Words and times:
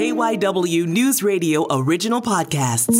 KYW 0.00 0.86
News 0.86 1.22
Radio 1.22 1.66
original 1.70 2.22
podcasts. 2.22 2.96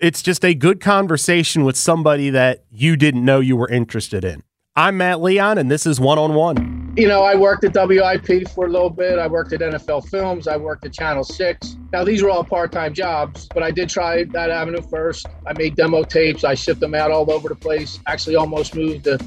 It's 0.00 0.22
just 0.22 0.42
a 0.42 0.54
good 0.54 0.80
conversation 0.80 1.64
with 1.64 1.76
somebody 1.76 2.30
that 2.30 2.64
you 2.70 2.96
didn't 2.96 3.22
know 3.22 3.40
you 3.40 3.56
were 3.56 3.68
interested 3.68 4.24
in. 4.24 4.42
I'm 4.74 4.96
Matt 4.96 5.20
Leon, 5.20 5.58
and 5.58 5.70
this 5.70 5.84
is 5.84 6.00
One 6.00 6.18
on 6.18 6.32
One. 6.32 6.94
You 6.96 7.08
know, 7.08 7.22
I 7.22 7.34
worked 7.34 7.64
at 7.64 7.74
WIP 7.74 8.48
for 8.48 8.64
a 8.64 8.70
little 8.70 8.88
bit. 8.88 9.18
I 9.18 9.26
worked 9.26 9.52
at 9.52 9.60
NFL 9.60 10.08
Films. 10.08 10.48
I 10.48 10.56
worked 10.56 10.86
at 10.86 10.94
Channel 10.94 11.24
6. 11.24 11.76
Now, 11.92 12.02
these 12.02 12.22
were 12.22 12.30
all 12.30 12.42
part 12.42 12.72
time 12.72 12.94
jobs, 12.94 13.48
but 13.52 13.62
I 13.62 13.70
did 13.70 13.90
try 13.90 14.24
that 14.24 14.48
avenue 14.48 14.80
first. 14.80 15.26
I 15.46 15.52
made 15.58 15.76
demo 15.76 16.04
tapes. 16.04 16.42
I 16.42 16.54
shipped 16.54 16.80
them 16.80 16.94
out 16.94 17.10
all 17.10 17.30
over 17.30 17.50
the 17.50 17.54
place. 17.54 18.00
Actually, 18.06 18.36
almost 18.36 18.74
moved 18.74 19.04
to 19.04 19.18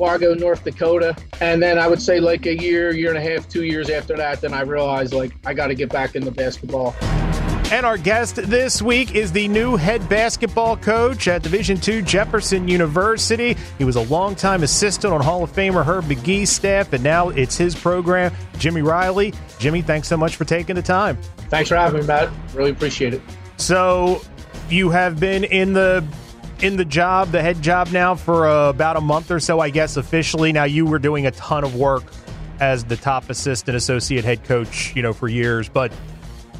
Fargo, 0.00 0.32
North 0.32 0.64
Dakota. 0.64 1.14
And 1.42 1.62
then 1.62 1.78
I 1.78 1.86
would 1.86 2.00
say, 2.00 2.20
like 2.20 2.46
a 2.46 2.56
year, 2.56 2.90
year 2.90 3.10
and 3.10 3.18
a 3.18 3.20
half, 3.20 3.46
two 3.50 3.64
years 3.64 3.90
after 3.90 4.16
that, 4.16 4.40
then 4.40 4.54
I 4.54 4.62
realized, 4.62 5.12
like, 5.12 5.32
I 5.44 5.52
got 5.52 5.66
to 5.66 5.74
get 5.74 5.90
back 5.90 6.14
into 6.14 6.30
basketball. 6.30 6.96
And 7.70 7.84
our 7.84 7.98
guest 7.98 8.36
this 8.36 8.80
week 8.80 9.14
is 9.14 9.30
the 9.30 9.46
new 9.46 9.76
head 9.76 10.08
basketball 10.08 10.78
coach 10.78 11.28
at 11.28 11.42
Division 11.42 11.78
II 11.86 12.00
Jefferson 12.00 12.66
University. 12.66 13.58
He 13.76 13.84
was 13.84 13.96
a 13.96 14.00
longtime 14.00 14.62
assistant 14.62 15.12
on 15.12 15.20
Hall 15.20 15.44
of 15.44 15.52
Famer 15.52 15.84
Herb 15.84 16.06
Magee's 16.06 16.50
staff, 16.50 16.94
and 16.94 17.04
now 17.04 17.28
it's 17.28 17.58
his 17.58 17.74
program. 17.74 18.32
Jimmy 18.58 18.80
Riley. 18.80 19.34
Jimmy, 19.58 19.82
thanks 19.82 20.08
so 20.08 20.16
much 20.16 20.36
for 20.36 20.46
taking 20.46 20.76
the 20.76 20.82
time. 20.82 21.18
Thanks 21.50 21.68
for 21.68 21.76
having 21.76 22.00
me, 22.00 22.06
Matt. 22.06 22.30
Really 22.54 22.70
appreciate 22.70 23.12
it. 23.12 23.20
So, 23.58 24.22
you 24.70 24.88
have 24.88 25.20
been 25.20 25.44
in 25.44 25.74
the 25.74 26.02
in 26.62 26.76
the 26.76 26.84
job, 26.84 27.30
the 27.30 27.40
head 27.40 27.62
job 27.62 27.90
now 27.90 28.14
for 28.14 28.46
uh, 28.46 28.68
about 28.68 28.96
a 28.96 29.00
month 29.00 29.30
or 29.30 29.40
so, 29.40 29.60
I 29.60 29.70
guess 29.70 29.96
officially. 29.96 30.52
Now 30.52 30.64
you 30.64 30.86
were 30.86 30.98
doing 30.98 31.26
a 31.26 31.30
ton 31.30 31.64
of 31.64 31.74
work 31.74 32.04
as 32.60 32.84
the 32.84 32.96
top 32.96 33.30
assistant 33.30 33.76
associate 33.76 34.24
head 34.24 34.44
coach, 34.44 34.94
you 34.94 35.02
know, 35.02 35.12
for 35.12 35.28
years, 35.28 35.68
but 35.68 35.92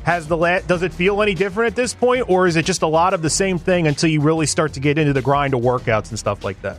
has 0.05 0.27
the 0.27 0.37
la- 0.37 0.61
does 0.61 0.83
it 0.83 0.93
feel 0.93 1.21
any 1.23 1.35
different 1.35 1.69
at 1.73 1.77
this 1.77 1.93
point 1.93 2.29
or 2.29 2.47
is 2.47 2.57
it 2.57 2.65
just 2.65 2.83
a 2.83 2.87
lot 2.87 3.13
of 3.13 3.21
the 3.21 3.31
same 3.31 3.59
thing 3.59 3.87
until 3.87 4.09
you 4.09 4.21
really 4.21 4.47
start 4.47 4.73
to 4.73 4.81
get 4.81 4.99
into 4.99 5.13
the 5.13 5.23
grind 5.23 5.53
of 5.53 5.61
workouts 5.61 6.09
and 6.09 6.19
stuff 6.19 6.43
like 6.43 6.61
that 6.63 6.79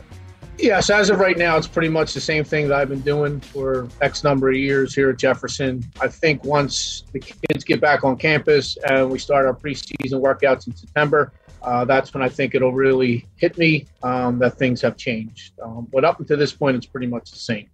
yes 0.58 0.90
as 0.90 1.08
of 1.08 1.20
right 1.20 1.38
now 1.38 1.56
it's 1.56 1.68
pretty 1.68 1.88
much 1.88 2.14
the 2.14 2.20
same 2.20 2.42
thing 2.42 2.66
that 2.66 2.76
i've 2.76 2.88
been 2.88 3.00
doing 3.00 3.40
for 3.40 3.88
x 4.00 4.24
number 4.24 4.48
of 4.48 4.56
years 4.56 4.92
here 4.92 5.10
at 5.10 5.18
jefferson 5.18 5.84
i 6.00 6.08
think 6.08 6.42
once 6.44 7.04
the 7.12 7.20
kids 7.20 7.62
get 7.62 7.80
back 7.80 8.02
on 8.02 8.16
campus 8.16 8.76
and 8.88 9.08
we 9.08 9.20
start 9.20 9.46
our 9.46 9.54
preseason 9.54 10.20
workouts 10.20 10.66
in 10.66 10.74
september 10.74 11.32
uh, 11.62 11.84
that's 11.84 12.12
when 12.12 12.22
i 12.22 12.28
think 12.28 12.54
it'll 12.54 12.72
really 12.72 13.26
hit 13.36 13.56
me 13.58 13.86
um, 14.02 14.38
that 14.38 14.58
things 14.58 14.80
have 14.80 14.96
changed 14.96 15.52
um, 15.60 15.88
but 15.92 16.04
up 16.04 16.20
until 16.20 16.36
this 16.36 16.52
point 16.52 16.76
it's 16.76 16.86
pretty 16.86 17.06
much 17.06 17.30
the 17.30 17.38
same 17.38 17.68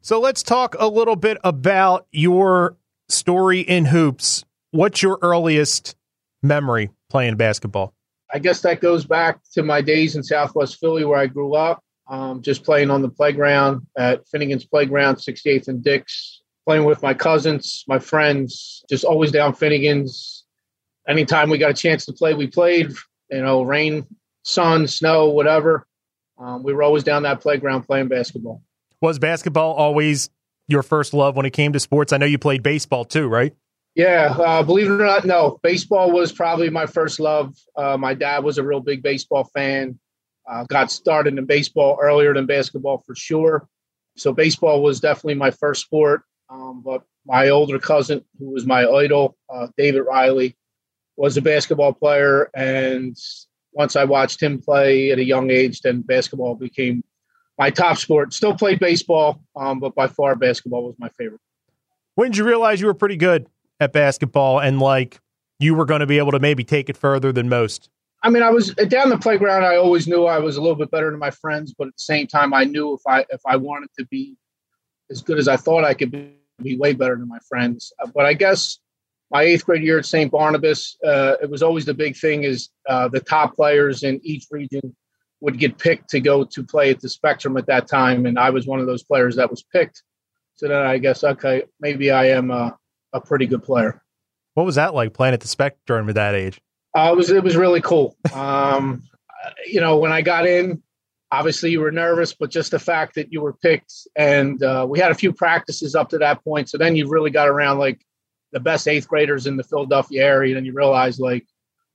so 0.00 0.20
let's 0.20 0.42
talk 0.42 0.76
a 0.78 0.86
little 0.86 1.16
bit 1.16 1.38
about 1.44 2.06
your 2.12 2.76
story 3.08 3.60
in 3.60 3.86
hoops 3.86 4.44
what's 4.70 5.02
your 5.02 5.18
earliest 5.22 5.96
memory 6.42 6.90
playing 7.08 7.36
basketball? 7.36 7.94
I 8.32 8.38
guess 8.38 8.60
that 8.62 8.80
goes 8.80 9.04
back 9.04 9.40
to 9.52 9.62
my 9.62 9.80
days 9.80 10.16
in 10.16 10.22
Southwest 10.22 10.78
Philly 10.78 11.04
where 11.04 11.18
I 11.18 11.26
grew 11.26 11.54
up, 11.54 11.82
um, 12.08 12.42
just 12.42 12.64
playing 12.64 12.90
on 12.90 13.02
the 13.02 13.08
playground 13.08 13.86
at 13.96 14.26
Finnegan's 14.28 14.64
Playground, 14.64 15.16
68th 15.16 15.68
and 15.68 15.82
Dix, 15.82 16.42
playing 16.64 16.84
with 16.84 17.02
my 17.02 17.14
cousins, 17.14 17.84
my 17.86 17.98
friends, 17.98 18.84
just 18.88 19.04
always 19.04 19.30
down 19.30 19.54
Finnegan's. 19.54 20.44
Anytime 21.08 21.50
we 21.50 21.58
got 21.58 21.70
a 21.70 21.74
chance 21.74 22.04
to 22.06 22.12
play, 22.12 22.34
we 22.34 22.48
played, 22.48 22.92
you 23.30 23.42
know, 23.42 23.62
rain, 23.62 24.06
sun, 24.44 24.86
snow, 24.86 25.30
whatever. 25.30 25.86
Um, 26.38 26.62
we 26.62 26.72
were 26.72 26.82
always 26.82 27.04
down 27.04 27.22
that 27.22 27.40
playground 27.40 27.82
playing 27.82 28.08
basketball. 28.08 28.62
Was 29.00 29.18
basketball 29.18 29.74
always 29.74 30.30
your 30.68 30.82
first 30.82 31.14
love 31.14 31.36
when 31.36 31.46
it 31.46 31.52
came 31.52 31.72
to 31.72 31.80
sports? 31.80 32.12
I 32.12 32.16
know 32.18 32.26
you 32.26 32.38
played 32.38 32.62
baseball 32.62 33.04
too, 33.04 33.28
right? 33.28 33.54
Yeah, 33.94 34.34
uh, 34.38 34.62
believe 34.62 34.88
it 34.88 35.00
or 35.00 35.06
not, 35.06 35.24
no. 35.24 35.58
Baseball 35.62 36.12
was 36.12 36.30
probably 36.30 36.68
my 36.68 36.84
first 36.84 37.18
love. 37.18 37.56
Uh, 37.76 37.96
my 37.96 38.12
dad 38.12 38.44
was 38.44 38.58
a 38.58 38.62
real 38.62 38.80
big 38.80 39.02
baseball 39.02 39.44
fan. 39.54 39.98
Uh, 40.46 40.64
got 40.64 40.92
started 40.92 41.38
in 41.38 41.44
baseball 41.46 41.98
earlier 42.00 42.34
than 42.34 42.44
basketball 42.44 43.02
for 43.06 43.14
sure. 43.14 43.66
So 44.16 44.32
baseball 44.32 44.82
was 44.82 45.00
definitely 45.00 45.34
my 45.34 45.50
first 45.50 45.82
sport. 45.82 46.22
Um, 46.50 46.82
but 46.84 47.02
my 47.24 47.48
older 47.48 47.78
cousin, 47.78 48.22
who 48.38 48.50
was 48.50 48.66
my 48.66 48.86
idol, 48.86 49.36
uh, 49.52 49.68
David 49.76 50.02
Riley, 50.02 50.56
was 51.16 51.36
a 51.36 51.42
basketball 51.42 51.92
player. 51.92 52.50
And 52.54 53.16
once 53.72 53.96
I 53.96 54.04
watched 54.04 54.42
him 54.42 54.60
play 54.60 55.10
at 55.10 55.18
a 55.18 55.24
young 55.24 55.50
age, 55.50 55.80
then 55.80 56.02
basketball 56.02 56.54
became 56.54 57.02
my 57.58 57.70
top 57.70 57.98
sport. 57.98 58.34
Still 58.34 58.54
played 58.54 58.80
baseball, 58.80 59.40
um, 59.56 59.80
but 59.80 59.94
by 59.94 60.06
far 60.06 60.36
basketball 60.36 60.84
was 60.84 60.96
my 60.98 61.08
favorite. 61.10 61.40
When 62.14 62.30
did 62.30 62.38
you 62.38 62.44
realize 62.44 62.80
you 62.80 62.86
were 62.86 62.94
pretty 62.94 63.16
good? 63.16 63.48
at 63.80 63.92
basketball 63.92 64.58
and 64.58 64.80
like 64.80 65.20
you 65.58 65.74
were 65.74 65.84
going 65.84 66.00
to 66.00 66.06
be 66.06 66.18
able 66.18 66.32
to 66.32 66.38
maybe 66.38 66.64
take 66.64 66.88
it 66.88 66.96
further 66.96 67.32
than 67.32 67.48
most? 67.48 67.88
I 68.22 68.30
mean, 68.30 68.42
I 68.42 68.50
was 68.50 68.74
down 68.74 69.10
the 69.10 69.18
playground. 69.18 69.64
I 69.64 69.76
always 69.76 70.08
knew 70.08 70.24
I 70.24 70.38
was 70.38 70.56
a 70.56 70.60
little 70.60 70.76
bit 70.76 70.90
better 70.90 71.10
than 71.10 71.20
my 71.20 71.30
friends, 71.30 71.74
but 71.76 71.88
at 71.88 71.94
the 71.94 72.02
same 72.02 72.26
time, 72.26 72.54
I 72.54 72.64
knew 72.64 72.94
if 72.94 73.02
I 73.06 73.24
if 73.30 73.40
I 73.46 73.56
wanted 73.56 73.90
to 73.98 74.06
be 74.06 74.36
as 75.10 75.22
good 75.22 75.38
as 75.38 75.48
I 75.48 75.56
thought 75.56 75.84
I 75.84 75.94
could 75.94 76.10
be, 76.10 76.32
be 76.62 76.76
way 76.76 76.92
better 76.92 77.16
than 77.16 77.28
my 77.28 77.38
friends. 77.48 77.92
But 78.14 78.26
I 78.26 78.34
guess 78.34 78.78
my 79.30 79.42
eighth 79.42 79.64
grade 79.66 79.82
year 79.82 79.98
at 79.98 80.06
St. 80.06 80.30
Barnabas, 80.30 80.96
uh, 81.04 81.34
it 81.42 81.50
was 81.50 81.62
always 81.62 81.84
the 81.84 81.94
big 81.94 82.16
thing 82.16 82.44
is 82.44 82.68
uh, 82.88 83.08
the 83.08 83.20
top 83.20 83.54
players 83.56 84.02
in 84.02 84.20
each 84.22 84.46
region 84.50 84.94
would 85.40 85.58
get 85.58 85.78
picked 85.78 86.08
to 86.10 86.20
go 86.20 86.44
to 86.44 86.64
play 86.64 86.90
at 86.90 87.00
the 87.00 87.08
Spectrum 87.08 87.56
at 87.56 87.66
that 87.66 87.88
time, 87.88 88.26
and 88.26 88.38
I 88.38 88.50
was 88.50 88.66
one 88.66 88.80
of 88.80 88.86
those 88.86 89.02
players 89.02 89.36
that 89.36 89.50
was 89.50 89.62
picked. 89.62 90.02
So 90.54 90.68
then 90.68 90.86
I 90.86 90.98
guess 90.98 91.22
okay, 91.22 91.64
maybe 91.80 92.10
I 92.10 92.30
am. 92.30 92.50
Uh, 92.50 92.70
a 93.16 93.20
pretty 93.20 93.46
good 93.46 93.62
player. 93.62 94.02
What 94.54 94.64
was 94.64 94.76
that 94.76 94.94
like 94.94 95.12
playing 95.12 95.34
at 95.34 95.40
the 95.40 95.48
Spectrum 95.48 96.08
at 96.08 96.14
that 96.14 96.34
age? 96.34 96.60
Uh, 96.96 97.10
it 97.12 97.16
was 97.16 97.30
it 97.30 97.42
was 97.42 97.56
really 97.56 97.80
cool. 97.80 98.16
Um, 98.32 99.02
you 99.66 99.80
know, 99.80 99.98
when 99.98 100.12
I 100.12 100.22
got 100.22 100.46
in, 100.46 100.82
obviously 101.30 101.70
you 101.70 101.80
were 101.80 101.90
nervous, 101.90 102.34
but 102.34 102.50
just 102.50 102.70
the 102.70 102.78
fact 102.78 103.14
that 103.16 103.32
you 103.32 103.40
were 103.42 103.52
picked, 103.52 103.92
and 104.16 104.62
uh, 104.62 104.86
we 104.88 104.98
had 104.98 105.10
a 105.10 105.14
few 105.14 105.32
practices 105.32 105.94
up 105.94 106.08
to 106.10 106.18
that 106.18 106.42
point. 106.42 106.70
So 106.70 106.78
then 106.78 106.96
you 106.96 107.08
really 107.08 107.30
got 107.30 107.48
around 107.48 107.78
like 107.78 108.00
the 108.52 108.60
best 108.60 108.88
eighth 108.88 109.08
graders 109.08 109.46
in 109.46 109.56
the 109.56 109.64
Philadelphia 109.64 110.24
area, 110.24 110.56
and 110.56 110.66
you 110.66 110.72
realize 110.72 111.18
like, 111.18 111.46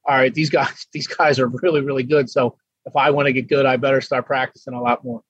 all 0.05 0.15
right, 0.15 0.33
these 0.33 0.49
guys 0.49 0.87
these 0.93 1.07
guys 1.07 1.39
are 1.39 1.47
really 1.47 1.81
really 1.81 2.03
good. 2.03 2.29
So 2.29 2.57
if 2.85 2.95
I 2.95 3.11
want 3.11 3.27
to 3.27 3.33
get 3.33 3.47
good, 3.47 3.65
I 3.65 3.77
better 3.77 4.01
start 4.01 4.25
practicing 4.25 4.73
a 4.73 4.81
lot 4.81 5.03
more. 5.03 5.21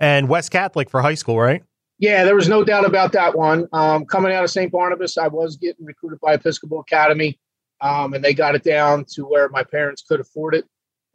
And 0.00 0.28
West 0.28 0.50
Catholic 0.50 0.90
for 0.90 1.02
high 1.02 1.14
school, 1.14 1.38
right? 1.38 1.62
Yeah, 1.98 2.24
there 2.24 2.34
was 2.34 2.48
no 2.48 2.62
doubt 2.62 2.84
about 2.84 3.12
that 3.12 3.36
one. 3.36 3.66
Um, 3.72 4.04
coming 4.04 4.32
out 4.32 4.44
of 4.44 4.50
St. 4.50 4.70
Barnabas, 4.70 5.16
I 5.16 5.28
was 5.28 5.56
getting 5.56 5.86
recruited 5.86 6.20
by 6.20 6.34
Episcopal 6.34 6.80
Academy, 6.80 7.38
um, 7.80 8.12
and 8.12 8.22
they 8.22 8.34
got 8.34 8.54
it 8.54 8.62
down 8.62 9.06
to 9.12 9.22
where 9.22 9.48
my 9.48 9.64
parents 9.64 10.02
could 10.02 10.20
afford 10.20 10.54
it. 10.54 10.66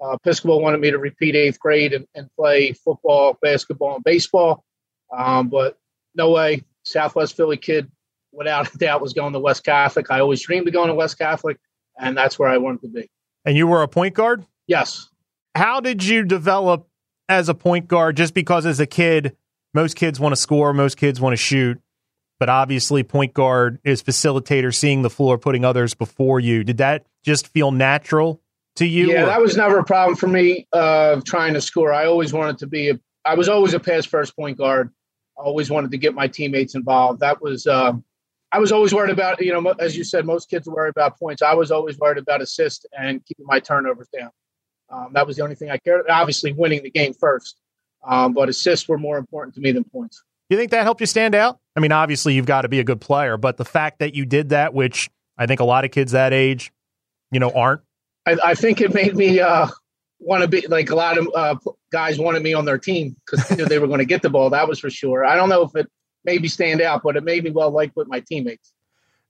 Uh, 0.04 0.14
Episcopal 0.14 0.60
wanted 0.60 0.80
me 0.80 0.90
to 0.90 0.98
repeat 0.98 1.36
eighth 1.36 1.60
grade 1.60 1.94
and, 1.94 2.08
and 2.16 2.28
play 2.36 2.74
football, 2.74 3.38
basketball, 3.44 3.96
and 3.96 4.04
baseball, 4.04 4.64
um, 5.16 5.50
but 5.50 5.78
no 6.16 6.32
way. 6.32 6.64
Southwest 6.84 7.38
Philly 7.38 7.58
kid, 7.58 7.92
without 8.32 8.74
a 8.74 8.78
doubt, 8.78 9.02
was 9.02 9.14
going 9.14 9.34
to 9.34 9.40
West 9.40 9.64
Catholic. 9.64 10.10
I 10.10 10.20
always 10.20 10.42
dreamed 10.42 10.68
of 10.68 10.74
going 10.74 10.88
to 10.88 10.96
West 10.96 11.18
Catholic, 11.18 11.58
and 12.00 12.18
that's 12.18 12.40
where 12.40 12.50
I 12.50 12.58
wanted 12.58 12.82
to 12.82 12.88
be. 12.88 13.10
And 13.46 13.58
you 13.58 13.68
were 13.68 13.82
a 13.82 13.88
point 13.88 14.14
guard? 14.14 14.46
Yes. 14.68 15.10
How 15.56 15.80
did 15.80 16.04
you 16.04 16.24
develop 16.24 16.88
as 17.28 17.50
a 17.50 17.54
point 17.54 17.88
guard? 17.88 18.18
Just 18.18 18.34
because 18.34 18.66
as 18.66 18.80
a 18.80 18.86
kid, 18.86 19.36
most 19.74 19.96
kids 19.96 20.20
want 20.20 20.34
to 20.34 20.42
score, 20.42 20.74
most 20.74 20.98
kids 20.98 21.20
want 21.20 21.34
to 21.34 21.38
shoot, 21.38 21.82
but 22.40 22.50
obviously 22.50 23.04
point 23.04 23.34
guard 23.34 23.80
is 23.84 24.02
facilitator, 24.04 24.74
seeing 24.74 25.02
the 25.02 25.10
floor, 25.10 25.38
putting 25.38 25.66
others 25.66 25.94
before 25.94 26.40
you. 26.40 26.64
Did 26.64 26.78
that 26.78 27.06
just 27.24 27.48
feel 27.48 27.72
natural 27.72 28.42
to 28.76 28.86
you? 28.86 29.12
Yeah, 29.12 29.24
or? 29.24 29.26
that 29.28 29.42
was 29.42 29.58
never 29.58 29.80
a 29.80 29.84
problem 29.84 30.16
for 30.16 30.28
me 30.28 30.68
uh, 30.74 31.22
trying 31.26 31.54
to 31.54 31.62
score. 31.62 31.94
I 31.94 32.06
always 32.06 32.34
wanted 32.34 32.60
to 32.60 32.68
be 32.68 32.90
a, 32.90 33.00
I 33.26 33.36
was 33.36 33.50
always 33.50 33.74
a 33.74 33.80
pass 33.80 34.06
first 34.06 34.36
point 34.36 34.58
guard. 34.58 34.92
I 35.38 35.44
always 35.44 35.70
wanted 35.70 35.92
to 35.92 35.98
get 35.98 36.14
my 36.14 36.28
teammates 36.28 36.76
involved. 36.76 37.20
That 37.20 37.42
was, 37.42 37.68
uh, 37.68 37.94
I 38.52 38.60
was 38.60 38.72
always 38.72 38.94
worried 38.94 39.12
about, 39.12 39.42
you 39.42 39.54
know, 39.54 39.74
as 39.80 39.96
you 39.96 40.04
said, 40.04 40.26
most 40.26 40.50
kids 40.50 40.68
worry 40.68 40.90
about 40.90 41.18
points. 41.18 41.42
I 41.42 41.54
was 41.54 41.72
always 41.72 41.98
worried 41.98 42.18
about 42.18 42.42
assist 42.42 42.86
and 42.98 43.26
keeping 43.26 43.46
my 43.46 43.60
turnovers 43.60 44.10
down. 44.18 44.32
Um, 44.90 45.12
that 45.14 45.26
was 45.26 45.38
the 45.38 45.44
only 45.44 45.56
thing 45.56 45.70
I 45.70 45.78
cared. 45.78 46.10
Obviously, 46.10 46.52
winning 46.52 46.84
the 46.84 46.92
game 46.92 47.14
first. 47.14 47.58
Um, 48.06 48.34
but 48.34 48.50
assists 48.50 48.90
were 48.90 48.98
more 48.98 49.18
important 49.18 49.56
to 49.56 49.62
me 49.62 49.72
than 49.72 49.84
points. 49.86 50.24
Do 50.50 50.56
you 50.56 50.60
think 50.60 50.72
that 50.72 50.84
helped 50.84 51.00
you 51.00 51.08
stand 51.08 51.34
out? 51.34 51.60
I 51.76 51.80
mean, 51.80 51.92
obviously 51.92 52.34
you've 52.34 52.46
got 52.46 52.64
to 52.64 52.70
be 52.70 52.80
a 52.80 52.84
good 52.84 53.00
player, 53.00 53.38
but 53.38 53.58
the 53.58 53.64
fact 53.64 54.00
that 54.00 54.16
you 54.16 54.26
did 54.26 54.50
that, 54.50 54.74
which 54.74 55.10
I 55.38 55.46
think 55.46 55.60
a 55.60 55.64
lot 55.64 55.86
of 55.86 55.92
kids 55.92 56.12
that 56.12 56.34
age, 56.34 56.74
you 57.32 57.40
know, 57.40 57.52
aren't. 57.52 57.82
I, 58.26 58.38
I 58.44 58.56
think 58.56 58.82
it 58.82 58.94
made 58.94 59.16
me 59.16 59.40
uh, 59.40 59.68
want 60.20 60.42
to 60.42 60.48
be 60.48 60.68
like 60.68 60.90
a 60.90 60.96
lot 60.96 61.18
of 61.18 61.30
uh, 61.34 61.56
guys 61.92 62.20
wanted 62.20 62.44
me 62.44 62.54
on 62.54 62.66
their 62.66 62.78
team 62.78 63.16
because 63.26 63.48
they 63.48 63.56
knew 63.56 63.66
they 63.66 63.80
were 63.80 63.88
going 63.88 64.00
to 64.00 64.06
get 64.06 64.22
the 64.22 64.30
ball. 64.30 64.50
That 64.50 64.68
was 64.68 64.80
for 64.80 64.90
sure. 64.90 65.24
I 65.24 65.36
don't 65.36 65.50
know 65.50 65.62
if 65.62 65.76
it 65.76 65.90
made 66.24 66.42
me 66.42 66.48
stand 66.48 66.82
out, 66.82 67.02
but 67.04 67.16
it 67.16 67.24
made 67.24 67.44
me 67.44 67.52
well 67.52 67.72
liked 67.72 67.96
with 67.96 68.08
my 68.08 68.20
teammates. 68.20 68.74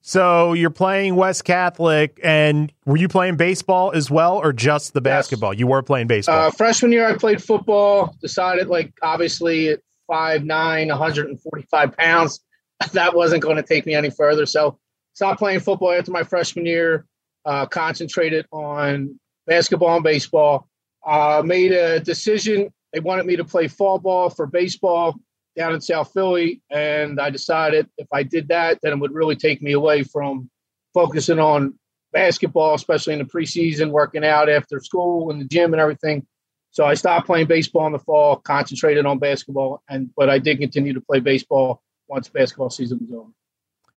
So 0.01 0.53
you're 0.53 0.71
playing 0.71 1.15
West 1.15 1.45
Catholic, 1.45 2.19
and 2.23 2.73
were 2.85 2.97
you 2.97 3.07
playing 3.07 3.37
baseball 3.37 3.91
as 3.91 4.09
well, 4.09 4.37
or 4.37 4.51
just 4.51 4.93
the 4.93 5.01
basketball? 5.01 5.53
Yes. 5.53 5.59
You 5.59 5.67
were 5.67 5.83
playing 5.83 6.07
baseball. 6.07 6.47
Uh, 6.47 6.51
freshman 6.51 6.91
year, 6.91 7.07
I 7.07 7.15
played 7.15 7.41
football. 7.41 8.15
Decided, 8.19 8.67
like, 8.67 8.93
obviously 9.03 9.69
at 9.69 9.79
five 10.07 10.43
nine, 10.43 10.87
145 10.87 11.97
pounds, 11.97 12.39
that 12.93 13.15
wasn't 13.15 13.43
going 13.43 13.57
to 13.57 13.63
take 13.63 13.85
me 13.85 13.93
any 13.93 14.09
further. 14.09 14.47
So 14.47 14.79
stopped 15.13 15.37
playing 15.37 15.59
football 15.59 15.91
after 15.91 16.11
my 16.11 16.23
freshman 16.23 16.65
year. 16.65 17.05
Uh, 17.43 17.65
concentrated 17.65 18.45
on 18.51 19.19
basketball 19.47 19.95
and 19.95 20.03
baseball. 20.03 20.67
Uh, 21.05 21.41
made 21.43 21.71
a 21.71 21.99
decision. 21.99 22.71
They 22.93 22.99
wanted 22.99 23.25
me 23.25 23.35
to 23.35 23.43
play 23.43 23.67
fall 23.67 23.97
ball 23.97 24.29
for 24.29 24.45
baseball 24.45 25.15
down 25.55 25.73
in 25.73 25.81
South 25.81 26.11
Philly, 26.13 26.61
and 26.69 27.19
I 27.19 27.29
decided 27.29 27.89
if 27.97 28.07
I 28.13 28.23
did 28.23 28.49
that, 28.49 28.79
then 28.81 28.93
it 28.93 28.99
would 28.99 29.13
really 29.13 29.35
take 29.35 29.61
me 29.61 29.73
away 29.73 30.03
from 30.03 30.49
focusing 30.93 31.39
on 31.39 31.77
basketball, 32.13 32.73
especially 32.73 33.13
in 33.13 33.19
the 33.19 33.25
preseason, 33.25 33.91
working 33.91 34.25
out 34.25 34.49
after 34.49 34.79
school 34.79 35.31
in 35.31 35.39
the 35.39 35.45
gym 35.45 35.73
and 35.73 35.81
everything. 35.81 36.25
So 36.71 36.85
I 36.85 36.93
stopped 36.93 37.25
playing 37.25 37.47
baseball 37.47 37.85
in 37.87 37.93
the 37.93 37.99
fall, 37.99 38.37
concentrated 38.37 39.05
on 39.05 39.19
basketball, 39.19 39.83
and 39.89 40.09
but 40.15 40.29
I 40.29 40.39
did 40.39 40.59
continue 40.59 40.93
to 40.93 41.01
play 41.01 41.19
baseball 41.19 41.81
once 42.07 42.29
basketball 42.29 42.69
season 42.69 42.99
was 43.01 43.11
over. 43.11 43.31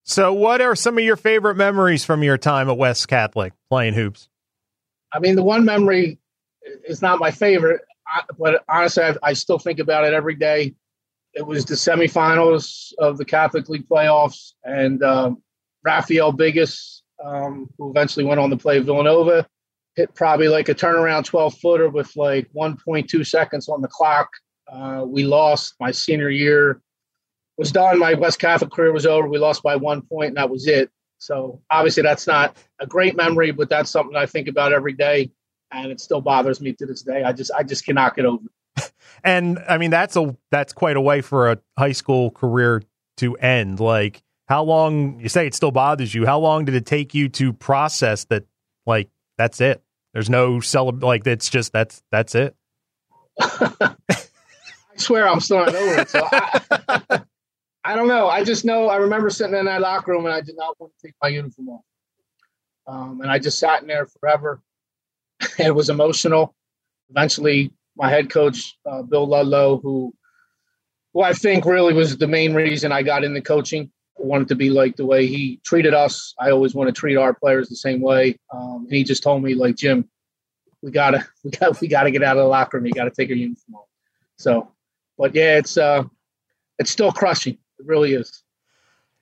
So, 0.04 0.32
what 0.32 0.60
are 0.60 0.74
some 0.74 0.98
of 0.98 1.04
your 1.04 1.16
favorite 1.16 1.56
memories 1.56 2.04
from 2.04 2.22
your 2.22 2.38
time 2.38 2.68
at 2.68 2.76
West 2.76 3.08
Catholic 3.08 3.52
playing 3.68 3.94
hoops? 3.94 4.28
I 5.12 5.18
mean, 5.18 5.36
the 5.36 5.42
one 5.42 5.64
memory 5.64 6.18
is 6.84 7.02
not 7.02 7.18
my 7.18 7.30
favorite, 7.30 7.82
but 8.38 8.64
honestly, 8.68 9.04
I, 9.04 9.16
I 9.22 9.32
still 9.34 9.58
think 9.58 9.78
about 9.78 10.04
it 10.04 10.14
every 10.14 10.34
day. 10.34 10.74
It 11.34 11.46
was 11.46 11.64
the 11.64 11.74
semifinals 11.74 12.92
of 12.98 13.16
the 13.18 13.24
Catholic 13.24 13.68
League 13.68 13.88
playoffs, 13.88 14.52
and 14.64 15.02
um, 15.02 15.42
Rafael 15.84 16.32
Biggis, 16.32 17.02
um, 17.24 17.68
who 17.78 17.90
eventually 17.90 18.24
went 18.24 18.40
on 18.40 18.50
to 18.50 18.56
play 18.56 18.78
Villanova, 18.80 19.46
hit 19.96 20.14
probably 20.14 20.48
like 20.48 20.68
a 20.68 20.74
turnaround 20.74 21.24
12 21.24 21.58
footer 21.58 21.88
with 21.88 22.14
like 22.16 22.48
1.2 22.54 23.26
seconds 23.26 23.68
on 23.68 23.80
the 23.80 23.88
clock. 23.88 24.28
Uh, 24.70 25.04
we 25.06 25.24
lost 25.24 25.74
my 25.80 25.90
senior 25.90 26.30
year 26.30 26.80
was 27.56 27.72
done. 27.72 27.98
My 27.98 28.14
West 28.14 28.38
Catholic 28.38 28.70
career 28.70 28.92
was 28.92 29.06
over. 29.06 29.28
We 29.28 29.38
lost 29.38 29.62
by 29.62 29.76
one 29.76 30.02
point, 30.02 30.28
and 30.28 30.36
that 30.36 30.50
was 30.50 30.66
it. 30.66 30.90
So 31.18 31.60
obviously, 31.70 32.02
that's 32.02 32.26
not 32.26 32.56
a 32.80 32.86
great 32.86 33.16
memory, 33.16 33.52
but 33.52 33.68
that's 33.68 33.90
something 33.90 34.16
I 34.16 34.26
think 34.26 34.48
about 34.48 34.72
every 34.72 34.94
day, 34.94 35.30
and 35.70 35.92
it 35.92 36.00
still 36.00 36.20
bothers 36.20 36.60
me 36.60 36.72
to 36.72 36.86
this 36.86 37.02
day. 37.02 37.22
I 37.22 37.32
just 37.32 37.52
I 37.56 37.62
just 37.62 37.84
cannot 37.84 38.16
get 38.16 38.24
over. 38.24 38.44
It. 38.44 38.50
And 39.24 39.60
I 39.68 39.78
mean, 39.78 39.92
that's 39.92 40.16
a 40.16 40.36
that's 40.50 40.72
quite 40.72 40.96
a 40.96 41.00
way 41.00 41.20
for 41.20 41.52
a 41.52 41.58
high 41.78 41.92
school 41.92 42.32
career 42.32 42.82
to 43.18 43.36
end. 43.36 43.78
Like, 43.78 44.20
how 44.48 44.64
long? 44.64 45.20
You 45.20 45.28
say 45.28 45.46
it 45.46 45.54
still 45.54 45.70
bothers 45.70 46.12
you. 46.12 46.26
How 46.26 46.40
long 46.40 46.64
did 46.64 46.74
it 46.74 46.86
take 46.86 47.14
you 47.14 47.28
to 47.28 47.52
process 47.52 48.24
that? 48.24 48.46
Like, 48.84 49.10
that's 49.38 49.60
it. 49.60 49.80
There's 50.12 50.28
no 50.28 50.54
celeb. 50.56 51.04
Like, 51.04 51.24
it's 51.24 51.48
just 51.48 51.72
that's 51.72 52.02
that's 52.10 52.34
it. 52.34 52.56
I 53.40 53.94
swear 54.96 55.28
I'm 55.28 55.40
still 55.40 55.58
not 55.58 55.74
over 55.74 56.00
it. 56.00 56.08
So 56.10 56.26
I, 56.30 57.22
I 57.84 57.94
don't 57.96 58.08
know. 58.08 58.28
I 58.28 58.44
just 58.44 58.64
know 58.64 58.88
I 58.88 58.96
remember 58.96 59.30
sitting 59.30 59.56
in 59.56 59.66
that 59.66 59.80
locker 59.80 60.12
room 60.12 60.26
and 60.26 60.34
I 60.34 60.40
did 60.40 60.56
not 60.56 60.78
want 60.80 60.92
to 60.98 61.06
take 61.06 61.14
my 61.22 61.28
uniform 61.28 61.68
off. 61.68 61.84
Um, 62.86 63.20
and 63.20 63.30
I 63.30 63.38
just 63.38 63.58
sat 63.58 63.82
in 63.82 63.88
there 63.88 64.06
forever. 64.06 64.60
it 65.58 65.74
was 65.74 65.88
emotional. 65.88 66.54
Eventually, 67.10 67.72
my 67.96 68.08
head 68.08 68.30
coach, 68.30 68.76
uh, 68.86 69.02
Bill 69.02 69.26
Ludlow, 69.26 69.78
who, 69.78 70.14
who 71.12 71.22
I 71.22 71.32
think 71.32 71.64
really 71.64 71.92
was 71.92 72.16
the 72.16 72.26
main 72.26 72.54
reason 72.54 72.92
I 72.92 73.02
got 73.02 73.24
into 73.24 73.40
coaching, 73.40 73.90
I 74.18 74.26
wanted 74.26 74.48
to 74.48 74.54
be 74.54 74.70
like 74.70 74.96
the 74.96 75.06
way 75.06 75.26
he 75.26 75.60
treated 75.64 75.94
us. 75.94 76.34
I 76.38 76.50
always 76.50 76.74
want 76.74 76.88
to 76.88 76.92
treat 76.92 77.16
our 77.16 77.34
players 77.34 77.68
the 77.68 77.76
same 77.76 78.00
way. 78.00 78.36
Um, 78.52 78.86
and 78.88 78.92
he 78.92 79.04
just 79.04 79.22
told 79.22 79.42
me, 79.42 79.54
like, 79.54 79.76
Jim, 79.76 80.08
we 80.82 80.90
gotta, 80.90 81.26
we 81.44 81.50
got, 81.50 81.80
we 81.80 81.88
gotta 81.88 82.10
get 82.10 82.22
out 82.22 82.36
of 82.36 82.42
the 82.42 82.48
locker 82.48 82.76
room. 82.76 82.86
You 82.86 82.92
got 82.92 83.04
to 83.04 83.10
take 83.10 83.28
your 83.28 83.38
uniform 83.38 83.76
off. 83.76 83.88
So, 84.38 84.72
but 85.18 85.34
yeah, 85.34 85.58
it's 85.58 85.76
uh, 85.76 86.04
it's 86.78 86.90
still 86.90 87.12
crushing. 87.12 87.54
It 87.78 87.86
really 87.86 88.14
is. 88.14 88.42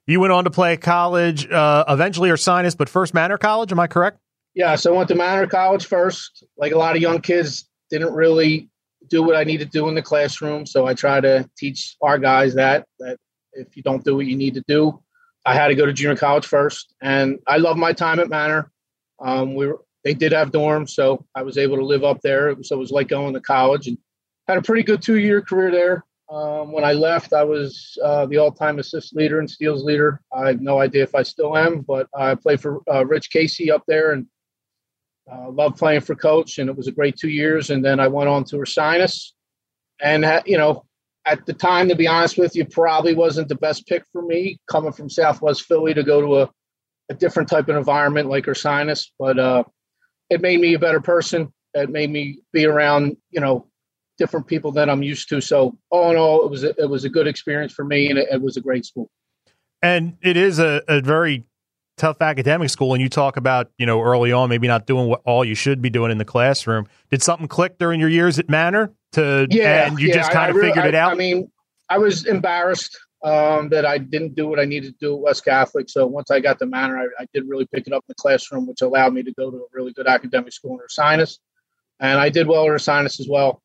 You 0.07 0.19
went 0.19 0.33
on 0.33 0.45
to 0.45 0.51
play 0.51 0.77
college, 0.77 1.49
uh, 1.51 1.85
eventually 1.89 2.31
Ursinus, 2.31 2.77
but 2.77 2.89
first 2.89 3.15
Manor 3.15 3.39
College. 3.39 3.71
Am 3.71 3.79
I 3.79 3.87
correct? 3.87 4.19
Yeah, 4.55 4.75
so 4.75 4.95
I 4.95 4.97
went 4.97 5.09
to 5.09 5.15
Manor 5.15 5.47
College 5.47 5.87
first. 5.87 6.45
Like 6.57 6.73
a 6.73 6.79
lot 6.79 6.97
of 6.97 7.03
young 7.03 7.21
kids, 7.21 7.69
didn't 7.91 8.15
really 8.15 8.71
do 9.09 9.23
what 9.23 9.37
I 9.37 9.45
need 9.45 9.59
to 9.59 9.65
do 9.67 9.89
in 9.89 9.95
the 9.95 10.03
classroom. 10.03 10.67
So 10.67 10.87
I 10.87 10.95
try 10.95 11.21
to 11.21 11.49
teach 11.57 11.97
our 12.03 12.19
guys 12.19 12.55
that 12.55 12.87
that 12.99 13.19
if 13.53 13.77
you 13.77 13.83
don't 13.83 14.05
do 14.05 14.17
what 14.17 14.27
you 14.27 14.37
need 14.37 14.55
to 14.55 14.65
do, 14.69 15.03
I 15.45 15.55
had 15.55 15.69
to 15.69 15.75
go 15.75 15.87
to 15.87 15.93
junior 15.93 16.17
college 16.17 16.47
first. 16.47 16.95
And 17.03 17.39
I 17.47 17.57
love 17.57 17.77
my 17.77 17.93
time 17.93 18.21
at 18.21 18.29
Manor. 18.29 18.71
Um, 19.21 19.55
we 19.55 19.67
were, 19.67 19.81
they 20.05 20.15
did 20.15 20.33
have 20.33 20.51
dorms, 20.51 20.91
so 20.91 21.27
I 21.35 21.43
was 21.43 21.59
able 21.59 21.77
to 21.77 21.85
live 21.85 22.05
up 22.05 22.21
there. 22.23 22.57
So 22.63 22.77
it 22.77 22.79
was 22.79 22.91
like 22.91 23.09
going 23.09 23.35
to 23.35 23.41
college 23.41 23.87
and 23.87 23.99
had 24.49 24.59
a 24.59 24.63
pretty 24.63 24.83
good 24.83 25.03
two 25.03 25.19
year 25.19 25.43
career 25.43 25.71
there. 25.71 26.05
Um, 26.31 26.71
when 26.71 26.85
I 26.85 26.93
left, 26.93 27.33
I 27.33 27.43
was 27.43 27.99
uh, 28.05 28.25
the 28.27 28.37
all-time 28.37 28.79
assist 28.79 29.17
leader 29.17 29.41
and 29.41 29.51
steals 29.51 29.83
leader. 29.83 30.21
I 30.33 30.49
have 30.49 30.61
no 30.61 30.81
idea 30.81 31.03
if 31.03 31.15
I 31.15 31.25
still 31.25 31.57
am, 31.57 31.81
but 31.81 32.07
I 32.17 32.37
played 32.37 32.61
for 32.61 32.83
uh, 32.89 33.05
Rich 33.05 33.31
Casey 33.31 33.71
up 33.71 33.83
there 33.89 34.13
and 34.13 34.27
uh, 35.33 35.51
loved 35.51 35.79
playing 35.79 36.01
for 36.01 36.15
coach. 36.15 36.59
And 36.59 36.69
it 36.69 36.77
was 36.77 36.89
a 36.89 36.93
great 36.93 37.17
two 37.17 37.31
years. 37.31 37.71
And 37.71 37.85
then 37.85 38.01
I 38.01 38.09
went 38.09 38.29
on 38.29 38.45
to 38.45 38.57
Ursinus, 38.57 39.33
and 40.01 40.25
you 40.47 40.59
know, 40.59 40.85
at 41.27 41.45
the 41.47 41.53
time, 41.53 41.89
to 41.89 41.95
be 41.95 42.09
honest 42.09 42.39
with 42.39 42.57
you, 42.57 42.65
probably 42.65 43.15
wasn't 43.15 43.49
the 43.49 43.55
best 43.55 43.87
pick 43.87 44.05
for 44.13 44.23
me 44.23 44.59
coming 44.71 44.93
from 44.93 45.11
Southwest 45.11 45.65
Philly 45.65 45.95
to 45.95 46.03
go 46.03 46.21
to 46.21 46.37
a, 46.43 46.51
a 47.11 47.15
different 47.15 47.49
type 47.49 47.69
of 47.69 47.77
environment 47.77 48.29
like 48.29 48.47
Ursinus. 48.47 49.09
But 49.19 49.39
uh, 49.39 49.65
it 50.31 50.41
made 50.41 50.61
me 50.61 50.75
a 50.75 50.79
better 50.79 51.01
person. 51.01 51.53
It 51.75 51.91
made 51.91 52.11
me 52.11 52.41
be 52.53 52.65
around, 52.65 53.17
you 53.31 53.41
know, 53.41 53.67
different 54.19 54.47
people 54.47 54.73
than 54.73 54.89
I'm 54.89 55.03
used 55.03 55.29
to. 55.29 55.41
So 55.41 55.79
all 55.91 56.11
in 56.11 56.17
all, 56.17 56.45
it 56.45 56.51
was 56.51 56.65
a, 56.65 56.71
it 56.81 56.89
was 56.89 57.05
a 57.05 57.09
good 57.09 57.27
experience 57.27 57.73
for 57.73 57.85
me, 57.85 58.09
and 58.09 58.19
it, 58.19 58.29
it 58.31 58.43
was 58.43 58.57
a 58.57 58.61
great 58.61 58.85
school. 58.85 59.11
And 59.83 60.17
it 60.23 60.37
is 60.37 60.59
a, 60.59 60.83
a 60.89 61.01
very 61.01 61.45
tough 62.01 62.21
academic 62.21 62.71
school. 62.71 62.95
And 62.95 63.03
you 63.03 63.09
talk 63.09 63.37
about 63.37 63.71
you 63.79 63.87
know 63.87 64.01
early 64.01 64.33
on 64.33 64.49
maybe 64.49 64.67
not 64.67 64.87
doing 64.87 65.09
what 65.09 65.21
all 65.25 65.45
you 65.45 65.55
should 65.55 65.81
be 65.83 65.91
doing 65.91 66.11
in 66.11 66.19
the 66.19 66.25
classroom. 66.25 66.87
Did 67.11 67.23
something 67.23 67.49
click 67.49 67.79
during 67.79 68.01
your 68.01 68.09
years 68.09 68.39
at 68.39 68.49
Manor 68.49 68.93
to 69.13 69.47
yeah, 69.51 69.87
and 69.87 69.99
you 70.01 70.09
yeah, 70.09 70.15
just 70.15 70.31
kind 70.31 70.47
I, 70.47 70.49
of 70.51 70.57
I 70.57 70.59
really, 70.59 70.69
figured 70.71 70.87
it 70.87 70.95
out? 70.95 71.13
I 71.13 71.15
mean, 71.15 71.51
I 71.89 71.99
was 71.99 72.27
embarrassed 72.27 72.99
um, 73.23 73.69
that 73.69 73.85
I 73.85 73.99
didn't 73.99 74.35
do 74.35 74.47
what 74.49 74.59
I 74.59 74.65
needed 74.65 74.95
to 74.99 74.99
do 75.07 75.15
at 75.15 75.21
West 75.21 75.45
Catholic. 75.45 75.91
So 75.91 76.07
once 76.07 76.31
I 76.31 76.41
got 76.41 76.59
to 76.61 76.67
Manor, 76.67 76.99
I, 76.99 77.23
I, 77.23 77.27
did 77.35 77.47
really 77.47 77.67
pick 77.67 77.87
it 77.87 77.93
up 77.93 78.03
in 78.09 78.09
the 78.09 78.15
classroom, 78.15 78.67
which 78.67 78.81
allowed 78.81 79.13
me 79.13 79.23
to 79.23 79.33
go 79.33 79.51
to 79.51 79.57
a 79.59 79.67
really 79.73 79.93
good 79.93 80.07
academic 80.07 80.55
school 80.55 80.73
in 80.73 80.79
Ursinus. 80.79 81.39
And 82.01 82.19
I 82.19 82.31
did 82.31 82.47
well 82.47 82.65
at 82.65 82.71
Ursinus 82.71 83.21
as 83.21 83.29
well 83.29 83.61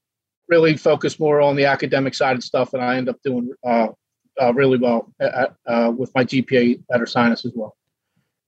really 0.48 0.78
focused 0.78 1.20
more 1.20 1.42
on 1.42 1.56
the 1.56 1.66
academic 1.66 2.14
side 2.14 2.36
of 2.36 2.44
stuff, 2.44 2.74
and 2.74 2.84
I 2.84 2.98
end 2.98 3.10
up 3.10 3.18
doing 3.24 3.52
uh, 3.66 3.88
uh, 4.42 4.54
really 4.54 4.78
well 4.78 5.12
at, 5.20 5.54
uh, 5.66 5.92
with 5.96 6.12
my 6.16 6.24
GPA 6.24 6.82
at 6.94 7.02
Ursinus 7.02 7.46
as 7.46 7.52
well. 7.56 7.76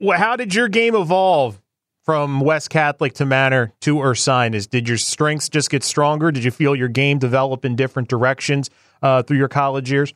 How 0.02 0.36
did 0.36 0.54
your 0.54 0.68
game 0.68 0.96
evolve 0.96 1.60
from 2.04 2.39
West 2.39 2.70
Catholic 2.70 3.13
to 3.13 3.25
Manor 3.25 3.74
to 3.82 3.96
Ursinus? 3.96 4.70
Did 4.70 4.88
your 4.88 4.98
strengths 4.98 5.50
just 5.50 5.70
get 5.70 5.84
stronger? 5.84 6.32
Did 6.32 6.44
you 6.44 6.51
feel 6.51 6.75
your 6.75 6.88
game 6.88 7.18
develop 7.18 7.66
in 7.66 7.75
different 7.75 8.08
directions 8.08 8.70
uh, 9.01 9.24
through 9.24 9.38
your 9.38 9.48
college 9.48 9.92
years? 9.92 10.13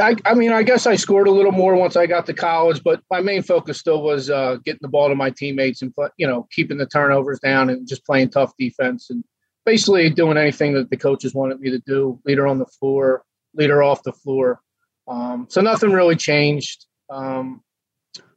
I, 0.00 0.16
I, 0.24 0.34
mean, 0.34 0.50
I 0.50 0.62
guess 0.62 0.86
I 0.86 0.96
scored 0.96 1.28
a 1.28 1.30
little 1.30 1.52
more 1.52 1.76
once 1.76 1.96
I 1.96 2.06
got 2.06 2.24
to 2.26 2.32
college, 2.34 2.82
but 2.82 3.02
my 3.10 3.20
main 3.20 3.42
focus 3.42 3.78
still 3.78 4.02
was 4.02 4.30
uh, 4.30 4.56
getting 4.64 4.80
the 4.80 4.88
ball 4.88 5.08
to 5.08 5.14
my 5.14 5.30
teammates 5.30 5.82
and 5.82 5.92
you 6.16 6.26
know 6.26 6.48
keeping 6.50 6.78
the 6.78 6.86
turnovers 6.86 7.38
down 7.40 7.68
and 7.68 7.86
just 7.86 8.04
playing 8.06 8.30
tough 8.30 8.52
defense 8.58 9.10
and 9.10 9.22
basically 9.66 10.08
doing 10.08 10.38
anything 10.38 10.72
that 10.72 10.90
the 10.90 10.96
coaches 10.96 11.34
wanted 11.34 11.60
me 11.60 11.70
to 11.70 11.78
do, 11.80 12.18
leader 12.24 12.46
on 12.46 12.58
the 12.58 12.66
floor, 12.66 13.22
leader 13.54 13.82
off 13.82 14.02
the 14.02 14.12
floor. 14.12 14.60
Um, 15.06 15.46
so 15.50 15.60
nothing 15.60 15.92
really 15.92 16.16
changed. 16.16 16.86
Um, 17.10 17.62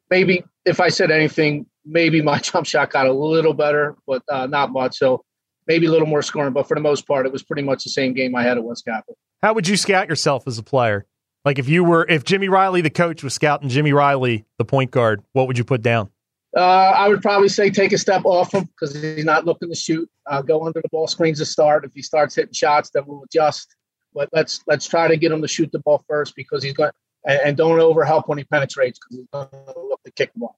maybe 0.09 0.43
if 0.65 0.79
I 0.79 0.89
said 0.89 1.11
anything, 1.11 1.65
maybe 1.85 2.21
my 2.21 2.39
jump 2.39 2.65
shot 2.65 2.91
got 2.91 3.07
a 3.07 3.13
little 3.13 3.53
better, 3.53 3.95
but 4.07 4.23
uh, 4.29 4.47
not 4.47 4.71
much. 4.71 4.97
So 4.97 5.23
maybe 5.67 5.85
a 5.85 5.91
little 5.91 6.07
more 6.07 6.21
scoring, 6.21 6.53
but 6.53 6.67
for 6.67 6.75
the 6.75 6.81
most 6.81 7.07
part, 7.07 7.25
it 7.25 7.31
was 7.31 7.43
pretty 7.43 7.63
much 7.63 7.83
the 7.83 7.89
same 7.89 8.13
game 8.13 8.35
I 8.35 8.43
had 8.43 8.57
at 8.57 8.63
West 8.63 8.85
Catholic. 8.85 9.17
How 9.41 9.53
would 9.53 9.67
you 9.67 9.77
scout 9.77 10.09
yourself 10.09 10.47
as 10.47 10.57
a 10.57 10.63
player? 10.63 11.05
Like 11.43 11.59
if 11.59 11.69
you 11.69 11.83
were, 11.83 12.05
if 12.07 12.23
Jimmy 12.23 12.49
Riley, 12.49 12.81
the 12.81 12.89
coach, 12.89 13.23
was 13.23 13.33
scouting 13.33 13.69
Jimmy 13.69 13.93
Riley, 13.93 14.45
the 14.57 14.65
point 14.65 14.89
guard, 14.91 15.21
what 15.33 15.47
would 15.47 15.57
you 15.57 15.63
put 15.63 15.81
down? 15.81 16.09
Uh, 16.55 16.61
I 16.61 17.09
would 17.09 17.21
probably 17.21 17.49
say 17.49 17.69
take 17.69 17.91
a 17.91 17.97
step 17.97 18.23
off 18.23 18.53
him 18.53 18.63
because 18.63 18.95
he's 18.95 19.25
not 19.25 19.45
looking 19.45 19.69
to 19.69 19.75
shoot. 19.75 20.09
Uh, 20.25 20.41
go 20.41 20.65
under 20.65 20.81
the 20.81 20.87
ball 20.89 21.05
screens 21.05 21.39
to 21.39 21.45
start. 21.45 21.83
If 21.83 21.91
he 21.93 22.01
starts 22.01 22.33
hitting 22.33 22.53
shots, 22.53 22.89
then 22.91 23.03
we'll 23.05 23.23
adjust. 23.23 23.75
But 24.13 24.29
let's 24.31 24.61
let's 24.65 24.87
try 24.87 25.09
to 25.09 25.17
get 25.17 25.33
him 25.33 25.41
to 25.41 25.47
shoot 25.49 25.71
the 25.73 25.79
ball 25.79 26.03
first 26.07 26.33
because 26.33 26.63
he's 26.63 26.73
going 26.73 26.91
and, 27.25 27.39
and 27.41 27.57
don't 27.57 27.79
overhelp 27.79 28.27
when 28.27 28.37
he 28.37 28.45
penetrates 28.45 28.99
because 28.99 29.17
he's 29.17 29.27
going 29.33 29.47
to 29.49 29.73
to 30.05 30.11
kick 30.11 30.31
ball. 30.35 30.57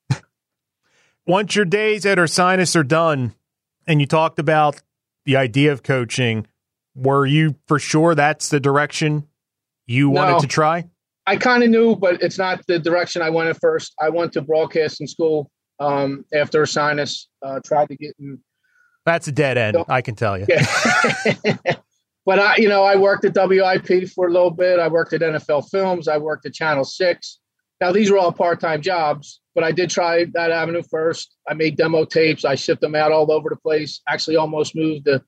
Once 1.25 1.56
your 1.56 1.66
days 1.66 2.06
at 2.06 2.18
Ursinus 2.18 2.75
are 2.75 2.84
done, 2.84 3.34
and 3.86 4.00
you 4.00 4.08
talked 4.08 4.39
about 4.39 4.82
the 5.25 5.36
idea 5.36 5.72
of 5.72 5.84
coaching, 5.84 6.48
were 6.96 7.25
you 7.25 7.56
for 7.68 7.80
sure 7.80 8.16
that's 8.16 8.50
the 8.50 8.60
direction 8.60 9.27
you 9.86 10.10
wanted 10.10 10.34
No. 10.34 10.39
to 10.39 10.48
try? 10.48 10.86
I 11.25 11.36
kind 11.36 11.63
of 11.63 11.70
knew, 11.70 11.96
but 11.96 12.22
it's 12.22 12.38
not 12.38 12.66
the 12.68 12.80
direction 12.80 13.22
I 13.22 13.30
went 13.30 13.50
at 13.50 13.60
first. 13.60 13.94
I 14.01 14.10
went 14.10 14.32
to 14.34 14.42
broadcasting 14.42 15.08
school 15.08 15.51
um, 15.80 16.24
after 16.34 16.62
Ursinus. 16.63 17.25
Uh, 17.42 17.60
tried 17.66 17.89
to 17.89 17.98
get 17.98 18.16
in 18.20 18.39
That's 19.06 19.27
a 19.27 19.32
dead 19.34 19.58
end, 19.58 19.75
No. 19.75 19.86
I 19.89 20.01
can 20.01 20.16
tell 20.16 20.38
you. 20.38 20.46
Yeah. 20.48 20.66
but 22.25 22.39
I, 22.39 22.56
you 22.58 22.70
know, 22.70 22.84
I 22.84 22.96
worked 22.96 23.25
at 23.25 23.34
WIP 23.36 24.08
for 24.10 24.27
a 24.27 24.32
little 24.32 24.51
bit. 24.51 24.80
I 24.80 24.88
worked 24.88 25.12
at 25.13 25.22
NFL 25.22 25.70
Films. 25.70 26.08
I 26.08 26.18
worked 26.18 26.46
at 26.46 26.54
Channel 26.54 26.86
Six. 26.86 27.39
Now 27.80 27.92
these 27.92 28.10
were 28.10 28.18
all 28.18 28.32
part-time 28.32 28.82
jobs, 28.82 29.40
but 29.54 29.64
I 29.64 29.72
did 29.72 29.90
try 29.90 30.26
that 30.34 30.52
avenue 30.52 30.82
first. 30.90 31.36
I 31.48 31.54
made 31.54 31.78
demo 31.78 32.06
tapes. 32.06 32.44
I 32.44 32.56
shipped 32.56 32.82
them 32.82 32.96
out 32.96 33.12
all 33.12 33.32
over 33.32 33.50
the 33.50 33.56
place. 33.56 34.02
Actually, 34.08 34.36
almost 34.36 34.76
moved 34.76 35.06
to 35.06 35.24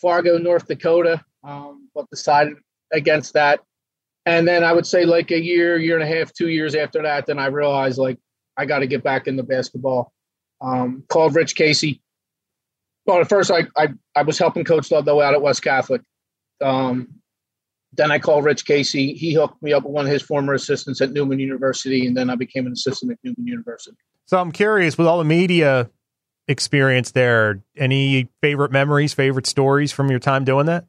Fargo, 0.00 0.36
North 0.38 0.66
Dakota, 0.66 1.24
um, 1.42 1.88
but 1.94 2.10
decided 2.10 2.56
against 2.92 3.32
that. 3.34 3.60
And 4.26 4.46
then 4.46 4.64
I 4.64 4.72
would 4.72 4.86
say 4.86 5.04
like 5.04 5.30
a 5.30 5.40
year, 5.40 5.78
year 5.78 5.98
and 5.98 6.02
a 6.02 6.14
half, 6.14 6.32
two 6.32 6.48
years 6.48 6.74
after 6.74 7.02
that, 7.02 7.26
then 7.26 7.38
I 7.38 7.46
realized 7.46 7.98
like 7.98 8.18
I 8.56 8.66
got 8.66 8.80
to 8.80 8.86
get 8.86 9.02
back 9.02 9.26
into 9.26 9.42
basketball. 9.42 10.12
Um, 10.60 11.04
called 11.08 11.34
Rich 11.34 11.56
Casey. 11.56 12.00
Well, 13.06 13.20
at 13.20 13.28
first 13.28 13.50
I, 13.50 13.66
I, 13.76 13.88
I 14.16 14.22
was 14.22 14.38
helping 14.38 14.64
Coach 14.64 14.90
Ludlow 14.90 15.20
out 15.20 15.34
at 15.34 15.42
West 15.42 15.62
Catholic. 15.62 16.00
Um, 16.62 17.20
then 17.96 18.10
I 18.10 18.18
called 18.18 18.44
Rich 18.44 18.64
Casey. 18.64 19.14
He 19.14 19.34
hooked 19.34 19.62
me 19.62 19.72
up 19.72 19.84
with 19.84 19.92
one 19.92 20.06
of 20.06 20.12
his 20.12 20.22
former 20.22 20.54
assistants 20.54 21.00
at 21.00 21.12
Neumann 21.12 21.38
University, 21.38 22.06
and 22.06 22.16
then 22.16 22.30
I 22.30 22.36
became 22.36 22.66
an 22.66 22.72
assistant 22.72 23.12
at 23.12 23.18
Neumann 23.22 23.46
University. 23.46 23.96
So 24.26 24.38
I'm 24.38 24.52
curious, 24.52 24.96
with 24.96 25.06
all 25.06 25.18
the 25.18 25.24
media 25.24 25.90
experience 26.48 27.12
there, 27.12 27.62
any 27.76 28.28
favorite 28.40 28.72
memories, 28.72 29.12
favorite 29.12 29.46
stories 29.46 29.92
from 29.92 30.10
your 30.10 30.18
time 30.18 30.44
doing 30.44 30.66
that? 30.66 30.86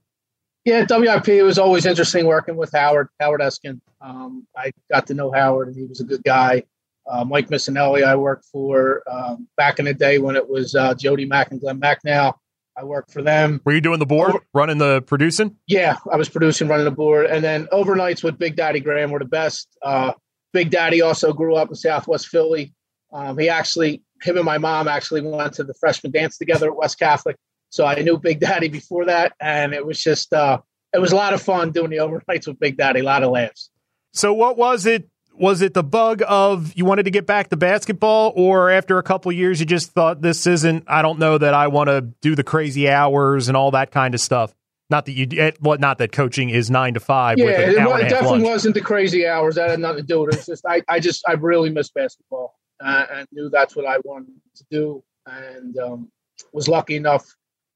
Yeah, 0.63 0.85
WIP. 0.89 1.27
It 1.27 1.43
was 1.43 1.59
always 1.59 1.85
interesting 1.85 2.25
working 2.25 2.55
with 2.55 2.71
Howard, 2.73 3.09
Howard 3.19 3.41
Eskin. 3.41 3.79
Um, 4.01 4.47
I 4.57 4.71
got 4.91 5.07
to 5.07 5.13
know 5.13 5.31
Howard, 5.31 5.67
and 5.67 5.77
he 5.77 5.85
was 5.85 5.99
a 5.99 6.03
good 6.03 6.23
guy. 6.23 6.63
Uh, 7.07 7.23
Mike 7.23 7.49
Missanelli, 7.49 8.03
I 8.03 8.15
worked 8.15 8.45
for 8.45 9.03
um, 9.07 9.47
back 9.57 9.77
in 9.77 9.85
the 9.85 9.93
day 9.93 10.17
when 10.17 10.35
it 10.35 10.49
was 10.49 10.73
uh, 10.73 10.95
Jody 10.95 11.25
Mac 11.25 11.51
and 11.51 11.61
Glen 11.61 11.79
Macnow 11.79 12.33
I 12.77 12.83
worked 12.83 13.11
for 13.11 13.21
them. 13.21 13.61
Were 13.63 13.73
you 13.73 13.81
doing 13.81 13.99
the 13.99 14.05
board, 14.05 14.31
Over, 14.31 14.45
running 14.53 14.77
the 14.77 15.01
producing? 15.01 15.55
Yeah, 15.67 15.97
I 16.11 16.17
was 16.17 16.29
producing, 16.29 16.67
running 16.67 16.85
the 16.85 16.91
board, 16.91 17.25
and 17.25 17.43
then 17.43 17.67
overnights 17.67 18.23
with 18.23 18.37
Big 18.37 18.55
Daddy 18.55 18.79
Graham 18.79 19.11
were 19.11 19.19
the 19.19 19.25
best. 19.25 19.67
Uh, 19.81 20.13
Big 20.51 20.71
Daddy 20.71 21.01
also 21.01 21.33
grew 21.33 21.55
up 21.55 21.69
in 21.69 21.75
Southwest 21.75 22.27
Philly. 22.27 22.73
Um, 23.13 23.37
he 23.37 23.49
actually, 23.49 24.03
him 24.21 24.35
and 24.35 24.45
my 24.45 24.57
mom 24.57 24.87
actually 24.87 25.21
went 25.21 25.53
to 25.53 25.63
the 25.63 25.73
freshman 25.73 26.11
dance 26.11 26.37
together 26.37 26.67
at 26.67 26.75
West 26.75 26.99
Catholic. 26.99 27.37
So 27.69 27.85
I 27.85 27.95
knew 27.95 28.17
Big 28.17 28.39
Daddy 28.39 28.67
before 28.67 29.05
that, 29.05 29.33
and 29.39 29.73
it 29.73 29.85
was 29.85 30.01
just 30.01 30.33
uh, 30.33 30.59
it 30.93 30.99
was 30.99 31.11
a 31.11 31.15
lot 31.15 31.33
of 31.33 31.41
fun 31.41 31.71
doing 31.71 31.89
the 31.89 31.97
overnights 31.97 32.47
with 32.47 32.59
Big 32.59 32.77
Daddy. 32.77 33.01
A 33.01 33.03
lot 33.03 33.23
of 33.23 33.31
laughs. 33.31 33.69
So 34.13 34.33
what 34.33 34.57
was 34.57 34.85
it? 34.85 35.09
Was 35.37 35.61
it 35.61 35.73
the 35.73 35.83
bug 35.83 36.21
of 36.27 36.73
you 36.75 36.85
wanted 36.85 37.03
to 37.03 37.11
get 37.11 37.25
back 37.25 37.49
to 37.49 37.57
basketball, 37.57 38.33
or 38.35 38.69
after 38.69 38.97
a 38.97 39.03
couple 39.03 39.31
years 39.31 39.59
you 39.59 39.65
just 39.65 39.91
thought 39.91 40.21
this 40.21 40.47
isn't? 40.47 40.85
I 40.87 41.01
don't 41.01 41.19
know 41.19 41.37
that 41.37 41.53
I 41.53 41.67
want 41.67 41.89
to 41.89 42.01
do 42.21 42.35
the 42.35 42.43
crazy 42.43 42.89
hours 42.89 43.47
and 43.47 43.57
all 43.57 43.71
that 43.71 43.91
kind 43.91 44.13
of 44.13 44.21
stuff. 44.21 44.53
Not 44.89 45.05
that 45.05 45.13
you, 45.13 45.27
eh, 45.37 45.51
well, 45.61 45.79
not 45.79 45.97
that 45.97 46.11
coaching 46.11 46.49
is 46.49 46.69
nine 46.69 46.93
to 46.93 46.99
five. 46.99 47.37
Yeah, 47.37 47.45
it, 47.45 47.69
it 47.69 47.75
definitely 47.75 48.39
lunch. 48.39 48.43
wasn't 48.43 48.75
the 48.75 48.81
crazy 48.81 49.25
hours. 49.25 49.55
That 49.55 49.71
had 49.71 49.79
nothing 49.79 50.01
to 50.01 50.07
do 50.07 50.21
with 50.21 50.33
it. 50.33 50.37
It's 50.37 50.45
just 50.45 50.65
I, 50.65 50.83
I 50.87 50.99
just 50.99 51.23
I 51.27 51.33
really 51.33 51.69
missed 51.69 51.93
basketball 51.93 52.55
uh, 52.83 53.05
and 53.11 53.27
knew 53.31 53.49
that's 53.49 53.75
what 53.75 53.85
I 53.85 53.97
wanted 54.03 54.33
to 54.55 54.65
do, 54.69 55.03
and 55.25 55.77
um, 55.77 56.11
was 56.53 56.67
lucky 56.67 56.95
enough 56.95 57.25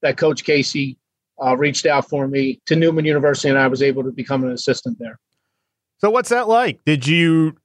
that 0.01 0.17
Coach 0.17 0.43
Casey 0.43 0.97
uh, 1.43 1.57
reached 1.57 1.85
out 1.85 2.07
for 2.07 2.27
me 2.27 2.59
to 2.67 2.75
Neumann 2.75 3.05
University, 3.05 3.49
and 3.49 3.57
I 3.57 3.67
was 3.67 3.81
able 3.81 4.03
to 4.03 4.11
become 4.11 4.43
an 4.43 4.51
assistant 4.51 4.97
there. 4.99 5.19
So, 5.99 6.09
what's 6.09 6.29
that 6.29 6.47
like? 6.47 6.83
Did 6.85 7.07
you 7.07 7.55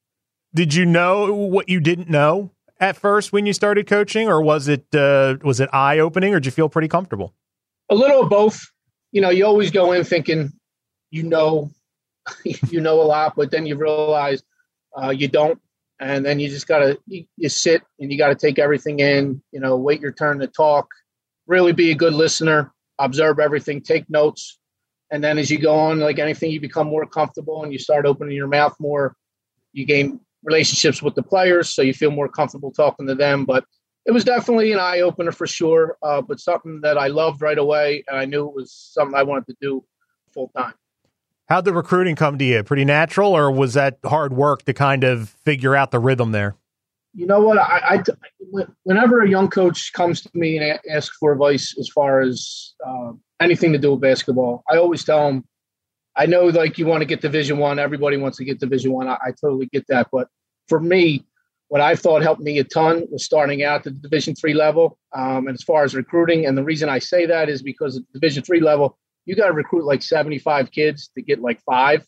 did 0.54 0.74
you 0.74 0.86
know 0.86 1.32
what 1.32 1.68
you 1.68 1.80
didn't 1.80 2.08
know 2.08 2.50
at 2.80 2.96
first 2.96 3.32
when 3.32 3.46
you 3.46 3.52
started 3.52 3.86
coaching, 3.86 4.28
or 4.28 4.42
was 4.42 4.68
it 4.68 4.84
uh, 4.94 5.36
was 5.42 5.60
it 5.60 5.68
eye 5.72 5.98
opening, 5.98 6.34
or 6.34 6.40
did 6.40 6.46
you 6.46 6.52
feel 6.52 6.68
pretty 6.68 6.88
comfortable? 6.88 7.32
A 7.90 7.94
little 7.94 8.22
of 8.22 8.30
both. 8.30 8.60
You 9.12 9.20
know, 9.20 9.30
you 9.30 9.46
always 9.46 9.70
go 9.70 9.92
in 9.92 10.04
thinking 10.04 10.52
you 11.10 11.22
know 11.22 11.70
you 12.44 12.80
know 12.80 13.00
a 13.00 13.04
lot, 13.04 13.34
but 13.36 13.50
then 13.50 13.66
you 13.66 13.76
realize 13.76 14.42
uh, 15.00 15.10
you 15.10 15.28
don't, 15.28 15.60
and 16.00 16.24
then 16.24 16.40
you 16.40 16.48
just 16.48 16.66
gotta 16.66 16.98
you, 17.06 17.24
you 17.36 17.48
sit 17.48 17.82
and 18.00 18.10
you 18.10 18.18
got 18.18 18.28
to 18.28 18.34
take 18.34 18.58
everything 18.58 19.00
in. 19.00 19.42
You 19.52 19.60
know, 19.60 19.76
wait 19.76 20.00
your 20.00 20.12
turn 20.12 20.40
to 20.40 20.46
talk 20.46 20.88
really 21.46 21.72
be 21.72 21.90
a 21.90 21.94
good 21.94 22.14
listener, 22.14 22.72
observe 22.98 23.38
everything, 23.38 23.80
take 23.80 24.08
notes. 24.08 24.58
And 25.11 25.23
then 25.23 25.38
as 25.38 25.50
you 25.50 25.58
go 25.58 25.75
on, 25.75 26.00
like 26.00 26.18
anything, 26.18 26.50
you 26.50 26.61
become 26.61 26.87
more 26.87 27.06
comfortable 27.06 27.62
and 27.62 27.73
you 27.73 27.78
start 27.78 28.06
opening 28.06 28.37
your 28.37 28.49
mouth 28.49 28.75
more. 28.80 29.14
You 29.73 29.84
gain 29.84 30.20
relationships 30.42 31.02
with 31.02 31.14
the 31.14 31.23
players, 31.23 31.73
so 31.73 31.82
you 31.82 31.94
feel 31.94 32.11
more 32.11 32.28
comfortable 32.28 32.73
talking 32.73 33.06
to 33.06 33.14
them. 33.14 33.44
But 33.44 33.64
it 34.06 34.12
was 34.12 34.25
definitely 34.25 34.73
an 34.73 34.78
eye 34.78 35.00
opener 35.00 35.32
for 35.32 35.46
sure, 35.46 35.96
uh, 36.02 36.20
but 36.20 36.40
something 36.40 36.80
that 36.82 36.99
I 36.99 37.08
loved 37.08 37.42
right 37.42 37.58
away. 37.58 38.04
And 38.08 38.18
I 38.18 38.25
knew 38.25 38.49
it 38.49 38.54
was 38.54 38.73
something 38.73 39.14
I 39.14 39.23
wanted 39.23 39.46
to 39.49 39.56
do 39.61 39.84
full 40.32 40.50
time. 40.56 40.75
How'd 41.46 41.66
the 41.66 41.75
recruiting 41.75 42.16
come 42.16 42.38
to 42.38 42.44
you? 42.44 42.62
Pretty 42.62 42.84
natural, 42.84 43.37
or 43.37 43.50
was 43.50 43.75
that 43.75 43.99
hard 44.04 44.32
work 44.32 44.62
to 44.64 44.73
kind 44.73 45.04
of 45.04 45.28
figure 45.28 45.76
out 45.76 45.90
the 45.90 45.99
rhythm 45.99 46.32
there? 46.32 46.56
You 47.14 47.26
know 47.26 47.40
what? 47.40 47.59
I, 47.59 48.02
I, 48.50 48.66
whenever 48.83 49.23
a 49.23 49.28
young 49.28 49.49
coach 49.49 49.92
comes 49.92 50.21
to 50.23 50.30
me 50.35 50.59
and 50.59 50.78
asks 50.90 51.16
for 51.16 51.33
advice 51.33 51.76
as 51.78 51.88
far 51.88 52.21
as 52.21 52.75
uh, 52.85 53.12
anything 53.40 53.73
to 53.73 53.78
do 53.78 53.92
with 53.92 54.00
basketball, 54.00 54.64
I 54.68 54.76
always 54.76 55.04
tell 55.04 55.26
them, 55.26 55.44
I 56.16 56.26
know 56.26 56.47
like 56.47 56.78
you 56.78 56.87
want 56.87 57.02
to 57.02 57.06
get 57.06 57.21
Division 57.21 57.59
One. 57.59 57.78
Everybody 57.78 58.16
wants 58.16 58.38
to 58.38 58.44
get 58.44 58.61
Division 58.61 58.92
One. 58.92 59.09
I, 59.09 59.14
I, 59.14 59.30
totally 59.40 59.66
get 59.66 59.87
that. 59.88 60.09
But 60.12 60.28
for 60.68 60.80
me, 60.80 61.25
what 61.68 61.80
I 61.80 61.97
thought 61.97 62.23
helped 62.23 62.40
me 62.40 62.59
a 62.59 62.64
ton 62.64 63.06
was 63.11 63.25
starting 63.25 63.64
out 63.64 63.78
at 63.87 63.94
the 63.94 64.00
Division 64.00 64.35
Three 64.35 64.54
level. 64.54 64.99
Um, 65.12 65.47
and 65.49 65.54
as 65.54 65.62
far 65.62 65.85
as 65.85 65.94
recruiting, 65.94 66.47
and 66.47 66.56
the 66.56 66.62
reason 66.62 66.88
I 66.88 66.99
say 66.99 67.26
that 67.26 67.49
is 67.49 67.62
because 67.62 67.97
at 67.97 68.02
the 68.12 68.21
Division 68.21 68.42
Three 68.42 68.61
level, 68.61 68.99
you 69.25 69.35
got 69.35 69.47
to 69.47 69.52
recruit 69.52 69.85
like 69.85 70.02
seventy 70.02 70.38
five 70.38 70.71
kids 70.71 71.11
to 71.16 71.23
get 71.23 71.40
like 71.40 71.61
five. 71.62 72.06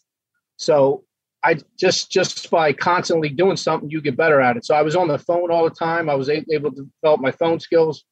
So 0.57 1.05
I 1.47 1.57
just 1.79 2.11
just 2.11 2.51
by 2.51 2.73
constantly 2.73 3.29
doing 3.29 3.57
something, 3.57 3.89
you 3.89 4.01
get 4.01 4.17
better 4.17 4.41
at 4.41 4.57
it. 4.57 4.65
So 4.65 4.75
I 4.75 4.83
was 4.83 4.97
on 4.97 5.07
the 5.07 5.17
phone 5.17 5.53
all 5.53 5.63
the 5.63 5.75
time. 5.75 6.11
I 6.11 6.17
was 6.17 6.29
able 6.29 6.73
to 6.73 6.91
develop 7.01 7.21
my 7.21 7.31
phone 7.31 7.61
skills. 7.61 8.05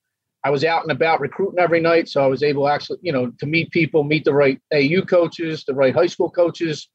I 0.45 0.51
was 0.51 0.65
out 0.65 0.83
and 0.83 0.93
about 0.93 1.21
recruiting 1.21 1.59
every 1.59 1.81
night, 1.81 2.09
so 2.09 2.23
I 2.23 2.29
was 2.29 2.45
able 2.45 2.69
actually, 2.69 2.99
you 3.03 3.11
know, 3.11 3.33
to 3.41 3.47
meet 3.47 3.73
people, 3.73 4.05
meet 4.05 4.25
the 4.25 4.35
right 4.35 4.61
AU 4.73 5.03
coaches, 5.03 5.65
the 5.65 5.75
right 5.75 5.93
high 5.93 6.07
school 6.07 6.31
coaches. 6.31 6.89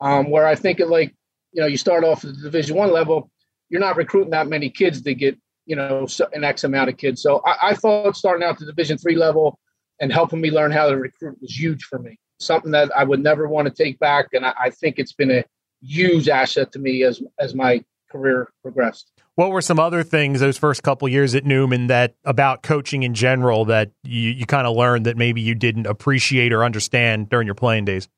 Um, 0.00 0.28
where 0.28 0.46
I 0.46 0.56
think 0.56 0.80
it 0.80 0.88
like, 0.88 1.14
you 1.52 1.62
know, 1.62 1.68
you 1.68 1.78
start 1.78 2.04
off 2.04 2.24
at 2.24 2.34
the 2.34 2.42
Division 2.42 2.76
One 2.76 2.92
level, 2.92 3.30
you're 3.68 3.80
not 3.80 3.96
recruiting 3.96 4.32
that 4.32 4.48
many 4.48 4.68
kids 4.68 5.00
to 5.02 5.14
get, 5.14 5.38
you 5.66 5.76
know, 5.76 6.06
an 6.32 6.42
X 6.42 6.64
amount 6.64 6.90
of 6.90 6.96
kids. 6.96 7.22
So 7.22 7.42
I, 7.46 7.68
I 7.70 7.74
thought 7.74 8.16
starting 8.16 8.44
out 8.44 8.58
the 8.58 8.66
Division 8.66 8.98
Three 8.98 9.16
level 9.16 9.58
and 10.00 10.12
helping 10.12 10.40
me 10.40 10.50
learn 10.50 10.72
how 10.72 10.90
to 10.90 10.96
recruit 10.96 11.40
was 11.40 11.56
huge 11.56 11.84
for 11.84 12.00
me. 12.00 12.18
Something 12.40 12.72
that 12.72 12.90
I 12.94 13.04
would 13.04 13.20
never 13.20 13.46
want 13.46 13.68
to 13.68 13.84
take 13.84 13.98
back, 14.00 14.26
and 14.32 14.44
I, 14.44 14.52
I 14.64 14.70
think 14.70 14.98
it's 14.98 15.12
been 15.12 15.30
a 15.30 15.44
huge 15.82 16.28
asset 16.28 16.72
to 16.72 16.78
me 16.78 17.02
as 17.02 17.22
as 17.38 17.54
my 17.54 17.84
career 18.10 18.48
progressed. 18.62 19.10
What 19.34 19.50
were 19.50 19.60
some 19.60 19.78
other 19.78 20.02
things 20.02 20.40
those 20.40 20.56
first 20.56 20.82
couple 20.82 21.06
years 21.08 21.34
at 21.34 21.44
Neumann 21.44 21.88
that 21.88 22.14
about 22.24 22.62
coaching 22.62 23.02
in 23.02 23.12
general 23.12 23.66
that 23.66 23.90
you, 24.02 24.30
you 24.30 24.46
kind 24.46 24.66
of 24.66 24.74
learned 24.74 25.04
that 25.06 25.18
maybe 25.18 25.42
you 25.42 25.54
didn't 25.54 25.86
appreciate 25.86 26.52
or 26.52 26.64
understand 26.64 27.28
during 27.28 27.46
your 27.46 27.54
playing 27.54 27.84
days? 27.84 28.08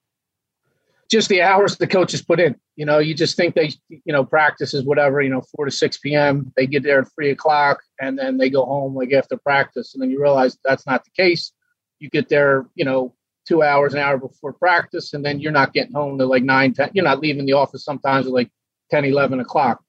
Just 1.11 1.29
the 1.29 1.41
hours 1.41 1.77
the 1.79 1.87
coaches 1.87 2.23
put 2.23 2.39
in. 2.39 2.55
You 2.77 2.87
know, 2.87 2.99
you 2.99 3.15
just 3.15 3.35
think 3.35 3.55
they, 3.55 3.71
you 3.89 4.13
know, 4.13 4.25
practice 4.25 4.75
is 4.75 4.85
whatever, 4.85 5.21
you 5.21 5.31
know, 5.31 5.43
four 5.57 5.65
to 5.65 5.71
six 5.71 5.99
p.m. 5.99 6.53
They 6.55 6.67
get 6.67 6.83
there 6.85 7.01
at 7.01 7.09
three 7.15 7.31
o'clock 7.31 7.81
and 8.01 8.17
then 8.19 8.37
they 8.37 8.51
go 8.51 8.65
home 8.65 8.95
like 8.95 9.13
after 9.13 9.37
practice, 9.37 9.95
and 9.95 10.03
then 10.03 10.11
you 10.11 10.21
realize 10.21 10.57
that's 10.65 10.87
not 10.87 11.05
the 11.05 11.11
case. 11.11 11.51
You 11.99 12.11
get 12.11 12.29
there, 12.29 12.67
you 12.77 12.85
know, 12.85 13.15
two 13.49 13.63
hours, 13.63 13.95
an 13.95 14.01
hour 14.01 14.19
before 14.19 14.53
practice, 14.53 15.15
and 15.15 15.25
then 15.25 15.41
you're 15.41 15.51
not 15.53 15.73
getting 15.73 15.95
home 15.95 16.19
to 16.19 16.27
like 16.27 16.43
nine, 16.43 16.75
10. 16.75 16.91
You're 16.93 17.05
not 17.05 17.21
leaving 17.21 17.47
the 17.47 17.55
office 17.55 17.85
sometimes 17.85 18.27
at 18.27 18.33
like 18.33 18.51
10, 18.91 19.07
11 19.07 19.41
o'clock. 19.41 19.83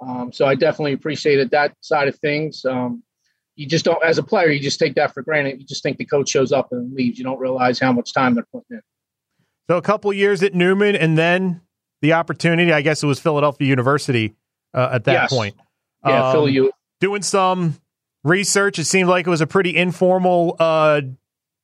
Um, 0.00 0.30
so 0.32 0.44
I 0.44 0.54
definitely 0.54 0.92
appreciated 0.92 1.50
that 1.50 1.74
side 1.80 2.08
of 2.08 2.16
things. 2.16 2.64
Um, 2.66 3.02
you 3.54 3.66
just 3.66 3.86
don't, 3.86 4.02
as 4.04 4.18
a 4.18 4.22
player, 4.22 4.50
you 4.50 4.60
just 4.60 4.78
take 4.78 4.94
that 4.96 5.14
for 5.14 5.22
granted. 5.22 5.58
You 5.58 5.66
just 5.66 5.82
think 5.82 5.96
the 5.96 6.04
coach 6.04 6.28
shows 6.28 6.52
up 6.52 6.68
and 6.72 6.92
leaves. 6.92 7.18
You 7.18 7.24
don't 7.24 7.38
realize 7.38 7.78
how 7.78 7.92
much 7.92 8.12
time 8.12 8.34
they're 8.34 8.46
putting 8.52 8.76
in. 8.76 8.82
So 9.68 9.78
a 9.78 9.82
couple 9.82 10.12
years 10.12 10.42
at 10.42 10.54
Neumann, 10.54 10.94
and 10.94 11.16
then 11.16 11.62
the 12.02 12.12
opportunity. 12.12 12.72
I 12.72 12.82
guess 12.82 13.02
it 13.02 13.06
was 13.06 13.18
Philadelphia 13.18 13.66
University 13.66 14.36
uh, 14.74 14.90
at 14.92 15.04
that 15.04 15.12
yes. 15.12 15.30
point. 15.32 15.56
Yeah, 16.04 16.28
um, 16.28 16.32
Philly. 16.32 16.52
You 16.52 16.70
doing 17.00 17.22
some 17.22 17.80
research. 18.22 18.78
It 18.78 18.84
seemed 18.84 19.08
like 19.08 19.26
it 19.26 19.30
was 19.30 19.40
a 19.40 19.46
pretty 19.46 19.76
informal 19.76 20.56
uh, 20.60 21.00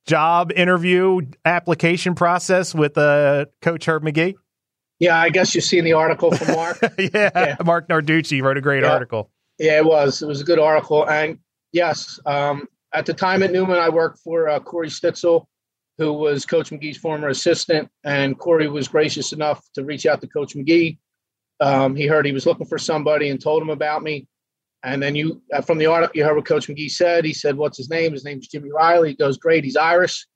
job 0.07 0.53
interview 0.55 1.21
application 1.45 2.15
process 2.15 2.75
with 2.75 2.97
uh, 2.99 3.47
Coach 3.61 3.87
Herb 3.87 4.03
Magee? 4.03 4.37
Yeah, 4.99 5.19
I 5.19 5.31
guess 5.31 5.55
you've 5.55 5.65
seen 5.65 5.85
the 5.85 5.95
article 5.95 6.31
from 6.31 6.55
Marc. 6.55 6.79
yeah, 6.99 7.31
yeah, 7.35 7.57
Marc 7.65 7.89
Narducci 7.89 8.41
wrote 8.43 8.57
a 8.57 8.61
great 8.61 8.85
yeah. 8.85 8.93
article. 8.93 9.31
Yeah, 9.59 9.79
it 9.79 9.85
was. 9.85 10.23
It 10.23 10.27
was 10.27 10.41
a 10.41 10.45
good 10.45 10.59
article. 10.59 11.09
And 11.09 11.39
yes, 11.73 12.21
um, 12.25 12.69
at 12.95 13.07
the 13.07 13.15
time 13.15 13.43
at 13.43 13.51
Neumann, 13.51 13.79
I 13.79 13.89
worked 13.89 14.21
for 14.21 14.49
uh, 14.49 14.61
Corey 14.61 14.89
Stitzel, 14.89 15.47
who 15.99 16.13
was 16.13 16.47
Coach 16.47 16.71
Magee's 16.71 16.97
former 16.97 17.29
assistant. 17.29 17.89
And 18.05 18.39
Corey 18.39 18.69
was 18.69 18.89
gracious 18.89 19.33
enough 19.33 19.63
to 19.75 19.85
reach 19.85 20.07
out 20.07 20.21
to 20.21 20.29
Coach 20.29 20.55
Magee. 20.55 20.99
Um, 21.61 21.97
he 21.97 22.07
heard 22.07 22.27
he 22.27 22.33
was 22.33 22.47
looking 22.47 22.67
for 22.67 22.79
somebody 22.79 23.29
and 23.29 23.41
told 23.41 23.63
him 23.63 23.71
about 23.71 24.03
me. 24.03 24.27
And 24.85 25.03
then 25.03 25.15
you, 25.15 25.41
uh, 25.53 25.61
from 25.61 25.79
the 25.79 25.87
article, 25.87 26.17
you 26.17 26.25
heard 26.25 26.37
what 26.37 26.45
Coach 26.45 26.69
Magee 26.69 26.89
said. 26.89 27.25
He 27.25 27.33
said, 27.33 27.57
"What's 27.57 27.79
his 27.79 27.91
name?" 27.91 28.13
His 28.13 28.25
name's 28.25 28.49
Jimmy 28.49 28.71
Riley. 28.71 29.11
He 29.11 29.15
goes, 29.15 29.39
"Great. 29.39 29.65
He's 29.65 29.77
Irish. 29.77 30.27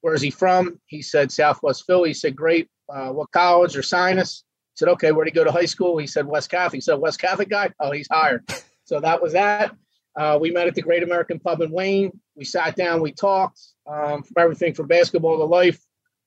Where 0.00 0.14
is 0.14 0.22
he 0.22 0.30
from?" 0.30 0.80
He 0.86 1.02
said, 1.02 1.32
"Southwest 1.32 1.84
Philly." 1.86 2.10
He 2.10 2.14
said, 2.14 2.36
"Great. 2.36 2.68
Uh, 2.88 3.10
what 3.10 3.32
college 3.32 3.74
Ursinus?" 3.74 4.42
said, 4.76 4.88
okay, 4.88 5.10
where'd 5.10 5.26
he 5.26 5.32
go 5.32 5.44
to 5.44 5.50
high 5.50 5.64
school? 5.64 5.98
He 5.98 6.06
said, 6.06 6.26
West 6.26 6.50
Catholic. 6.50 6.76
He 6.76 6.80
said, 6.82 6.94
West 6.94 7.18
Catholic 7.18 7.48
guy? 7.48 7.72
Oh, 7.80 7.90
he's 7.90 8.08
hired. 8.10 8.44
so 8.84 9.00
that 9.00 9.22
was 9.22 9.32
that. 9.32 9.74
Uh, 10.14 10.38
we 10.40 10.50
met 10.50 10.66
at 10.66 10.74
the 10.74 10.82
Great 10.82 11.02
American 11.02 11.38
Pub 11.38 11.60
in 11.60 11.70
Wayne. 11.70 12.18
We 12.36 12.44
sat 12.44 12.76
down, 12.76 13.02
we 13.02 13.12
talked 13.12 13.60
um, 13.86 14.22
from 14.22 14.34
everything 14.38 14.74
from 14.74 14.86
basketball 14.86 15.38
to 15.38 15.44
life, 15.44 15.78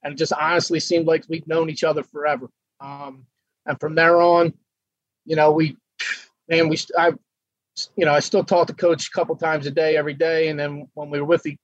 and 0.04 0.14
it 0.14 0.18
just 0.18 0.34
honestly 0.34 0.80
seemed 0.80 1.08
like 1.08 1.26
we'd 1.28 1.48
known 1.48 1.70
each 1.70 1.84
other 1.84 2.04
forever. 2.04 2.50
Um, 2.80 3.26
and 3.66 3.80
from 3.80 3.96
there 3.96 4.22
on, 4.22 4.54
you 5.26 5.36
know, 5.36 5.52
we, 5.52 5.76
man, 6.48 6.70
we, 6.70 6.78
I, 6.98 7.14
you 7.96 8.06
know, 8.06 8.14
I 8.14 8.20
still 8.20 8.44
talk 8.44 8.68
to 8.68 8.74
coach 8.74 9.08
a 9.08 9.12
couple 9.12 9.36
times 9.36 9.66
a 9.68 9.72
day, 9.72 9.96
every 9.96 10.14
day. 10.14 10.50
And 10.50 10.60
then 10.60 10.88
when 10.94 11.10
we 11.10 11.20
were 11.20 11.26
with 11.26 11.44
the, 11.44 11.58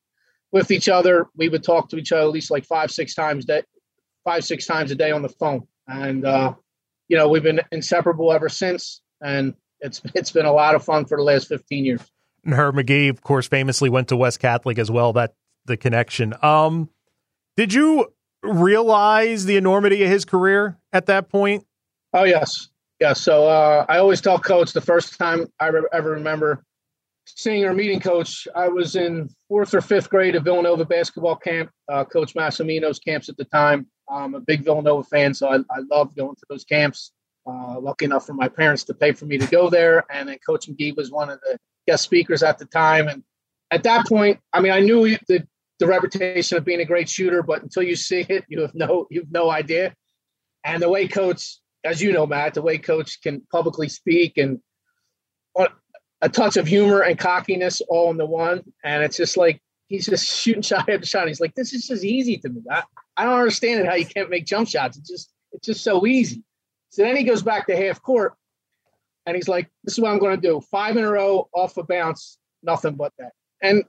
with 0.51 0.71
each 0.71 0.89
other, 0.89 1.27
we 1.35 1.49
would 1.49 1.63
talk 1.63 1.89
to 1.89 1.97
each 1.97 2.11
other 2.11 2.23
at 2.23 2.31
least 2.31 2.51
like 2.51 2.65
five, 2.65 2.91
six 2.91 3.13
times 3.13 3.45
day, 3.45 3.63
five, 4.23 4.43
six 4.45 4.65
times 4.65 4.91
a 4.91 4.95
day 4.95 5.11
on 5.11 5.21
the 5.21 5.29
phone. 5.29 5.67
And, 5.87 6.25
uh, 6.25 6.53
you 7.07 7.17
know, 7.17 7.27
we've 7.27 7.43
been 7.43 7.61
inseparable 7.71 8.31
ever 8.31 8.49
since. 8.49 9.01
And 9.21 9.53
it's, 9.79 10.01
it's 10.13 10.31
been 10.31 10.45
a 10.45 10.53
lot 10.53 10.75
of 10.75 10.83
fun 10.83 11.05
for 11.05 11.17
the 11.17 11.23
last 11.23 11.47
15 11.47 11.85
years. 11.85 12.01
And 12.43 12.53
Herb 12.53 12.75
Magee, 12.75 13.07
of 13.07 13.21
course, 13.21 13.47
famously 13.47 13.89
went 13.89 14.07
to 14.09 14.15
West 14.15 14.39
Catholic 14.39 14.77
as 14.77 14.91
well. 14.91 15.13
That 15.13 15.33
the 15.65 15.77
connection. 15.77 16.33
Um, 16.41 16.89
did 17.57 17.73
you 17.73 18.13
realize 18.43 19.45
the 19.45 19.57
enormity 19.57 20.03
of 20.03 20.09
his 20.09 20.25
career 20.25 20.77
at 20.93 21.07
that 21.07 21.29
point? 21.29 21.65
Oh 22.13 22.23
yes, 22.23 22.69
yeah. 22.99 23.13
So 23.13 23.47
uh, 23.47 23.85
I 23.89 23.97
always 23.97 24.21
tell 24.21 24.39
coach 24.39 24.73
the 24.73 24.81
first 24.81 25.17
time 25.17 25.47
I 25.59 25.67
re- 25.67 25.87
ever 25.93 26.11
remember 26.11 26.63
seeing 27.27 27.65
or 27.65 27.73
meeting 27.73 27.99
coach, 27.99 28.47
I 28.55 28.67
was 28.67 28.95
in 28.95 29.29
fourth 29.47 29.73
or 29.73 29.81
fifth 29.81 30.09
grade 30.09 30.35
at 30.35 30.43
Villanova 30.43 30.85
basketball 30.85 31.35
camp. 31.35 31.71
Uh, 31.91 32.05
coach 32.05 32.35
Massimino's 32.35 32.99
camps 32.99 33.29
at 33.29 33.37
the 33.37 33.45
time. 33.45 33.87
I'm 34.09 34.35
a 34.35 34.39
big 34.39 34.63
Villanova 34.63 35.03
fan, 35.03 35.33
so 35.33 35.49
I, 35.49 35.57
I 35.57 35.79
love 35.89 36.15
going 36.15 36.35
to 36.35 36.45
those 36.49 36.63
camps. 36.63 37.11
Uh, 37.47 37.79
lucky 37.79 38.05
enough 38.05 38.25
for 38.25 38.33
my 38.33 38.47
parents 38.47 38.83
to 38.83 38.93
pay 38.93 39.11
for 39.11 39.25
me 39.25 39.37
to 39.37 39.47
go 39.47 39.69
there, 39.69 40.05
and 40.11 40.29
then 40.29 40.37
Coach 40.45 40.67
Magee 40.67 40.93
was 40.93 41.11
one 41.11 41.29
of 41.29 41.39
the 41.41 41.57
guest 41.87 42.03
speakers 42.03 42.41
at 42.41 42.57
the 42.57 42.65
time. 42.65 43.07
And 43.07 43.23
at 43.71 43.83
that 43.83 44.07
point, 44.07 44.39
I 44.53 44.61
mean, 44.61 44.71
I 44.71 44.79
knew 44.79 45.17
the 45.27 45.45
the 45.79 45.87
reputation 45.87 46.57
of 46.57 46.63
being 46.63 46.79
a 46.79 46.85
great 46.85 47.09
shooter, 47.09 47.43
but 47.43 47.61
until 47.61 47.83
you 47.83 47.95
see 47.95 48.25
it, 48.29 48.45
you 48.47 48.61
have 48.61 48.73
no 48.73 49.07
you 49.09 49.21
have 49.21 49.31
no 49.31 49.51
idea. 49.51 49.93
And 50.63 50.81
the 50.81 50.89
way 50.89 51.07
coach, 51.07 51.59
as 51.85 52.01
you 52.01 52.11
know, 52.11 52.25
Matt, 52.25 52.55
the 52.55 52.61
way 52.61 52.77
coach 52.77 53.21
can 53.21 53.41
publicly 53.51 53.87
speak 53.87 54.37
and 54.37 54.59
uh, 55.57 55.67
a 56.21 56.29
touch 56.29 56.57
of 56.57 56.67
humor 56.67 57.01
and 57.01 57.17
cockiness 57.17 57.81
all 57.87 58.09
in 58.09 58.17
the 58.17 58.25
one, 58.25 58.63
and 58.83 59.03
it's 59.03 59.17
just 59.17 59.37
like 59.37 59.61
he's 59.87 60.07
just 60.07 60.25
shooting 60.25 60.61
shot 60.63 60.89
after 60.89 61.05
shot. 61.05 61.27
He's 61.27 61.39
like, 61.39 61.53
this 61.53 61.73
is 61.73 61.87
just 61.87 62.03
easy 62.03 62.37
to 62.37 62.49
me. 62.49 62.61
I, 62.69 62.83
I 63.15 63.23
don't 63.25 63.39
understand 63.39 63.81
it 63.81 63.85
how 63.85 63.95
you 63.95 64.05
can't 64.05 64.29
make 64.29 64.45
jump 64.45 64.67
shots. 64.67 64.97
It's 64.97 65.09
just 65.09 65.31
it's 65.51 65.67
just 65.67 65.83
so 65.83 66.05
easy. 66.05 66.43
So 66.89 67.03
then 67.03 67.15
he 67.15 67.23
goes 67.23 67.43
back 67.43 67.67
to 67.67 67.77
half 67.77 68.01
court, 68.01 68.33
and 69.25 69.35
he's 69.35 69.47
like, 69.47 69.69
this 69.83 69.93
is 69.93 69.99
what 69.99 70.11
I'm 70.11 70.19
going 70.19 70.39
to 70.39 70.41
do: 70.41 70.61
five 70.71 70.97
in 70.97 71.03
a 71.03 71.11
row 71.11 71.47
off 71.53 71.77
a 71.77 71.83
bounce, 71.83 72.37
nothing 72.63 72.95
but 72.95 73.13
that. 73.19 73.31
And 73.61 73.83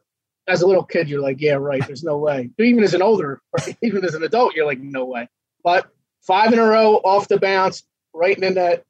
as 0.47 0.63
a 0.63 0.67
little 0.67 0.85
kid, 0.85 1.09
you're 1.09 1.23
like, 1.23 1.41
yeah, 1.41 1.55
right. 1.55 1.85
There's 1.87 2.05
no 2.05 2.19
way. 2.19 2.51
Even 2.59 2.85
as 2.85 2.95
an 2.95 3.03
older, 3.03 3.41
even 3.83 4.05
as 4.05 4.15
an 4.15 4.23
adult, 4.23 4.55
you're 4.55 4.67
like, 4.67 4.81
no 4.81 5.07
way. 5.07 5.29
But 5.65 5.91
five 6.27 6.53
in 6.53 6.59
a 6.59 6.65
row 6.65 6.97
off 6.97 7.29
the 7.29 7.39
bounce, 7.39 7.85
right 8.13 8.37
in 8.37 8.43
the 8.43 8.51
net, 8.51 8.85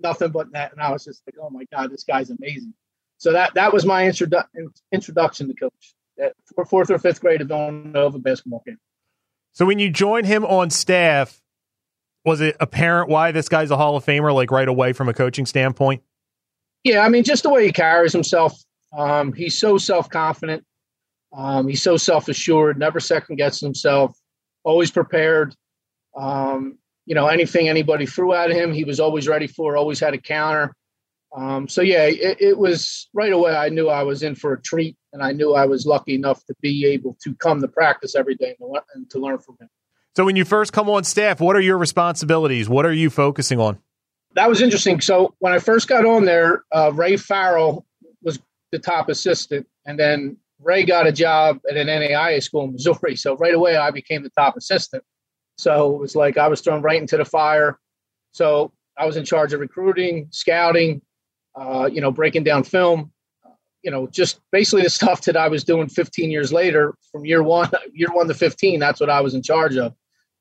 nothing 0.00 0.30
but 0.30 0.52
that. 0.52 0.72
And 0.72 0.80
I 0.80 0.92
was 0.92 1.04
just 1.04 1.22
like, 1.26 1.36
oh 1.40 1.50
my 1.50 1.64
god, 1.72 1.90
this 1.90 2.04
guy's 2.04 2.30
amazing. 2.30 2.74
So 3.18 3.32
that 3.32 3.54
that 3.54 3.72
was 3.72 3.84
my 3.84 4.04
introdu- 4.04 4.46
introduction 4.90 5.48
to 5.48 5.54
coach 5.54 5.94
at 6.20 6.34
fourth 6.68 6.90
or 6.90 6.98
fifth 6.98 7.20
grade 7.20 7.40
of 7.40 7.48
Villanova 7.48 8.18
basketball 8.18 8.62
game. 8.66 8.78
So 9.52 9.66
when 9.66 9.78
you 9.78 9.90
joined 9.90 10.26
him 10.26 10.44
on 10.44 10.70
staff, 10.70 11.40
was 12.24 12.40
it 12.40 12.56
apparent 12.60 13.08
why 13.08 13.32
this 13.32 13.48
guy's 13.48 13.70
a 13.70 13.76
Hall 13.76 13.96
of 13.96 14.04
Famer, 14.04 14.34
like 14.34 14.50
right 14.50 14.68
away 14.68 14.92
from 14.92 15.08
a 15.08 15.14
coaching 15.14 15.46
standpoint? 15.46 16.02
Yeah, 16.84 17.00
I 17.00 17.08
mean, 17.08 17.22
just 17.22 17.42
the 17.42 17.50
way 17.50 17.66
he 17.66 17.72
carries 17.72 18.12
himself. 18.12 18.58
Um, 18.96 19.32
he's 19.32 19.58
so 19.58 19.78
self 19.78 20.08
confident. 20.08 20.64
Um, 21.32 21.68
he's 21.68 21.82
so 21.82 21.96
self 21.96 22.28
assured, 22.28 22.78
never 22.78 23.00
second 23.00 23.36
guesses 23.36 23.60
himself, 23.60 24.16
always 24.64 24.90
prepared. 24.90 25.54
Um, 26.16 26.78
you 27.06 27.14
know, 27.14 27.26
anything 27.26 27.68
anybody 27.68 28.06
threw 28.06 28.32
at 28.32 28.50
him, 28.50 28.72
he 28.72 28.84
was 28.84 29.00
always 29.00 29.26
ready 29.26 29.46
for, 29.46 29.76
always 29.76 30.00
had 30.00 30.14
a 30.14 30.18
counter. 30.18 30.74
Um, 31.36 31.66
so, 31.66 31.80
yeah, 31.80 32.04
it, 32.04 32.36
it, 32.40 32.58
was 32.58 33.08
right 33.14 33.32
away. 33.32 33.54
I 33.54 33.70
knew 33.70 33.88
I 33.88 34.02
was 34.02 34.22
in 34.22 34.34
for 34.34 34.52
a 34.52 34.60
treat, 34.60 34.96
and 35.14 35.22
I 35.22 35.32
knew 35.32 35.54
I 35.54 35.64
was 35.64 35.86
lucky 35.86 36.14
enough 36.14 36.44
to 36.44 36.54
be 36.60 36.86
able 36.86 37.16
to 37.22 37.34
come 37.36 37.62
to 37.62 37.68
practice 37.68 38.14
every 38.14 38.34
day 38.34 38.54
and 38.60 38.74
to, 38.74 38.82
and 38.94 39.10
to 39.10 39.18
learn 39.18 39.38
from 39.38 39.56
him. 39.58 39.70
So, 40.14 40.26
when 40.26 40.36
you 40.36 40.44
first 40.44 40.74
come 40.74 40.90
on 40.90 41.04
staff, 41.04 41.40
what 41.40 41.56
are 41.56 41.60
your 41.60 41.78
responsibilities? 41.78 42.68
What 42.68 42.84
are 42.84 42.92
you 42.92 43.08
focusing 43.08 43.58
on? 43.58 43.78
That 44.34 44.50
was 44.50 44.60
interesting. 44.60 45.00
So, 45.00 45.34
when 45.38 45.54
I 45.54 45.58
first 45.58 45.88
got 45.88 46.04
on 46.04 46.26
there, 46.26 46.64
uh, 46.70 46.92
Ray 46.92 47.16
Farrell 47.16 47.86
was 48.22 48.38
the 48.70 48.78
top 48.78 49.08
assistant, 49.08 49.66
and 49.86 49.98
then 49.98 50.36
Ray 50.62 50.84
got 50.84 51.06
a 51.06 51.12
job 51.12 51.60
at 51.68 51.76
an 51.76 51.88
NAIA 51.88 52.42
school 52.42 52.64
in 52.64 52.72
Missouri. 52.72 53.16
So 53.16 53.36
right 53.36 53.54
away, 53.54 53.76
I 53.76 53.90
became 53.90 54.22
the 54.22 54.30
top 54.30 54.56
assistant. 54.56 55.02
So 55.56 55.94
it 55.94 55.98
was 55.98 56.16
like 56.16 56.38
I 56.38 56.48
was 56.48 56.60
thrown 56.60 56.82
right 56.82 57.00
into 57.00 57.16
the 57.16 57.24
fire. 57.24 57.78
So 58.32 58.72
I 58.96 59.06
was 59.06 59.16
in 59.16 59.24
charge 59.24 59.52
of 59.52 59.60
recruiting, 59.60 60.28
scouting, 60.30 61.02
uh, 61.54 61.88
you 61.92 62.00
know, 62.00 62.10
breaking 62.10 62.44
down 62.44 62.64
film, 62.64 63.12
you 63.82 63.90
know, 63.90 64.06
just 64.06 64.40
basically 64.50 64.82
the 64.82 64.90
stuff 64.90 65.22
that 65.22 65.36
I 65.36 65.48
was 65.48 65.64
doing 65.64 65.88
15 65.88 66.30
years 66.30 66.52
later 66.52 66.94
from 67.10 67.24
year 67.24 67.42
one, 67.42 67.70
year 67.92 68.08
one 68.12 68.28
to 68.28 68.34
15. 68.34 68.80
That's 68.80 69.00
what 69.00 69.10
I 69.10 69.20
was 69.20 69.34
in 69.34 69.42
charge 69.42 69.76
of. 69.76 69.94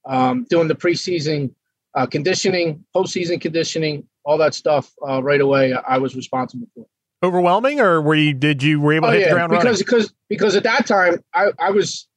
Um, 0.06 0.48
doing 0.50 0.68
the 0.68 0.76
preseason 0.76 1.54
uh, 1.94 2.08
conditioning, 2.08 2.84
postseason 2.96 3.40
conditioning, 3.40 4.08
all 4.24 4.38
that 4.40 4.56
stuff 4.56 4.92
uh, 5.08 5.22
right 5.22 5.42
away. 5.42 5.74
I 5.74 5.98
was 5.98 6.16
responsible 6.16 6.68
for 6.74 6.86
overwhelming, 7.24 7.80
or 7.80 8.02
were 8.02 8.16
you 8.16 8.34
did 8.34 8.64
you 8.64 8.80
were 8.80 8.94
able 8.94 9.08
oh, 9.08 9.12
to 9.12 9.18
hit 9.18 9.28
yeah, 9.28 9.30
the 9.30 9.36
ground 9.36 9.52
because 9.52 9.66
running? 9.66 9.80
because 9.80 10.14
because 10.30 10.56
at 10.56 10.64
that 10.64 10.88
time 10.88 11.24
I, 11.34 11.52
I 11.60 11.72
was 11.72 12.08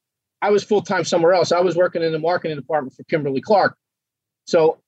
I 0.45 0.51
was 0.51 0.63
full 0.63 0.83
time 0.83 1.05
somewhere 1.05 1.33
else. 1.33 1.53
I 1.53 1.61
was 1.61 1.77
working 1.77 2.03
in 2.03 2.13
the 2.13 2.19
marketing 2.19 2.57
department 2.57 2.95
for 2.95 3.05
Kimberly 3.05 3.41
Clark, 3.41 3.77
so 4.45 4.79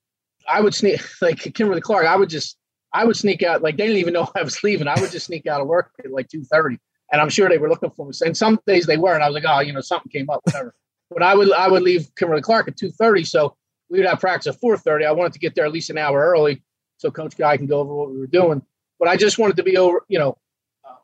I 0.49 0.61
would 0.61 0.75
sneak 0.75 1.01
like 1.23 1.39
Kimberly 1.55 1.81
Clark. 1.81 2.07
I 2.07 2.17
would 2.17 2.29
just 2.29 2.59
I 2.93 3.05
would 3.05 3.17
sneak 3.17 3.43
out 3.43 3.63
like 3.63 3.77
they 3.77 3.87
didn't 3.87 4.01
even 4.01 4.15
know 4.15 4.29
I 4.37 4.43
was 4.43 4.63
leaving. 4.63 4.89
I 4.89 5.01
would 5.01 5.11
just 5.11 5.27
sneak 5.27 5.47
out 5.47 5.61
of 5.61 5.67
work 5.67 5.93
at 6.05 6.11
like 6.11 6.29
two 6.29 6.45
thirty, 6.45 6.79
and 7.11 7.21
I'm 7.21 7.31
sure 7.31 7.49
they 7.49 7.59
were 7.59 7.71
looking 7.71 7.91
for 7.91 8.07
me. 8.07 8.13
And 8.25 8.37
some 8.37 8.61
days 8.67 8.87
they 8.87 8.99
were, 8.99 9.15
and 9.15 9.23
I 9.23 9.29
was 9.29 9.35
like, 9.35 9.45
oh, 9.49 9.61
you 9.61 9.73
know, 9.73 9.81
something 9.81 10.11
came 10.11 10.29
up, 10.29 10.41
whatever. 10.45 10.75
but 11.11 11.23
I 11.23 11.35
would 11.35 11.53
I 11.53 11.69
would 11.69 11.83
leave 11.83 12.15
Kimberly 12.17 12.43
Clark 12.43 12.69
at 12.69 12.77
two 12.77 12.91
thirty, 12.91 13.25
so 13.25 13.57
we 13.89 13.99
would 13.99 14.09
have 14.09 14.21
practice 14.21 14.55
at 14.55 14.61
four 14.61 14.77
thirty. 14.77 15.05
I 15.05 15.13
wanted 15.13 15.33
to 15.33 15.39
get 15.39 15.55
there 15.55 15.65
at 15.65 15.73
least 15.73 15.91
an 15.91 15.99
hour 15.99 16.21
early 16.21 16.63
so 16.99 17.11
Coach 17.11 17.37
Guy 17.37 17.57
can 17.57 17.67
go 17.67 17.81
over 17.81 17.95
what 17.95 18.11
we 18.11 18.19
were 18.19 18.27
doing. 18.27 18.63
But 18.99 19.09
I 19.09 19.17
just 19.17 19.39
wanted 19.39 19.57
to 19.57 19.63
be 19.63 19.77
over, 19.77 20.03
you 20.09 20.19
know, 20.19 20.39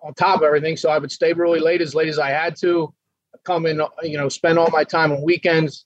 on 0.03 0.15
top 0.15 0.39
of 0.39 0.43
everything. 0.43 0.77
So 0.77 0.91
I 0.91 0.99
would 0.99 1.13
stay 1.13 1.33
really 1.33 1.61
late, 1.61 1.81
as 1.81 1.95
late 1.95 2.09
as 2.09 2.19
I 2.19 2.31
had 2.31 2.57
to. 2.57 2.93
Come 3.45 3.67
and 3.67 3.83
you 4.03 4.17
know, 4.17 4.29
spend 4.29 4.59
all 4.59 4.71
my 4.71 4.85
time 4.85 5.13
on 5.13 5.23
weekends. 5.23 5.85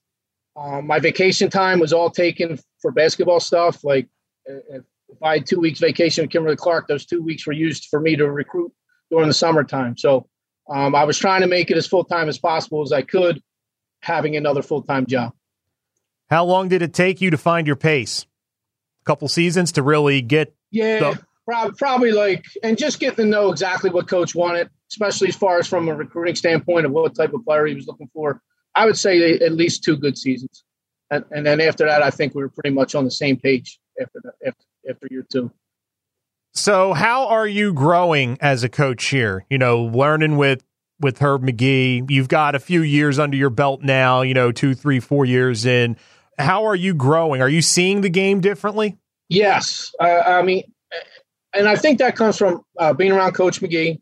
Um, 0.57 0.87
my 0.87 0.99
vacation 0.99 1.51
time 1.51 1.81
was 1.81 1.93
all 1.93 2.11
taken 2.11 2.59
for 2.81 2.91
basketball 2.91 3.41
stuff. 3.41 3.85
Like 3.85 4.09
if, 4.47 4.83
if 5.09 5.23
I 5.23 5.35
had 5.35 5.47
two 5.47 5.61
weeks 5.61 5.81
vacation 5.81 6.25
with 6.25 6.31
Kimberly 6.31 6.57
Clark, 6.57 6.89
those 6.89 7.07
two 7.07 7.23
weeks 7.23 7.47
were 7.47 7.53
used 7.53 7.87
for 7.91 8.01
me 8.01 8.17
to 8.17 8.31
recruit 8.31 8.73
during 9.11 9.29
the 9.29 9.35
summertime. 9.35 9.97
So 9.97 10.29
um, 10.69 10.95
I 10.95 11.05
was 11.05 11.19
trying 11.19 11.43
to 11.43 11.47
make 11.47 11.71
it 11.71 11.77
as 11.77 11.87
full 11.87 12.05
time 12.05 12.29
as 12.29 12.39
possible 12.39 12.83
as 12.83 12.93
I 12.93 13.03
could, 13.03 13.43
having 14.01 14.37
another 14.37 14.63
full 14.63 14.83
time 14.83 15.07
job. 15.07 15.33
How 16.29 16.45
long 16.45 16.69
did 16.69 16.83
it 16.83 16.93
take 16.93 17.21
you 17.21 17.31
to 17.31 17.39
find 17.39 17.67
your 17.67 17.77
pace? 17.77 18.27
A 19.03 19.05
couple 19.05 19.29
seasons 19.29 19.73
to 19.73 19.83
really 19.83 20.23
get 20.23 20.55
yeah. 20.71 20.99
The- 20.99 21.27
Probably 21.47 22.11
like, 22.11 22.45
and 22.63 22.77
just 22.77 22.99
getting 22.99 23.17
to 23.17 23.25
know 23.25 23.53
exactly 23.53 23.91
what 23.91 24.09
coach 24.09 24.35
wanted, 24.35 24.69
especially 24.91 25.29
as 25.29 25.37
far 25.37 25.59
as 25.59 25.69
from 25.69 25.89
a 25.89 25.95
recruiting 25.95 26.35
standpoint 26.35 26.87
of 26.87 26.93
what 26.93 27.15
type 27.15 27.33
of 27.33 27.45
player 27.45 27.67
he 27.67 27.75
was 27.75 27.87
looking 27.87 28.11
for. 28.13 28.41
I 28.75 28.85
would 28.85 28.99
say 28.99 29.35
at 29.35 29.53
least 29.53 29.85
two 29.85 29.97
good 29.97 30.19
seasons, 30.19 30.65
and, 31.11 31.25
and 31.31 31.47
then 31.47 31.61
after 31.61 31.87
that, 31.87 32.03
I 32.03 32.11
think 32.11 32.35
we 32.35 32.43
were 32.43 32.49
pretty 32.49 32.71
much 32.71 32.95
on 32.95 33.05
the 33.05 33.11
same 33.11 33.37
page 33.37 33.79
after 34.01 34.21
that, 34.25 34.33
after, 34.47 34.65
after 34.91 35.07
year 35.11 35.25
two. 35.31 35.51
So, 36.53 36.95
how 36.95 37.29
are 37.29 37.47
you 37.47 37.73
growing 37.73 38.39
as 38.41 38.65
a 38.65 38.69
coach 38.69 39.07
here? 39.07 39.45
You 39.49 39.59
know, 39.59 39.85
learning 39.85 40.37
with 40.37 40.65
with 40.99 41.19
Herb 41.19 41.43
Magee. 41.43 42.03
You've 42.09 42.29
got 42.29 42.55
a 42.55 42.59
few 42.59 42.83
years 42.83 43.19
under 43.19 43.37
your 43.37 43.51
belt 43.51 43.83
now. 43.83 44.23
You 44.23 44.35
know, 44.35 44.53
two, 44.53 44.75
three, 44.75 45.01
four 45.01 45.25
years 45.25 45.67
in. 45.67 45.97
How 46.39 46.65
are 46.65 46.75
you 46.75 46.95
growing? 46.95 47.41
Are 47.41 47.49
you 47.49 47.63
seeing 47.63 48.01
the 48.01 48.09
game 48.09 48.41
differently? 48.41 48.97
Yes, 49.29 49.93
uh, 50.01 50.23
I 50.27 50.43
mean, 50.43 50.63
and 51.55 51.69
I 51.69 51.77
think 51.77 51.99
that 51.99 52.17
comes 52.17 52.37
from 52.37 52.63
uh, 52.79 52.93
being 52.93 53.13
around 53.13 53.33
Coach 53.33 53.63
Magee. 53.63 54.01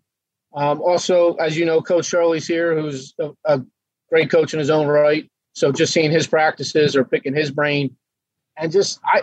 Um, 0.55 0.81
also, 0.81 1.35
as 1.35 1.57
you 1.57 1.65
know, 1.65 1.83
Coach 1.83 2.07
Shirley's 2.07 2.47
here, 2.47 2.79
who's 2.79 3.15
a, 3.19 3.31
a, 3.45 3.63
great 4.11 4.31
coach 4.31 4.53
in 4.53 4.61
his 4.61 4.71
own 4.71 4.87
right. 4.87 5.29
So 5.55 5.73
just 5.73 5.93
seeing 5.93 6.13
his 6.13 6.27
practices 6.27 6.95
or 6.95 7.05
picking 7.05 7.35
his 7.35 7.51
brain, 7.51 7.97
and 8.57 8.71
just 8.71 9.01
I, 9.05 9.23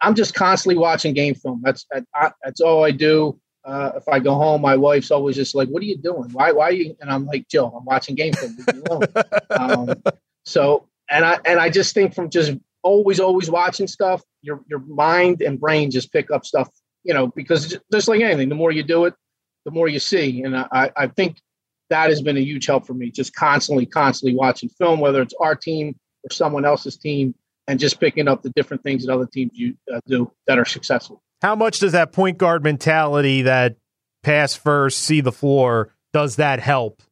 I'm 0.00 0.14
just 0.14 0.34
constantly 0.34 0.78
watching 0.78 1.14
game 1.14 1.34
film. 1.34 1.60
That's 1.62 1.86
I, 2.14 2.32
that's 2.42 2.60
all 2.60 2.84
I 2.84 2.90
do. 2.90 3.38
Uh, 3.64 3.92
if 3.96 4.08
I 4.08 4.20
go 4.20 4.34
home, 4.34 4.62
my 4.62 4.76
wife's 4.76 5.10
always 5.10 5.36
just 5.36 5.54
like, 5.54 5.68
"What 5.68 5.82
are 5.82 5.86
you 5.86 5.98
doing? 5.98 6.30
Why? 6.32 6.52
Why 6.52 6.68
are 6.68 6.72
you?" 6.72 6.96
And 7.00 7.10
I'm 7.10 7.26
like, 7.26 7.48
"Joe, 7.48 7.68
I'm 7.68 7.84
watching 7.84 8.14
game 8.14 8.32
film." 8.32 9.02
um, 9.50 9.94
so, 10.44 10.88
and 11.10 11.24
I 11.24 11.38
and 11.44 11.58
I 11.58 11.68
just 11.68 11.94
think 11.94 12.14
from 12.14 12.30
just 12.30 12.52
always, 12.82 13.18
always 13.18 13.50
watching 13.50 13.88
stuff, 13.88 14.22
your 14.42 14.60
your 14.68 14.78
mind 14.80 15.42
and 15.42 15.60
brain 15.60 15.90
just 15.90 16.12
pick 16.12 16.30
up 16.30 16.46
stuff, 16.46 16.68
you 17.06 17.14
know, 17.14 17.28
because 17.28 17.78
just 17.92 18.08
like 18.08 18.20
anything, 18.20 18.48
the 18.48 18.56
more 18.56 18.72
you 18.72 18.82
do 18.82 19.04
it, 19.04 19.14
the 19.64 19.70
more 19.70 19.86
you 19.86 20.00
see. 20.00 20.42
And 20.42 20.56
I, 20.56 20.90
I 20.96 21.06
think 21.06 21.38
that 21.88 22.10
has 22.10 22.20
been 22.20 22.36
a 22.36 22.40
huge 22.40 22.66
help 22.66 22.84
for 22.84 22.94
me, 22.94 23.12
just 23.12 23.32
constantly, 23.34 23.86
constantly 23.86 24.36
watching 24.36 24.68
film, 24.70 24.98
whether 24.98 25.22
it's 25.22 25.34
our 25.40 25.54
team 25.54 25.94
or 26.24 26.32
someone 26.32 26.64
else's 26.64 26.96
team, 26.96 27.34
and 27.68 27.78
just 27.78 28.00
picking 28.00 28.26
up 28.26 28.42
the 28.42 28.50
different 28.50 28.82
things 28.82 29.06
that 29.06 29.12
other 29.12 29.26
teams 29.26 29.52
you, 29.54 29.76
uh, 29.92 30.00
do 30.06 30.30
that 30.48 30.58
are 30.58 30.64
successful. 30.64 31.22
How 31.42 31.54
much 31.54 31.78
does 31.78 31.92
that 31.92 32.12
point 32.12 32.38
guard 32.38 32.64
mentality, 32.64 33.42
that 33.42 33.76
pass 34.24 34.54
first, 34.54 34.98
see 34.98 35.20
the 35.20 35.32
floor, 35.32 35.94
does 36.12 36.36
that 36.36 36.58
help? 36.58 37.02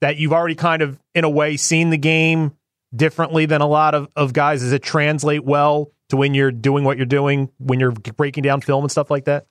That 0.00 0.16
you've 0.16 0.32
already 0.32 0.56
kind 0.56 0.82
of, 0.82 0.98
in 1.14 1.22
a 1.22 1.30
way, 1.30 1.56
seen 1.56 1.90
the 1.90 1.96
game 1.96 2.56
differently 2.94 3.46
than 3.46 3.60
a 3.60 3.68
lot 3.68 3.94
of, 3.94 4.08
of 4.16 4.32
guys? 4.32 4.62
Does 4.62 4.72
it 4.72 4.82
translate 4.82 5.44
well 5.44 5.92
to 6.08 6.16
when 6.16 6.34
you're 6.34 6.52
doing 6.52 6.84
what 6.84 6.96
you're 6.96 7.06
doing, 7.06 7.50
when 7.58 7.80
you're 7.80 7.92
breaking 7.92 8.42
down 8.42 8.60
film 8.60 8.84
and 8.84 8.90
stuff 8.90 9.10
like 9.10 9.24
that? 9.24 9.46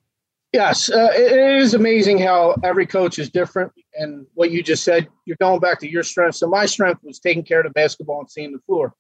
Yes, 0.54 0.92
uh, 0.92 1.10
it 1.16 1.62
is 1.62 1.74
amazing 1.74 2.20
how 2.20 2.56
every 2.64 2.86
coach 2.86 3.18
is 3.18 3.30
different. 3.30 3.72
And 3.96 4.28
what 4.36 4.52
you 4.52 4.62
just 4.62 4.84
said, 4.84 5.08
you're 5.26 5.38
going 5.42 5.60
back 5.60 5.80
to 5.80 5.90
your 5.90 6.04
strength. 6.04 6.36
So 6.36 6.48
my 6.48 6.68
strength 6.68 7.02
was 7.04 7.20
taking 7.20 7.44
care 7.44 7.62
of 7.62 7.66
the 7.66 7.72
basketball 7.72 8.20
and 8.20 8.30
seeing 8.30 8.52
the 8.52 8.60
floor. 8.60 8.94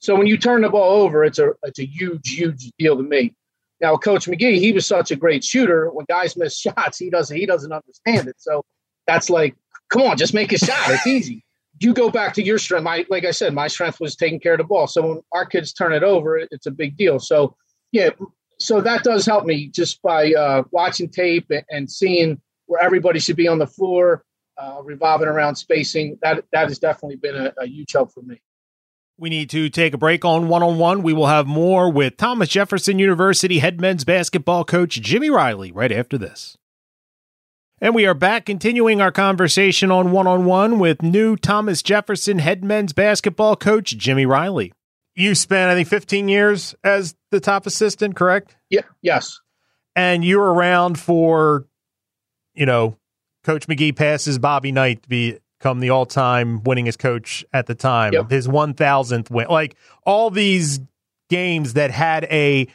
So 0.00 0.14
when 0.14 0.26
you 0.26 0.36
turn 0.36 0.62
the 0.62 0.68
ball 0.68 1.02
over, 1.02 1.24
it's 1.24 1.38
a 1.38 1.52
it's 1.62 1.78
a 1.78 1.86
huge, 1.86 2.28
huge 2.30 2.70
deal 2.78 2.96
to 2.96 3.02
me. 3.02 3.34
Now, 3.80 3.96
Coach 3.96 4.28
Magee, 4.28 4.58
he 4.58 4.72
was 4.72 4.86
such 4.86 5.10
a 5.10 5.16
great 5.16 5.42
shooter. 5.42 5.90
When 5.90 6.04
guys 6.08 6.36
miss 6.36 6.58
shots, 6.60 6.98
he 6.98 7.10
doesn't 7.10 7.36
he 7.36 7.46
doesn't 7.46 7.72
understand 7.72 8.28
it. 8.28 8.36
So 8.38 8.64
that's 9.06 9.30
like, 9.30 9.56
come 9.88 10.02
on, 10.02 10.18
just 10.18 10.34
make 10.34 10.52
a 10.52 10.58
shot. 10.58 10.90
It's 10.90 11.06
easy. 11.06 11.44
You 11.80 11.94
go 11.94 12.10
back 12.10 12.34
to 12.34 12.42
your 12.42 12.58
strength. 12.58 12.84
My 12.84 13.06
like 13.08 13.24
I 13.24 13.30
said, 13.30 13.54
my 13.54 13.68
strength 13.68 14.00
was 14.00 14.16
taking 14.16 14.40
care 14.40 14.54
of 14.54 14.58
the 14.58 14.64
ball. 14.64 14.86
So 14.86 15.06
when 15.06 15.20
our 15.32 15.46
kids 15.46 15.72
turn 15.72 15.92
it 15.92 16.02
over, 16.02 16.36
it's 16.38 16.66
a 16.66 16.70
big 16.70 16.96
deal. 16.96 17.18
So 17.18 17.56
yeah, 17.92 18.10
so 18.58 18.80
that 18.80 19.04
does 19.04 19.24
help 19.24 19.44
me 19.44 19.68
just 19.68 20.02
by 20.02 20.32
uh, 20.32 20.64
watching 20.72 21.08
tape 21.08 21.50
and 21.70 21.90
seeing 21.90 22.40
where 22.66 22.82
everybody 22.82 23.20
should 23.20 23.36
be 23.36 23.48
on 23.48 23.58
the 23.58 23.66
floor, 23.66 24.24
uh, 24.58 24.80
revolving 24.82 25.28
around 25.28 25.56
spacing. 25.56 26.18
That 26.22 26.44
that 26.52 26.68
has 26.68 26.78
definitely 26.78 27.16
been 27.16 27.36
a, 27.36 27.52
a 27.58 27.66
huge 27.66 27.92
help 27.92 28.12
for 28.12 28.22
me. 28.22 28.40
We 29.16 29.30
need 29.30 29.50
to 29.50 29.68
take 29.68 29.94
a 29.94 29.98
break 29.98 30.24
on 30.24 30.48
one 30.48 30.62
on 30.62 30.78
one. 30.78 31.02
We 31.02 31.12
will 31.12 31.26
have 31.26 31.46
more 31.46 31.90
with 31.90 32.16
Thomas 32.16 32.48
Jefferson 32.48 32.98
University 32.98 33.58
head 33.58 33.80
men's 33.80 34.04
basketball 34.04 34.64
coach 34.64 35.00
Jimmy 35.00 35.28
Riley 35.28 35.72
right 35.72 35.90
after 35.90 36.16
this. 36.16 36.56
And 37.80 37.94
we 37.94 38.06
are 38.06 38.14
back 38.14 38.44
continuing 38.44 39.00
our 39.00 39.12
conversation 39.12 39.92
on 39.92 40.10
one 40.10 40.26
on 40.26 40.44
one 40.44 40.80
with 40.80 41.00
new 41.00 41.36
Thomas 41.36 41.80
Jefferson 41.80 42.40
head 42.40 42.64
men's 42.64 42.92
basketball 42.92 43.54
coach 43.54 43.96
Jimmy 43.96 44.26
Riley. 44.26 44.72
You 45.14 45.36
spent, 45.36 45.70
I 45.70 45.74
think, 45.74 45.86
15 45.86 46.28
years 46.28 46.74
as 46.82 47.14
the 47.30 47.38
top 47.38 47.66
assistant, 47.66 48.16
correct? 48.16 48.56
Yeah, 48.68 48.82
yes. 49.00 49.40
And 49.94 50.24
you 50.24 50.40
were 50.40 50.52
around 50.52 50.98
for, 50.98 51.66
you 52.54 52.66
know, 52.66 52.96
Coach 53.44 53.68
Magee 53.68 53.92
passes 53.92 54.40
Bobby 54.40 54.72
Knight 54.72 55.04
to 55.04 55.08
become 55.08 55.78
the 55.78 55.90
all-time 55.90 56.60
winningest 56.62 56.98
coach 56.98 57.44
at 57.52 57.66
the 57.66 57.76
time. 57.76 58.12
Yep. 58.12 58.30
His 58.30 58.48
1000th 58.48 59.30
win. 59.30 59.46
Like 59.48 59.76
all 60.04 60.30
these 60.30 60.80
games 61.30 61.74
that 61.74 61.92
had 61.92 62.24
a 62.24 62.66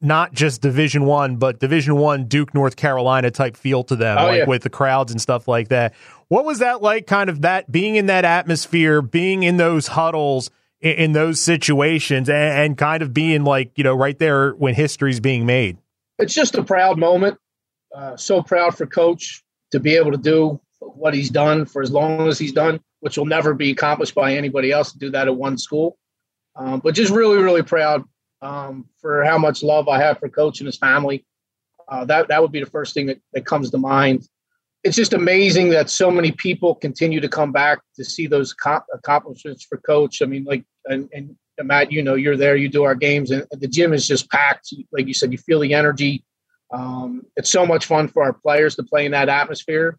not 0.00 0.32
just 0.32 0.62
Division 0.62 1.04
1 1.04 1.36
but 1.36 1.60
Division 1.60 1.96
1 1.96 2.24
Duke 2.24 2.54
North 2.54 2.76
Carolina 2.76 3.30
type 3.30 3.56
feel 3.56 3.84
to 3.84 3.96
them 3.96 4.18
oh, 4.18 4.26
like 4.26 4.38
yeah. 4.38 4.46
with 4.46 4.62
the 4.62 4.70
crowds 4.70 5.12
and 5.12 5.20
stuff 5.20 5.46
like 5.46 5.68
that. 5.68 5.94
What 6.28 6.44
was 6.44 6.60
that 6.60 6.82
like 6.82 7.06
kind 7.06 7.28
of 7.28 7.42
that 7.42 7.70
being 7.70 7.96
in 7.96 8.06
that 8.06 8.24
atmosphere, 8.24 9.02
being 9.02 9.42
in 9.42 9.56
those 9.56 9.88
huddles 9.88 10.50
in, 10.80 10.92
in 10.92 11.12
those 11.12 11.40
situations 11.40 12.28
and, 12.28 12.36
and 12.36 12.78
kind 12.78 13.02
of 13.02 13.12
being 13.12 13.44
like, 13.44 13.72
you 13.76 13.84
know, 13.84 13.94
right 13.94 14.18
there 14.18 14.52
when 14.52 14.74
history's 14.74 15.20
being 15.20 15.44
made? 15.46 15.76
It's 16.18 16.34
just 16.34 16.54
a 16.54 16.62
proud 16.62 16.98
moment. 16.98 17.38
Uh, 17.94 18.16
so 18.16 18.42
proud 18.42 18.76
for 18.76 18.86
coach 18.86 19.42
to 19.72 19.80
be 19.80 19.96
able 19.96 20.12
to 20.12 20.18
do 20.18 20.60
what 20.78 21.14
he's 21.14 21.30
done 21.30 21.64
for 21.64 21.82
as 21.82 21.90
long 21.90 22.28
as 22.28 22.38
he's 22.38 22.52
done, 22.52 22.80
which 23.00 23.18
will 23.18 23.26
never 23.26 23.54
be 23.54 23.70
accomplished 23.70 24.14
by 24.14 24.34
anybody 24.34 24.70
else 24.70 24.92
to 24.92 24.98
do 24.98 25.10
that 25.10 25.26
at 25.26 25.36
one 25.36 25.58
school. 25.58 25.98
Um, 26.56 26.80
but 26.80 26.94
just 26.94 27.12
really, 27.12 27.38
really 27.42 27.62
proud 27.62 28.04
um, 28.42 28.86
for 29.00 29.24
how 29.24 29.38
much 29.38 29.62
love 29.62 29.88
I 29.88 29.98
have 29.98 30.18
for 30.18 30.28
Coach 30.28 30.60
and 30.60 30.66
his 30.66 30.78
family. 30.78 31.24
Uh, 31.88 32.04
that 32.04 32.28
that 32.28 32.40
would 32.40 32.52
be 32.52 32.60
the 32.60 32.70
first 32.70 32.94
thing 32.94 33.06
that, 33.06 33.20
that 33.32 33.46
comes 33.46 33.70
to 33.70 33.78
mind. 33.78 34.28
It's 34.82 34.96
just 34.96 35.12
amazing 35.12 35.70
that 35.70 35.90
so 35.90 36.10
many 36.10 36.32
people 36.32 36.74
continue 36.74 37.20
to 37.20 37.28
come 37.28 37.52
back 37.52 37.80
to 37.96 38.04
see 38.04 38.26
those 38.26 38.54
accomplishments 38.94 39.64
for 39.64 39.76
Coach. 39.78 40.22
I 40.22 40.26
mean, 40.26 40.44
like 40.44 40.64
and, 40.86 41.08
and 41.12 41.36
Matt, 41.62 41.92
you 41.92 42.02
know, 42.02 42.14
you're 42.14 42.36
there, 42.36 42.56
you 42.56 42.68
do 42.68 42.84
our 42.84 42.94
games, 42.94 43.30
and 43.30 43.46
the 43.50 43.68
gym 43.68 43.92
is 43.92 44.06
just 44.06 44.30
packed. 44.30 44.72
Like 44.92 45.06
you 45.06 45.14
said, 45.14 45.32
you 45.32 45.38
feel 45.38 45.60
the 45.60 45.74
energy. 45.74 46.24
Um, 46.72 47.26
it's 47.36 47.50
so 47.50 47.66
much 47.66 47.86
fun 47.86 48.08
for 48.08 48.22
our 48.22 48.32
players 48.32 48.76
to 48.76 48.82
play 48.82 49.04
in 49.04 49.12
that 49.12 49.28
atmosphere. 49.28 49.98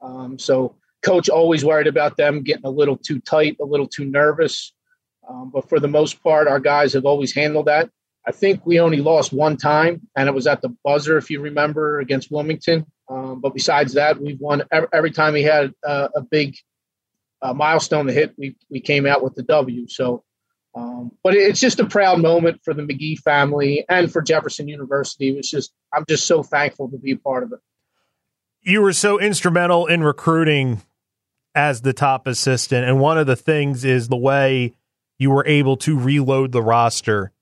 Um, 0.00 0.38
so 0.38 0.76
coach 1.02 1.28
always 1.28 1.64
worried 1.64 1.86
about 1.86 2.16
them 2.16 2.42
getting 2.42 2.64
a 2.64 2.70
little 2.70 2.96
too 2.96 3.20
tight, 3.20 3.56
a 3.60 3.64
little 3.64 3.86
too 3.86 4.04
nervous. 4.04 4.72
Um, 5.28 5.50
but 5.52 5.68
for 5.68 5.80
the 5.80 5.88
most 5.88 6.22
part, 6.22 6.48
our 6.48 6.60
guys 6.60 6.92
have 6.92 7.04
always 7.04 7.34
handled 7.34 7.66
that. 7.66 7.90
I 8.26 8.32
think 8.32 8.66
we 8.66 8.80
only 8.80 8.98
lost 8.98 9.32
one 9.32 9.56
time, 9.56 10.08
and 10.16 10.28
it 10.28 10.34
was 10.34 10.46
at 10.46 10.60
the 10.60 10.74
buzzer, 10.84 11.16
if 11.16 11.30
you 11.30 11.40
remember, 11.40 12.00
against 12.00 12.30
Wilmington. 12.30 12.86
Um, 13.08 13.40
but 13.40 13.54
besides 13.54 13.94
that, 13.94 14.20
we've 14.20 14.40
won 14.40 14.64
every, 14.72 14.88
every 14.92 15.10
time 15.12 15.34
we 15.34 15.44
had 15.44 15.72
uh, 15.86 16.08
a 16.14 16.22
big 16.22 16.56
uh, 17.40 17.54
milestone 17.54 18.06
to 18.06 18.12
hit. 18.12 18.34
We 18.36 18.56
we 18.68 18.80
came 18.80 19.06
out 19.06 19.22
with 19.22 19.36
the 19.36 19.44
W. 19.44 19.86
So, 19.88 20.24
um, 20.74 21.12
but 21.22 21.34
it's 21.34 21.60
just 21.60 21.78
a 21.78 21.86
proud 21.86 22.20
moment 22.20 22.62
for 22.64 22.74
the 22.74 22.82
Magee 22.82 23.14
family 23.14 23.84
and 23.88 24.10
for 24.10 24.22
Jefferson 24.22 24.66
University. 24.66 25.28
It 25.28 25.36
was 25.36 25.48
just 25.48 25.72
I'm 25.92 26.04
just 26.08 26.26
so 26.26 26.42
thankful 26.42 26.90
to 26.90 26.98
be 26.98 27.12
a 27.12 27.16
part 27.16 27.44
of 27.44 27.52
it 27.52 27.60
you 28.66 28.82
were 28.82 28.92
so 28.92 29.18
instrumental 29.18 29.86
in 29.86 30.02
recruiting 30.02 30.82
as 31.54 31.82
the 31.82 31.92
top 31.92 32.26
assistant. 32.26 32.84
And 32.84 33.00
one 33.00 33.16
of 33.16 33.28
the 33.28 33.36
things 33.36 33.84
is 33.84 34.08
the 34.08 34.16
way 34.16 34.74
you 35.18 35.30
were 35.30 35.46
able 35.46 35.76
to 35.78 35.98
reload 35.98 36.52
the 36.52 36.62
roster, 36.62 37.32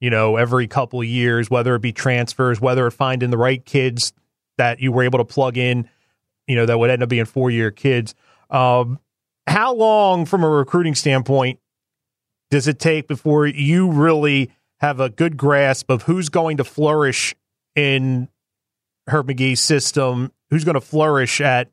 you 0.00 0.10
know, 0.10 0.36
every 0.36 0.66
couple 0.66 1.02
years, 1.02 1.50
whether 1.50 1.74
it 1.74 1.82
be 1.82 1.92
transfers, 1.92 2.60
whether 2.60 2.86
it 2.86 2.92
finding 2.92 3.30
the 3.30 3.38
right 3.38 3.64
kids 3.64 4.12
that 4.58 4.80
you 4.80 4.92
were 4.92 5.02
able 5.02 5.18
to 5.18 5.24
plug 5.24 5.56
in, 5.56 5.88
you 6.46 6.56
know, 6.56 6.66
that 6.66 6.78
would 6.78 6.90
end 6.90 7.02
up 7.02 7.08
being 7.08 7.24
four 7.24 7.50
year 7.50 7.70
kids. 7.70 8.14
Um, 8.50 8.98
how 9.46 9.74
long, 9.74 10.26
from 10.26 10.44
a 10.44 10.48
recruiting 10.48 10.94
standpoint, 10.94 11.58
does 12.50 12.68
it 12.68 12.78
take 12.78 13.08
before 13.08 13.46
you 13.46 13.90
really 13.90 14.50
have 14.80 15.00
a 15.00 15.08
good 15.08 15.36
grasp 15.36 15.90
of 15.90 16.02
who's 16.02 16.28
going 16.28 16.58
to 16.58 16.64
flourish 16.64 17.34
in 17.74 18.28
Herb 19.08 19.28
Magee's 19.28 19.60
system 19.60 20.32
who's 20.50 20.64
going 20.64 20.74
to 20.74 20.80
flourish 20.80 21.40
at 21.40 21.70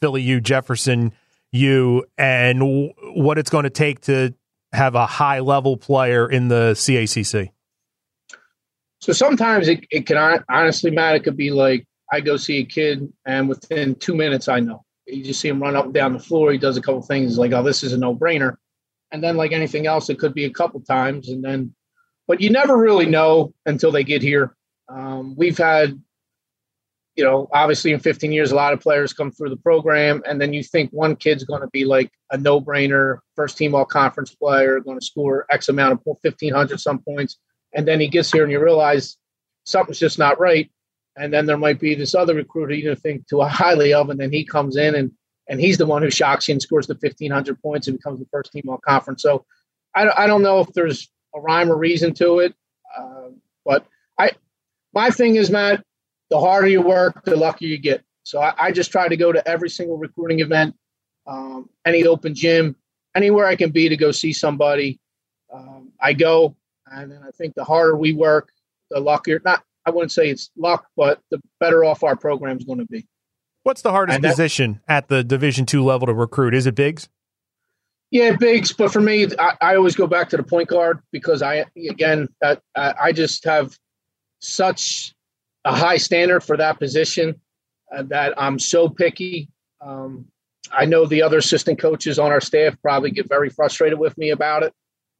Philly 0.00 0.22
U, 0.22 0.40
Jefferson 0.40 1.12
U, 1.52 2.04
and 2.18 2.92
what 3.14 3.38
it's 3.38 3.50
going 3.50 3.64
to 3.64 3.70
take 3.70 4.00
to 4.02 4.34
have 4.76 4.94
a 4.94 5.06
high 5.06 5.40
level 5.40 5.76
player 5.76 6.30
in 6.30 6.48
the 6.48 6.72
CACC? 6.72 7.50
So 9.00 9.12
sometimes 9.12 9.68
it, 9.68 9.84
it 9.90 10.06
can 10.06 10.44
honestly, 10.48 10.90
Matt, 10.90 11.16
it 11.16 11.24
could 11.24 11.36
be 11.36 11.50
like 11.50 11.86
I 12.12 12.20
go 12.20 12.36
see 12.36 12.58
a 12.58 12.64
kid, 12.64 13.12
and 13.24 13.48
within 13.48 13.94
two 13.96 14.14
minutes, 14.14 14.48
I 14.48 14.60
know. 14.60 14.84
You 15.06 15.24
just 15.24 15.40
see 15.40 15.48
him 15.48 15.62
run 15.62 15.76
up 15.76 15.86
and 15.86 15.94
down 15.94 16.12
the 16.12 16.18
floor. 16.18 16.52
He 16.52 16.58
does 16.58 16.76
a 16.76 16.82
couple 16.82 17.02
things 17.02 17.38
like, 17.38 17.52
oh, 17.52 17.62
this 17.62 17.82
is 17.82 17.92
a 17.92 17.98
no 17.98 18.14
brainer. 18.14 18.56
And 19.12 19.22
then, 19.22 19.36
like 19.36 19.52
anything 19.52 19.86
else, 19.86 20.08
it 20.08 20.18
could 20.18 20.34
be 20.34 20.44
a 20.44 20.50
couple 20.52 20.80
times. 20.80 21.28
And 21.28 21.44
then, 21.44 21.74
but 22.26 22.40
you 22.40 22.50
never 22.50 22.76
really 22.76 23.06
know 23.06 23.54
until 23.66 23.92
they 23.92 24.04
get 24.04 24.22
here. 24.22 24.56
Um, 24.88 25.34
we've 25.36 25.58
had 25.58 26.00
you 27.16 27.24
know, 27.24 27.48
obviously 27.52 27.92
in 27.92 28.00
15 28.00 28.30
years, 28.30 28.52
a 28.52 28.56
lot 28.56 28.74
of 28.74 28.80
players 28.80 29.14
come 29.14 29.32
through 29.32 29.48
the 29.48 29.56
program, 29.56 30.22
and 30.28 30.40
then 30.40 30.52
you 30.52 30.62
think 30.62 30.90
one 30.90 31.16
kid's 31.16 31.44
going 31.44 31.62
to 31.62 31.68
be 31.68 31.84
like 31.84 32.12
a 32.30 32.36
no-brainer, 32.36 33.18
first 33.34 33.56
team 33.56 33.74
all 33.74 33.86
conference 33.86 34.34
player, 34.34 34.80
going 34.80 34.98
to 34.98 35.04
score 35.04 35.46
X 35.50 35.68
amount 35.68 35.92
of 35.92 36.00
1,500 36.04 36.78
some 36.78 36.98
points, 36.98 37.38
and 37.74 37.88
then 37.88 38.00
he 38.00 38.08
gets 38.08 38.30
here 38.30 38.42
and 38.42 38.52
you 38.52 38.62
realize 38.62 39.16
something's 39.64 39.98
just 39.98 40.18
not 40.18 40.38
right, 40.38 40.70
and 41.16 41.32
then 41.32 41.46
there 41.46 41.56
might 41.56 41.80
be 41.80 41.94
this 41.94 42.14
other 42.14 42.34
recruiter 42.34 42.74
you 42.74 42.84
don't 42.84 43.00
think 43.00 43.26
too 43.26 43.40
highly 43.42 43.94
of, 43.94 44.10
and 44.10 44.20
then 44.20 44.30
he 44.30 44.44
comes 44.44 44.76
in 44.76 44.94
and 44.94 45.10
and 45.48 45.60
he's 45.60 45.78
the 45.78 45.86
one 45.86 46.02
who 46.02 46.10
shocks 46.10 46.48
you 46.48 46.52
and 46.52 46.60
scores 46.60 46.88
the 46.88 46.94
1,500 46.94 47.62
points 47.62 47.86
and 47.86 47.96
becomes 47.96 48.18
the 48.18 48.26
first 48.32 48.50
team 48.50 48.64
all 48.68 48.78
conference. 48.78 49.22
So 49.22 49.44
I, 49.94 50.24
I 50.24 50.26
don't 50.26 50.42
know 50.42 50.58
if 50.58 50.72
there's 50.72 51.08
a 51.36 51.40
rhyme 51.40 51.70
or 51.70 51.76
reason 51.76 52.14
to 52.14 52.40
it, 52.40 52.52
uh, 52.98 53.28
but 53.64 53.86
I 54.18 54.32
my 54.92 55.10
thing 55.10 55.36
is 55.36 55.50
Matt 55.50 55.84
the 56.30 56.38
harder 56.38 56.68
you 56.68 56.82
work, 56.82 57.24
the 57.24 57.36
luckier 57.36 57.68
you 57.68 57.78
get. 57.78 58.02
So 58.22 58.40
I, 58.40 58.54
I 58.58 58.72
just 58.72 58.90
try 58.90 59.08
to 59.08 59.16
go 59.16 59.32
to 59.32 59.46
every 59.48 59.70
single 59.70 59.98
recruiting 59.98 60.40
event, 60.40 60.74
um, 61.26 61.68
any 61.84 62.04
open 62.06 62.34
gym, 62.34 62.76
anywhere 63.14 63.46
I 63.46 63.56
can 63.56 63.70
be 63.70 63.88
to 63.88 63.96
go 63.96 64.10
see 64.10 64.32
somebody. 64.32 64.98
Um, 65.52 65.92
I 66.00 66.12
go, 66.12 66.56
and 66.86 67.10
then 67.10 67.22
I 67.26 67.30
think 67.30 67.54
the 67.54 67.64
harder 67.64 67.96
we 67.96 68.12
work, 68.12 68.50
the 68.90 69.00
luckier. 69.00 69.40
Not, 69.44 69.62
I 69.84 69.90
wouldn't 69.90 70.12
say 70.12 70.28
it's 70.28 70.50
luck, 70.56 70.86
but 70.96 71.20
the 71.30 71.40
better 71.60 71.84
off 71.84 72.02
our 72.02 72.16
program 72.16 72.58
is 72.58 72.64
going 72.64 72.80
to 72.80 72.86
be. 72.86 73.06
What's 73.62 73.82
the 73.82 73.90
hardest 73.90 74.22
position 74.22 74.80
at 74.86 75.08
the 75.08 75.24
Division 75.24 75.66
two 75.66 75.82
level 75.84 76.06
to 76.06 76.14
recruit? 76.14 76.54
Is 76.54 76.66
it 76.66 76.76
bigs? 76.76 77.08
Yeah, 78.12 78.36
bigs, 78.36 78.72
but 78.72 78.92
for 78.92 79.00
me, 79.00 79.26
I, 79.38 79.56
I, 79.60 79.74
always 79.74 79.96
go 79.96 80.06
back 80.06 80.28
to 80.28 80.36
the 80.36 80.44
point 80.44 80.68
guard 80.68 81.00
because 81.10 81.42
I, 81.42 81.64
again, 81.90 82.28
uh, 82.40 82.54
I 82.76 83.10
just 83.10 83.44
have 83.44 83.76
such 84.38 85.15
a 85.66 85.74
high 85.74 85.96
standard 85.96 86.40
for 86.40 86.56
that 86.56 86.78
position 86.78 87.40
uh, 87.94 88.04
that 88.04 88.34
I'm 88.38 88.58
so 88.58 88.88
picky. 88.88 89.50
Um, 89.80 90.26
I 90.72 90.84
know 90.84 91.06
the 91.06 91.22
other 91.22 91.38
assistant 91.38 91.78
coaches 91.78 92.18
on 92.18 92.30
our 92.30 92.40
staff 92.40 92.80
probably 92.80 93.10
get 93.10 93.28
very 93.28 93.50
frustrated 93.50 93.98
with 93.98 94.16
me 94.16 94.30
about 94.30 94.62
it, 94.62 94.72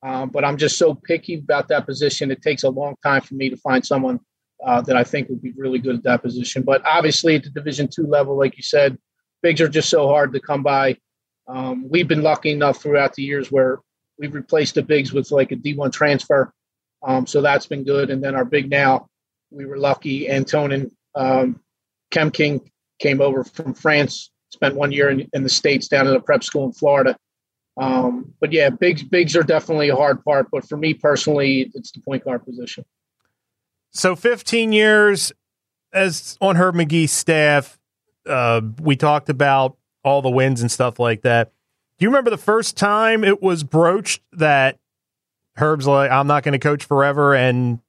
um, 0.03 0.31
but 0.31 0.45
I'm 0.45 0.57
just 0.57 0.79
so 0.79 0.95
picky 0.95 1.35
about 1.35 1.69
that 1.69 1.85
position. 1.85 2.31
It 2.31 2.43
takes 2.43 2.63
a 2.63 2.71
long 2.71 2.95
time 3.03 3.23
for 3.23 3.35
me 3.35 3.51
to 3.51 3.57
find 3.57 3.85
someone 3.85 4.21
uh, 4.65 4.81
that 4.83 4.97
I 4.97 5.05
think 5.05 5.29
would 5.29 5.43
be 5.43 5.53
really 5.57 5.79
good 5.79 5.97
at 5.97 6.03
that 6.05 6.23
position. 6.23 6.63
But 6.63 6.85
obviously, 6.87 7.37
at 7.37 7.43
the 7.43 7.51
Division 7.51 7.89
two 7.89 8.07
level, 8.07 8.39
like 8.39 8.57
you 8.57 8.63
said, 8.63 8.99
bigs 9.43 9.61
are 9.61 9.69
just 9.69 9.91
so 9.91 10.09
hard 10.09 10.33
to 10.33 10.41
come 10.41 10.63
by. 10.63 10.97
Um, 11.49 11.89
we've 11.89 12.09
been 12.09 12.23
lucky 12.23 12.51
enough 12.51 12.81
throughout 12.81 13.15
the 13.15 13.23
years 13.23 13.51
where 13.51 13.81
we've 14.19 14.35
replaced 14.35 14.77
the 14.77 14.83
bigs 14.83 15.13
with 15.13 15.31
like 15.31 15.53
a 15.53 15.57
D1 15.57 15.93
transfer. 15.93 16.53
Um, 17.03 17.27
so 17.27 17.43
that's 17.43 17.67
been 17.67 17.85
good. 17.85 18.11
And 18.11 18.23
then 18.23 18.35
our 18.35 18.45
big 18.45 18.71
now, 18.71 19.09
we 19.51 19.67
were 19.67 19.79
lucky. 19.79 20.29
Antonin 20.29 20.91
um, 21.15 21.61
Kemking 22.11 22.61
came 22.99 23.21
over 23.21 23.45
from 23.45 23.75
France, 23.75 24.31
spent 24.51 24.75
one 24.75 24.93
year 24.93 25.11
in, 25.11 25.29
in, 25.33 25.43
the 25.43 25.49
States 25.49 25.89
down 25.89 26.07
at 26.07 26.15
a 26.15 26.21
prep 26.21 26.45
school 26.45 26.67
in 26.67 26.73
Florida. 26.73 27.17
Um, 27.79 28.33
but 28.41 28.53
yeah, 28.53 28.71
bigs 28.71 29.03
bigs 29.03 29.37
are 29.37 29.43
definitely 29.43 29.91
a 29.91 29.97
hard 29.97 30.25
part. 30.25 30.49
But 30.51 30.67
for 30.69 30.77
me 30.77 30.95
personally, 30.95 31.71
it's 31.75 31.93
the 31.93 32.01
point 32.01 32.25
guard 32.25 32.45
position. 32.45 32.85
So 33.91 34.17
15 34.17 34.73
years 34.73 35.33
as 35.93 36.37
on 36.41 36.57
Herb 36.57 36.75
Magee's 36.75 37.13
staff, 37.13 37.79
uh, 38.27 38.61
we 38.81 38.97
talked 38.97 39.29
about 39.29 39.77
all 40.05 40.23
the 40.23 40.31
wins 40.31 40.61
and 40.61 40.71
stuff 40.71 40.99
like 40.99 41.23
that. 41.23 41.53
Do 41.99 42.05
you 42.05 42.11
remember 42.11 42.31
the 42.31 42.37
first 42.37 42.77
time 42.77 43.25
it 43.25 43.43
was 43.43 43.65
broached 43.65 44.23
that 44.33 44.79
Herb's 45.57 45.87
like, 45.87 46.11
I'm 46.11 46.27
not 46.27 46.43
going 46.43 46.53
to 46.53 46.59
coach 46.59 46.85
forever 46.85 47.35
and 47.35 47.81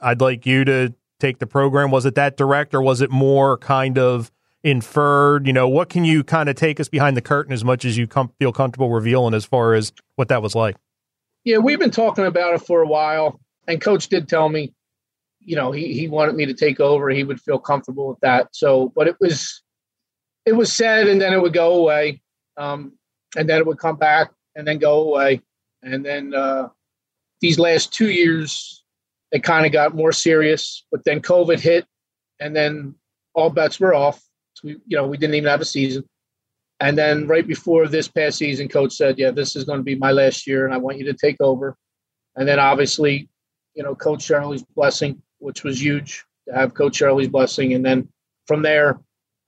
I'd 0.00 0.20
like 0.20 0.46
you 0.46 0.64
to 0.64 0.94
take 1.18 1.38
the 1.38 1.46
program? 1.46 1.90
Was 1.90 2.06
it 2.06 2.14
that 2.14 2.36
direct 2.36 2.74
or 2.74 2.82
was 2.82 3.00
it 3.00 3.10
more 3.10 3.58
kind 3.58 3.98
of 3.98 4.30
inferred? 4.62 5.46
You 5.46 5.52
know, 5.52 5.68
what 5.68 5.88
can 5.88 6.04
you 6.04 6.24
kind 6.24 6.48
of 6.48 6.56
take 6.56 6.80
us 6.80 6.88
behind 6.88 7.16
the 7.16 7.22
curtain 7.22 7.52
as 7.52 7.64
much 7.64 7.84
as 7.84 7.96
you 7.96 8.06
com- 8.06 8.32
feel 8.38 8.52
comfortable 8.52 8.90
revealing 8.90 9.34
as 9.34 9.44
far 9.44 9.74
as 9.74 9.92
what 10.16 10.28
that 10.28 10.42
was 10.42 10.54
like? 10.54 10.76
Yeah, 11.44 11.58
we've 11.58 11.78
been 11.78 11.90
talking 11.90 12.26
about 12.26 12.54
it 12.54 12.62
for 12.62 12.82
a 12.82 12.86
while. 12.86 13.40
And 13.68 13.80
coach 13.80 14.08
did 14.08 14.28
tell 14.28 14.48
me, 14.48 14.72
you 15.40 15.56
know, 15.56 15.72
he, 15.72 15.92
he 15.92 16.08
wanted 16.08 16.34
me 16.34 16.46
to 16.46 16.54
take 16.54 16.80
over. 16.80 17.08
He 17.10 17.24
would 17.24 17.40
feel 17.40 17.58
comfortable 17.58 18.08
with 18.08 18.20
that. 18.20 18.48
So, 18.52 18.92
but 18.96 19.06
it 19.06 19.16
was, 19.20 19.62
it 20.44 20.52
was 20.52 20.72
said 20.72 21.08
and 21.08 21.20
then 21.20 21.32
it 21.32 21.40
would 21.40 21.52
go 21.52 21.74
away. 21.74 22.20
Um, 22.56 22.92
and 23.36 23.48
then 23.48 23.58
it 23.58 23.66
would 23.66 23.78
come 23.78 23.96
back 23.96 24.30
and 24.54 24.66
then 24.66 24.78
go 24.78 25.02
away. 25.02 25.42
And 25.82 26.04
then 26.04 26.34
uh, 26.34 26.68
these 27.40 27.58
last 27.58 27.92
two 27.92 28.10
years, 28.10 28.82
it 29.36 29.42
kind 29.42 29.66
of 29.66 29.72
got 29.72 29.94
more 29.94 30.12
serious. 30.12 30.84
But 30.90 31.04
then 31.04 31.20
COVID 31.20 31.60
hit, 31.60 31.86
and 32.40 32.56
then 32.56 32.94
all 33.34 33.50
bets 33.50 33.78
were 33.78 33.94
off. 33.94 34.20
So 34.54 34.68
we, 34.68 34.72
you 34.86 34.96
know, 34.96 35.06
we 35.06 35.18
didn't 35.18 35.34
even 35.34 35.50
have 35.50 35.60
a 35.60 35.66
season. 35.66 36.04
And 36.80 36.96
then 36.96 37.26
right 37.26 37.46
before 37.46 37.86
this 37.86 38.08
past 38.08 38.38
season, 38.38 38.68
coach 38.68 38.94
said, 38.94 39.18
"Yeah, 39.18 39.30
this 39.30 39.54
is 39.54 39.64
going 39.64 39.78
to 39.78 39.84
be 39.84 39.94
my 39.94 40.10
last 40.10 40.46
year, 40.46 40.64
and 40.64 40.74
I 40.74 40.78
want 40.78 40.98
you 40.98 41.04
to 41.04 41.14
take 41.14 41.36
over." 41.40 41.76
And 42.34 42.48
then 42.48 42.58
obviously, 42.58 43.28
you 43.74 43.82
know, 43.82 43.94
Coach 43.94 44.22
Shirley's 44.22 44.64
blessing, 44.74 45.22
which 45.38 45.62
was 45.62 45.80
huge 45.80 46.24
to 46.48 46.54
have 46.54 46.74
Coach 46.74 46.96
Shirley's 46.96 47.28
blessing, 47.28 47.74
and 47.74 47.84
then 47.84 48.08
from 48.46 48.62
there, 48.62 48.98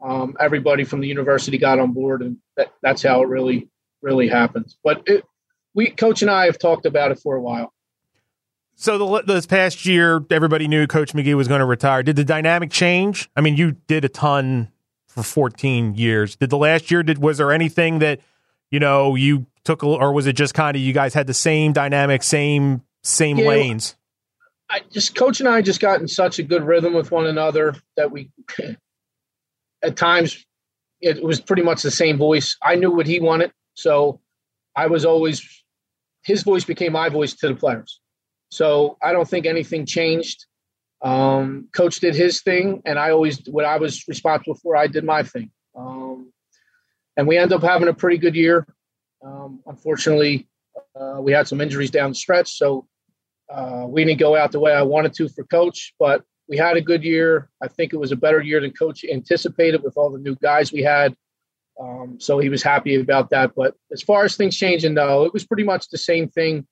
um, 0.02 0.36
everybody 0.38 0.84
from 0.84 1.00
the 1.00 1.08
university 1.08 1.58
got 1.58 1.78
on 1.78 1.92
board, 1.92 2.22
and 2.22 2.36
that, 2.56 2.72
that's 2.82 3.02
how 3.02 3.22
it 3.22 3.28
really 3.28 3.68
really 4.02 4.28
happens. 4.28 4.78
But 4.84 5.02
it, 5.06 5.24
we, 5.74 5.90
Coach 5.90 6.22
and 6.22 6.30
I, 6.30 6.46
have 6.46 6.58
talked 6.58 6.86
about 6.86 7.10
it 7.10 7.20
for 7.20 7.36
a 7.36 7.40
while. 7.40 7.72
So 8.80 8.96
the, 8.96 9.22
this 9.22 9.44
past 9.44 9.86
year, 9.86 10.24
everybody 10.30 10.68
knew 10.68 10.86
Coach 10.86 11.12
Magee 11.12 11.34
was 11.34 11.48
going 11.48 11.58
to 11.58 11.64
retire. 11.64 12.04
Did 12.04 12.14
the 12.14 12.22
dynamic 12.22 12.70
change? 12.70 13.28
I 13.34 13.40
mean, 13.40 13.56
you 13.56 13.72
did 13.88 14.04
a 14.04 14.08
ton 14.08 14.70
for 15.08 15.24
14 15.24 15.96
years. 15.96 16.36
Did 16.36 16.50
the 16.50 16.58
last 16.58 16.88
year? 16.88 17.02
Did 17.02 17.18
was 17.18 17.38
there 17.38 17.50
anything 17.50 17.98
that 17.98 18.20
you 18.70 18.78
know 18.78 19.16
you 19.16 19.46
took, 19.64 19.82
or 19.82 20.12
was 20.12 20.28
it 20.28 20.34
just 20.34 20.54
kind 20.54 20.76
of 20.76 20.80
you 20.80 20.92
guys 20.92 21.12
had 21.12 21.26
the 21.26 21.34
same 21.34 21.72
dynamic, 21.72 22.22
same 22.22 22.82
same 23.02 23.38
yeah, 23.38 23.48
lanes? 23.48 23.96
I 24.70 24.82
just 24.92 25.16
Coach 25.16 25.40
and 25.40 25.48
I 25.48 25.60
just 25.60 25.80
got 25.80 26.00
in 26.00 26.06
such 26.06 26.38
a 26.38 26.44
good 26.44 26.62
rhythm 26.62 26.94
with 26.94 27.10
one 27.10 27.26
another 27.26 27.74
that 27.96 28.12
we 28.12 28.30
at 29.82 29.96
times 29.96 30.46
it 31.00 31.20
was 31.20 31.40
pretty 31.40 31.62
much 31.62 31.82
the 31.82 31.90
same 31.90 32.16
voice. 32.16 32.56
I 32.62 32.76
knew 32.76 32.92
what 32.92 33.08
he 33.08 33.18
wanted, 33.18 33.50
so 33.74 34.20
I 34.76 34.86
was 34.86 35.04
always 35.04 35.64
his 36.22 36.44
voice 36.44 36.62
became 36.62 36.92
my 36.92 37.08
voice 37.08 37.34
to 37.34 37.48
the 37.48 37.56
players. 37.56 37.98
So 38.50 38.96
I 39.02 39.12
don't 39.12 39.28
think 39.28 39.46
anything 39.46 39.86
changed. 39.86 40.46
Um, 41.02 41.68
coach 41.72 42.00
did 42.00 42.14
his 42.14 42.42
thing, 42.42 42.82
and 42.84 42.98
I 42.98 43.10
always 43.10 43.46
what 43.46 43.64
I 43.64 43.76
was 43.78 44.06
responsible 44.08 44.56
for, 44.56 44.76
I 44.76 44.86
did 44.86 45.04
my 45.04 45.22
thing. 45.22 45.50
Um, 45.76 46.32
and 47.16 47.28
we 47.28 47.36
ended 47.36 47.56
up 47.56 47.62
having 47.62 47.88
a 47.88 47.94
pretty 47.94 48.18
good 48.18 48.34
year. 48.34 48.66
Um, 49.24 49.60
unfortunately, 49.66 50.48
uh, 50.98 51.18
we 51.20 51.32
had 51.32 51.46
some 51.46 51.60
injuries 51.60 51.90
down 51.90 52.10
the 52.10 52.14
stretch, 52.14 52.56
so 52.56 52.86
uh, 53.52 53.84
we 53.86 54.04
didn't 54.04 54.20
go 54.20 54.36
out 54.36 54.52
the 54.52 54.60
way 54.60 54.72
I 54.72 54.82
wanted 54.82 55.14
to 55.14 55.28
for 55.28 55.44
coach. 55.44 55.94
But 55.98 56.24
we 56.48 56.56
had 56.56 56.76
a 56.76 56.80
good 56.80 57.04
year. 57.04 57.48
I 57.62 57.68
think 57.68 57.92
it 57.92 57.98
was 57.98 58.10
a 58.10 58.16
better 58.16 58.40
year 58.40 58.60
than 58.60 58.72
coach 58.72 59.04
anticipated 59.04 59.82
with 59.82 59.96
all 59.96 60.10
the 60.10 60.18
new 60.18 60.36
guys 60.36 60.72
we 60.72 60.82
had. 60.82 61.14
Um, 61.80 62.16
so 62.18 62.38
he 62.38 62.48
was 62.48 62.62
happy 62.62 62.96
about 62.96 63.30
that. 63.30 63.52
But 63.54 63.74
as 63.92 64.02
far 64.02 64.24
as 64.24 64.36
things 64.36 64.56
changing, 64.56 64.94
though, 64.94 65.24
it 65.24 65.32
was 65.32 65.46
pretty 65.46 65.62
much 65.62 65.88
the 65.88 65.98
same 65.98 66.28
thing. 66.28 66.66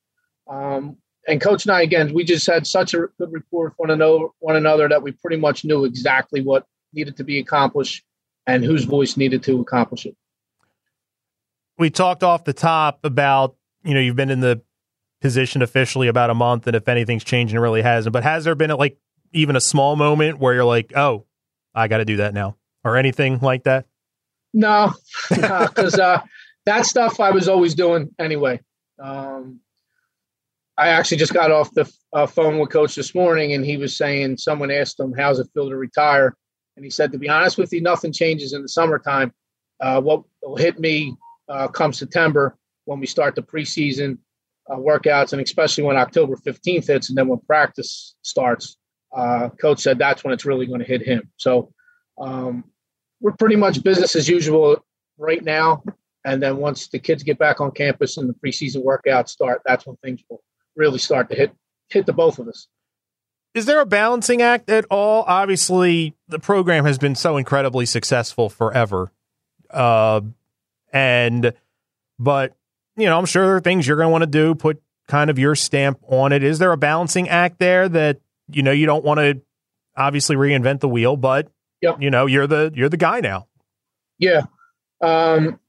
Um, 0.49 0.97
and 1.27 1.41
Coach 1.41 1.65
and 1.65 1.73
I, 1.73 1.81
again, 1.81 2.13
we 2.13 2.23
just 2.23 2.47
had 2.47 2.65
such 2.65 2.93
a 2.93 3.07
good 3.19 3.31
rapport 3.31 3.65
with 3.65 3.73
one 3.77 3.91
another, 3.91 4.27
one 4.39 4.55
another 4.55 4.87
that 4.87 5.03
we 5.03 5.11
pretty 5.11 5.35
much 5.37 5.65
knew 5.65 5.83
exactly 5.83 6.41
what 6.41 6.65
needed 6.93 7.17
to 7.17 7.25
be 7.25 7.37
accomplished 7.37 8.03
and 8.47 8.63
whose 8.63 8.85
voice 8.85 9.17
needed 9.17 9.43
to 9.43 9.59
accomplish 9.59 10.05
it. 10.05 10.15
We 11.77 11.89
talked 11.89 12.23
off 12.23 12.45
the 12.45 12.53
top 12.53 12.99
about, 13.03 13.55
you 13.83 13.93
know, 13.93 13.99
you've 13.99 14.15
been 14.15 14.31
in 14.31 14.39
the 14.39 14.61
position 15.21 15.61
officially 15.61 16.07
about 16.07 16.29
a 16.29 16.33
month, 16.33 16.65
and 16.65 16.75
if 16.75 16.87
anything's 16.87 17.25
changing, 17.25 17.57
it 17.57 17.61
really 17.61 17.81
hasn't. 17.81 18.13
But 18.13 18.23
has 18.23 18.45
there 18.45 18.55
been 18.55 18.69
like 18.71 18.97
even 19.33 19.55
a 19.55 19.61
small 19.61 19.95
moment 19.97 20.39
where 20.39 20.53
you're 20.53 20.65
like, 20.65 20.93
oh, 20.95 21.25
I 21.75 21.89
got 21.89 21.97
to 21.97 22.05
do 22.05 22.17
that 22.17 22.33
now, 22.33 22.55
or 22.85 22.95
anything 22.95 23.39
like 23.39 23.63
that? 23.65 23.85
No, 24.53 24.93
because 25.29 25.99
uh, 25.99 26.21
that 26.65 26.85
stuff 26.85 27.19
I 27.19 27.31
was 27.31 27.49
always 27.49 27.75
doing 27.75 28.15
anyway. 28.17 28.61
Um, 28.97 29.59
I 30.77 30.89
actually 30.89 31.17
just 31.17 31.33
got 31.33 31.51
off 31.51 31.73
the 31.73 31.91
uh, 32.13 32.27
phone 32.27 32.59
with 32.59 32.69
coach 32.69 32.95
this 32.95 33.15
morning, 33.15 33.53
and 33.53 33.65
he 33.65 33.77
was 33.77 33.97
saying 33.97 34.37
someone 34.37 34.69
asked 34.69 34.99
him, 34.99 35.13
"How's 35.17 35.39
it 35.39 35.47
feel 35.53 35.69
to 35.69 35.75
retire?" 35.75 36.35
And 36.75 36.85
he 36.85 36.91
said, 36.91 37.11
"To 37.11 37.17
be 37.17 37.29
honest 37.29 37.57
with 37.57 37.73
you, 37.73 37.81
nothing 37.81 38.11
changes 38.11 38.53
in 38.53 38.61
the 38.61 38.69
summertime. 38.69 39.33
Uh, 39.79 40.01
what 40.01 40.23
will 40.43 40.55
hit 40.55 40.79
me 40.79 41.15
uh, 41.49 41.67
come 41.67 41.93
September 41.93 42.57
when 42.85 42.99
we 42.99 43.07
start 43.07 43.35
the 43.35 43.41
preseason 43.41 44.19
uh, 44.69 44.75
workouts, 44.75 45.33
and 45.33 45.41
especially 45.41 45.83
when 45.83 45.97
October 45.97 46.35
15th 46.35 46.87
hits, 46.87 47.09
and 47.09 47.17
then 47.17 47.27
when 47.27 47.39
practice 47.39 48.15
starts." 48.21 48.77
Uh, 49.15 49.49
coach 49.61 49.79
said 49.79 49.97
that's 49.97 50.23
when 50.23 50.33
it's 50.33 50.45
really 50.45 50.67
going 50.67 50.81
to 50.81 50.85
hit 50.85 51.01
him. 51.01 51.31
So 51.37 51.73
um, 52.19 52.65
we're 53.21 53.31
pretty 53.31 53.55
much 53.55 53.81
business 53.81 54.15
as 54.15 54.27
usual 54.27 54.85
right 55.17 55.43
now. 55.43 55.81
And 56.25 56.43
then 56.43 56.57
once 56.57 56.89
the 56.89 56.99
kids 56.99 57.23
get 57.23 57.39
back 57.39 57.61
on 57.61 57.71
campus 57.71 58.17
and 58.17 58.29
the 58.29 58.33
preseason 58.33 58.83
workouts 58.83 59.29
start, 59.29 59.61
that's 59.65 59.87
when 59.87 59.95
things 60.03 60.21
will 60.29 60.43
really 60.77 60.99
start 60.99 61.29
to 61.29 61.35
hit 61.35 61.51
hit 61.89 62.05
the 62.05 62.13
both 62.13 62.39
of 62.39 62.47
us. 62.47 62.67
Is 63.53 63.65
there 63.65 63.81
a 63.81 63.85
balancing 63.85 64.41
act 64.41 64.69
at 64.69 64.85
all? 64.91 65.23
Obviously, 65.27 66.15
the 66.27 66.39
program 66.39 66.85
has 66.85 66.97
been 66.97 67.15
so 67.15 67.37
incredibly 67.37 67.85
successful 67.85 68.49
forever, 68.49 69.11
uh, 69.71 70.21
and 70.93 71.53
but 72.19 72.55
you 72.95 73.05
know, 73.05 73.17
I'm 73.17 73.25
sure 73.25 73.45
there 73.45 73.55
are 73.55 73.61
things 73.61 73.87
you're 73.87 73.97
going 73.97 74.07
to 74.07 74.11
want 74.11 74.23
to 74.23 74.27
do, 74.27 74.55
put 74.55 74.81
kind 75.07 75.29
of 75.29 75.39
your 75.39 75.55
stamp 75.55 75.99
on 76.07 76.31
it. 76.31 76.43
Is 76.43 76.59
there 76.59 76.71
a 76.71 76.77
balancing 76.77 77.29
act 77.29 77.59
there 77.59 77.89
that 77.89 78.19
you 78.49 78.63
know 78.63 78.71
you 78.71 78.85
don't 78.85 79.03
want 79.03 79.19
to 79.19 79.41
obviously 79.95 80.35
reinvent 80.35 80.79
the 80.79 80.89
wheel, 80.89 81.17
but 81.17 81.49
yep. 81.81 81.97
you 81.99 82.11
know 82.11 82.25
you're 82.27 82.47
the 82.47 82.71
you're 82.75 82.89
the 82.89 82.97
guy 82.97 83.19
now. 83.21 83.47
Yeah, 84.19 84.43
um, 85.01 85.59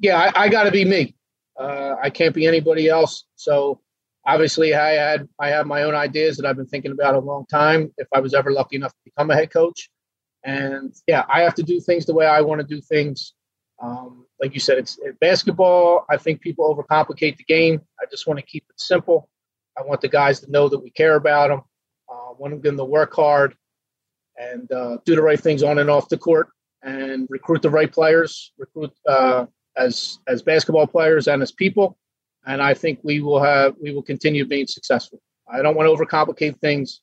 yeah, 0.00 0.18
I, 0.18 0.44
I 0.44 0.48
got 0.48 0.64
to 0.64 0.70
be 0.70 0.84
me. 0.84 1.14
Uh, 1.58 1.94
I 2.02 2.10
can't 2.10 2.34
be 2.34 2.46
anybody 2.46 2.88
else. 2.88 3.24
So 3.36 3.80
obviously 4.26 4.74
I 4.74 4.92
had 4.92 5.28
I 5.38 5.48
have 5.48 5.66
my 5.66 5.84
own 5.84 5.94
ideas 5.94 6.36
that 6.36 6.46
I've 6.46 6.56
been 6.56 6.66
thinking 6.66 6.92
about 6.92 7.14
a 7.14 7.20
long 7.20 7.46
time. 7.46 7.92
If 7.96 8.08
I 8.12 8.20
was 8.20 8.34
ever 8.34 8.50
lucky 8.50 8.76
enough 8.76 8.92
to 8.92 8.98
become 9.04 9.30
a 9.30 9.34
head 9.34 9.52
coach, 9.52 9.88
and 10.44 10.94
yeah, 11.06 11.24
I 11.28 11.40
have 11.42 11.54
to 11.54 11.62
do 11.62 11.80
things 11.80 12.06
the 12.06 12.14
way 12.14 12.26
I 12.26 12.40
want 12.40 12.60
to 12.60 12.66
do 12.66 12.80
things. 12.80 13.32
Um, 13.82 14.26
like 14.40 14.54
you 14.54 14.60
said, 14.60 14.78
it's 14.78 14.98
basketball. 15.20 16.04
I 16.10 16.16
think 16.16 16.40
people 16.40 16.74
overcomplicate 16.74 17.36
the 17.36 17.44
game. 17.44 17.80
I 18.00 18.04
just 18.10 18.26
want 18.26 18.38
to 18.38 18.44
keep 18.44 18.64
it 18.68 18.80
simple. 18.80 19.28
I 19.78 19.82
want 19.82 20.00
the 20.00 20.08
guys 20.08 20.40
to 20.40 20.50
know 20.50 20.68
that 20.68 20.78
we 20.78 20.90
care 20.90 21.16
about 21.16 21.48
them. 21.48 21.60
Uh, 22.10 22.32
want 22.38 22.62
them 22.62 22.76
to 22.76 22.84
work 22.84 23.14
hard 23.14 23.54
and 24.38 24.70
uh, 24.72 24.98
do 25.04 25.14
the 25.14 25.22
right 25.22 25.40
things 25.40 25.62
on 25.62 25.78
and 25.78 25.90
off 25.90 26.08
the 26.08 26.18
court, 26.18 26.48
and 26.82 27.26
recruit 27.30 27.62
the 27.62 27.70
right 27.70 27.90
players. 27.90 28.52
Recruit 28.58 28.92
uh, 29.08 29.46
as 29.76 30.18
as 30.26 30.42
basketball 30.42 30.86
players 30.86 31.28
and 31.28 31.42
as 31.42 31.52
people 31.52 31.98
and 32.46 32.62
I 32.62 32.74
think 32.74 33.00
we 33.02 33.20
will 33.20 33.42
have 33.42 33.74
we 33.80 33.92
will 33.92 34.02
continue 34.02 34.46
being 34.46 34.66
successful. 34.66 35.20
I 35.52 35.62
don't 35.62 35.76
want 35.76 35.88
to 35.88 36.04
overcomplicate 36.04 36.58
things, 36.60 37.00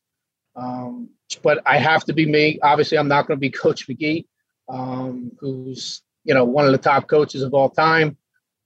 um, 0.55 1.09
but 1.41 1.61
I 1.65 1.77
have 1.77 2.03
to 2.05 2.13
be 2.13 2.25
me. 2.25 2.59
Obviously, 2.63 2.97
I'm 2.97 3.07
not 3.07 3.27
going 3.27 3.37
to 3.37 3.41
be 3.41 3.49
Coach 3.63 3.87
Magee, 3.87 4.25
um, 4.69 5.31
who's 5.39 6.01
you 6.23 6.33
know 6.33 6.45
one 6.45 6.65
of 6.65 6.71
the 6.71 6.77
top 6.77 7.07
coaches 7.07 7.41
of 7.41 7.53
all 7.53 7.69
time. 7.69 8.17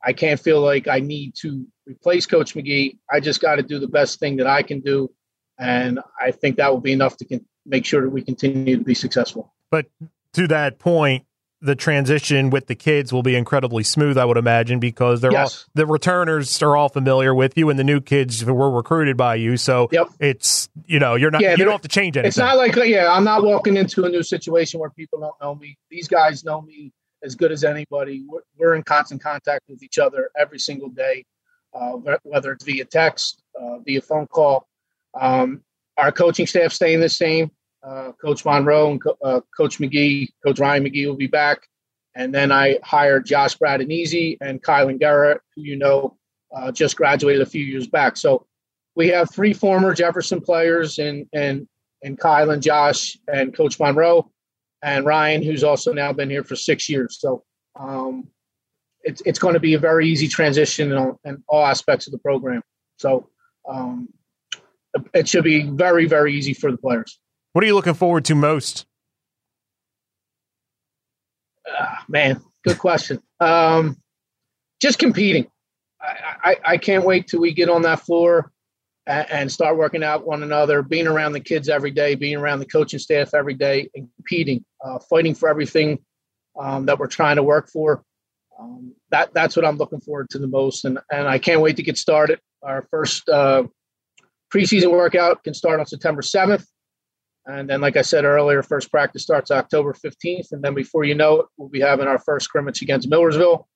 I 0.04 0.14
can't 0.14 0.40
feel 0.40 0.62
like 0.62 0.88
I 0.88 1.00
need 1.00 1.34
to 1.42 1.66
replace 1.88 2.26
Coach 2.28 2.56
Magee. 2.56 3.00
I 3.12 3.20
just 3.20 3.42
got 3.42 3.56
to 3.56 3.64
do 3.64 3.80
the 3.80 3.88
best 3.88 4.20
thing 4.20 4.38
that 4.38 4.48
I 4.48 4.62
can 4.62 4.80
do, 4.80 5.12
and 5.60 6.00
I 6.22 6.32
think 6.32 6.58
that 6.58 6.72
will 6.72 6.82
be 6.82 6.94
enough 6.94 7.18
to 7.18 7.26
con- 7.26 7.46
make 7.66 7.86
sure 7.86 8.04
that 8.04 8.10
we 8.10 8.22
continue 8.22 8.78
to 8.78 8.84
be 8.84 8.94
successful. 8.94 9.54
But 9.72 9.88
to 10.34 10.48
that 10.48 10.80
point, 10.80 11.26
the 11.62 11.76
transition 11.76 12.50
with 12.50 12.68
the 12.68 12.76
kids 12.76 13.12
will 13.12 13.24
be 13.24 13.36
incredibly 13.36 13.84
smooth, 13.84 14.18
I 14.18 14.26
would 14.26 14.38
imagine, 14.38 14.80
because 14.80 15.22
they're 15.22 15.32
yes. 15.32 15.64
all 15.64 15.72
the 15.74 15.86
returners 15.86 16.62
are 16.62 16.76
all 16.76 16.90
familiar 16.90 17.34
with 17.34 17.58
you, 17.58 17.70
and 17.70 17.80
the 17.80 17.84
new 17.84 18.00
kids 18.00 18.46
were 18.46 18.70
recruited 18.70 19.18
by 19.18 19.36
you. 19.36 19.58
So 19.58 19.90
yep. 19.92 20.08
it's 20.20 20.70
you 20.86 21.00
know 21.00 21.16
you're 21.16 21.32
not 21.32 21.42
yeah, 21.42 21.52
you 21.52 21.64
don't 21.64 21.72
have 21.72 21.82
to 21.82 21.88
change 21.88 22.18
anything. 22.18 22.28
It's 22.28 22.38
not 22.38 22.58
like 22.58 22.76
yeah, 22.76 23.12
I'm 23.12 23.24
not 23.24 23.44
walking 23.44 23.78
into 23.78 24.06
a 24.06 24.10
new 24.10 24.24
situation 24.24 24.80
where 24.80 24.92
people 24.92 25.20
don't 25.20 25.36
know 25.42 25.56
me. 25.56 25.78
These 25.90 26.08
guys 26.08 26.44
know 26.44 26.62
me 26.62 26.92
as 27.24 27.36
good 27.36 27.52
as 27.52 27.64
anybody. 27.64 28.24
We're, 28.28 28.42
we're 28.58 28.76
in 28.76 28.84
constant 28.84 29.22
contact 29.22 29.64
with 29.68 29.82
each 29.82 29.98
other 29.98 30.30
every 30.38 30.60
single 30.60 30.90
day, 30.90 31.26
uh, 31.74 31.94
whether 32.24 32.52
it's 32.52 32.64
via 32.64 32.86
text, 32.86 33.42
uh, 33.60 33.80
via 33.80 34.02
phone 34.02 34.28
call. 34.28 34.68
Um, 35.20 35.64
our 35.98 36.12
coaching 36.12 36.46
staff 36.46 36.72
staying 36.72 37.00
the 37.00 37.10
same. 37.10 37.50
Uh, 37.84 38.12
Coach 38.14 38.44
Monroe 38.44 38.92
and 38.92 39.02
uh, 39.24 39.42
Coach 39.56 39.80
Magee, 39.80 40.30
Coach 40.44 40.60
Ryan 40.60 40.84
Magee 40.84 41.06
will 41.06 41.16
be 41.16 41.28
back. 41.28 41.68
And 42.16 42.34
then 42.34 42.52
I 42.52 42.80
hired 42.84 43.26
Josh 43.26 43.56
Easy 43.62 44.38
and 44.42 44.62
Kylan 44.62 45.00
Garrett, 45.00 45.42
who 45.56 45.62
you 45.62 45.76
know 45.76 46.18
uh, 46.56 46.72
just 46.72 46.96
graduated 46.96 47.42
a 47.42 47.46
few 47.46 47.64
years 47.64 47.88
back. 47.88 48.18
So 48.18 48.48
we 48.96 49.10
have 49.10 49.32
three 49.32 49.54
former 49.54 49.94
Jefferson 49.94 50.42
players 50.42 50.98
and 50.98 51.28
and 51.34 51.68
and 52.04 52.20
Kylan, 52.20 52.62
Josh, 52.62 53.18
and 53.32 53.56
Coach 53.56 53.80
Monroe, 53.80 54.32
and 54.82 55.06
Ryan, 55.06 55.44
who's 55.44 55.64
also 55.64 55.94
now 55.94 56.14
been 56.14 56.30
here 56.30 56.44
for 56.44 56.56
six 56.56 56.90
years. 56.90 57.20
So 57.20 57.44
um, 57.80 58.28
it's 59.04 59.22
it's 59.26 59.40
going 59.40 59.54
to 59.54 59.60
be 59.60 59.76
a 59.76 59.80
very 59.80 60.08
easy 60.08 60.28
transition 60.28 60.92
in 60.92 60.98
all, 60.98 61.20
in 61.24 61.44
all 61.48 61.66
aspects 61.66 62.08
of 62.08 62.12
the 62.12 62.20
program. 62.20 62.62
So 62.98 63.30
um, 63.70 64.10
it 65.14 65.28
should 65.28 65.44
be 65.44 65.64
very 65.64 66.08
very 66.08 66.34
easy 66.34 66.54
for 66.54 66.72
the 66.72 66.78
players. 66.78 67.20
What 67.58 67.64
are 67.64 67.68
you 67.68 67.74
looking 67.74 67.96
forward 67.96 68.24
to 68.26 68.36
most? 68.36 68.86
Uh, 71.68 71.96
man, 72.08 72.40
good 72.64 72.78
question. 72.78 73.20
Um, 73.40 73.98
just 74.80 75.00
competing. 75.00 75.48
I, 76.00 76.36
I, 76.44 76.56
I, 76.64 76.78
can't 76.78 77.04
wait 77.04 77.26
till 77.26 77.40
we 77.40 77.56
get 77.56 77.68
on 77.68 77.82
that 77.82 78.02
floor 78.02 78.52
and, 79.08 79.32
and, 79.32 79.52
start 79.52 79.76
working 79.76 80.04
out 80.04 80.24
one 80.24 80.44
another, 80.44 80.84
being 80.84 81.08
around 81.08 81.32
the 81.32 81.40
kids 81.40 81.68
every 81.68 81.90
day, 81.90 82.14
being 82.14 82.36
around 82.36 82.60
the 82.60 82.68
coaching 82.68 83.00
staff 83.00 83.34
every 83.34 83.56
day, 83.56 83.90
and 83.96 84.08
competing, 84.18 84.64
uh, 84.86 85.00
fighting 85.10 85.34
for 85.34 85.50
everything 85.50 85.98
um, 86.60 86.86
that 86.86 87.00
we're 87.00 87.08
trying 87.08 87.38
to 87.38 87.44
work 87.44 87.72
for. 87.72 88.04
Um, 88.60 88.94
that 89.10 89.34
that's 89.34 89.56
what 89.56 89.66
I'm 89.66 89.78
looking 89.78 90.02
forward 90.02 90.30
to 90.30 90.38
the 90.38 90.46
most, 90.46 90.86
and 90.86 91.00
and 91.12 91.28
I 91.28 91.40
can't 91.40 91.62
wait 91.62 91.78
to 91.78 91.84
get 91.84 91.98
started. 91.98 92.40
Our 92.62 92.88
first 92.92 93.28
uh, 93.28 93.64
preseason 94.54 94.92
workout 94.92 95.44
can 95.44 95.56
start 95.56 95.80
on 95.80 95.88
September 95.88 96.22
7th. 96.22 96.64
And 97.48 97.70
then, 97.70 97.80
like 97.80 97.96
I 97.96 98.02
said 98.02 98.26
earlier, 98.26 98.62
first 98.62 98.92
practice 98.92 99.24
starts 99.24 99.52
October 99.52 99.94
15th. 99.94 100.52
And 100.52 100.62
then 100.62 100.74
before 100.74 101.06
you 101.06 101.16
know 101.16 101.40
it, 101.40 101.46
we'll 101.56 101.70
be 101.70 101.80
having 101.80 102.06
our 102.06 102.20
first 102.20 102.44
scrimmage 102.44 102.82
against 102.82 103.10
Millersville. 103.10 103.68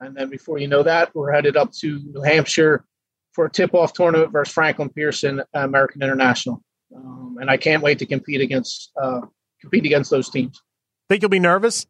And 0.00 0.16
then 0.16 0.28
before 0.28 0.58
you 0.58 0.66
know 0.66 0.82
that, 0.82 1.14
we're 1.14 1.30
headed 1.30 1.56
up 1.56 1.70
to 1.80 2.00
New 2.04 2.22
Hampshire 2.22 2.84
for 3.32 3.46
a 3.46 3.50
tip-off 3.50 3.92
tournament 3.92 4.32
versus 4.32 4.52
Franklin 4.52 4.88
Pierson 4.88 5.42
American 5.54 6.02
International. 6.02 6.62
Um, 6.94 7.38
and 7.40 7.48
I 7.48 7.56
can't 7.56 7.82
wait 7.82 8.00
to 8.00 8.06
compete 8.06 8.40
against 8.40 8.90
uh, 9.00 9.20
compete 9.60 9.86
against 9.86 10.10
those 10.10 10.28
teams. 10.28 10.60
Think 11.08 11.22
you'll 11.22 11.28
be 11.28 11.38
nervous? 11.38 11.86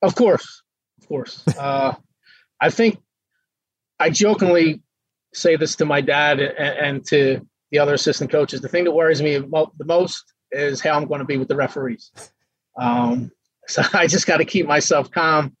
Of 0.00 0.14
course, 0.14 0.62
of 1.00 1.08
course. 1.08 1.42
uh, 1.58 1.94
I 2.60 2.70
think 2.70 2.98
I 3.98 4.10
jokingly 4.10 4.82
say 5.34 5.56
this 5.56 5.74
to 5.76 5.84
my 5.84 6.00
dad 6.00 6.38
and, 6.38 6.78
and 6.78 7.06
to 7.08 7.46
the 7.72 7.80
other 7.80 7.94
assistant 7.94 8.30
coaches. 8.30 8.60
The 8.60 8.68
thing 8.68 8.84
that 8.84 8.92
worries 8.92 9.20
me 9.20 9.36
the 9.36 9.84
most 9.84 10.32
is 10.50 10.80
how 10.80 10.92
I'm 10.92 11.06
going 11.06 11.20
to 11.20 11.24
be 11.24 11.36
with 11.36 11.48
the 11.48 11.56
referees. 11.56 12.10
Um, 12.76 13.30
so 13.66 13.82
I 13.92 14.06
just 14.06 14.26
got 14.26 14.38
to 14.38 14.44
keep 14.44 14.66
myself 14.66 15.10
calm 15.10 15.56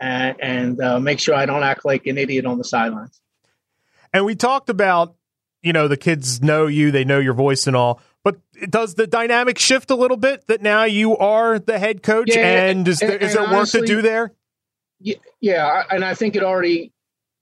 and, 0.00 0.36
and 0.40 0.80
uh, 0.80 1.00
make 1.00 1.18
sure 1.18 1.34
I 1.34 1.46
don't 1.46 1.62
act 1.62 1.84
like 1.84 2.06
an 2.06 2.18
idiot 2.18 2.46
on 2.46 2.58
the 2.58 2.64
sidelines. 2.64 3.20
And 4.12 4.24
we 4.24 4.34
talked 4.34 4.70
about, 4.70 5.16
you 5.62 5.72
know, 5.72 5.88
the 5.88 5.96
kids 5.96 6.40
know 6.40 6.66
you, 6.66 6.90
they 6.90 7.04
know 7.04 7.18
your 7.18 7.34
voice 7.34 7.66
and 7.66 7.76
all. 7.76 8.00
But 8.24 8.40
does 8.68 8.94
the 8.94 9.06
dynamic 9.06 9.58
shift 9.58 9.90
a 9.90 9.94
little 9.94 10.16
bit 10.16 10.46
that 10.48 10.60
now 10.60 10.84
you 10.84 11.16
are 11.16 11.58
the 11.58 11.78
head 11.78 12.02
coach? 12.02 12.28
Yeah, 12.28 12.66
and 12.66 12.86
is 12.86 12.98
there, 12.98 13.12
and, 13.12 13.22
is 13.22 13.34
there 13.34 13.50
work 13.50 13.68
to 13.70 13.84
do 13.84 14.02
there? 14.02 14.32
Yeah, 15.00 15.16
yeah, 15.40 15.84
and 15.90 16.04
I 16.04 16.14
think 16.14 16.36
it 16.36 16.42
already 16.42 16.92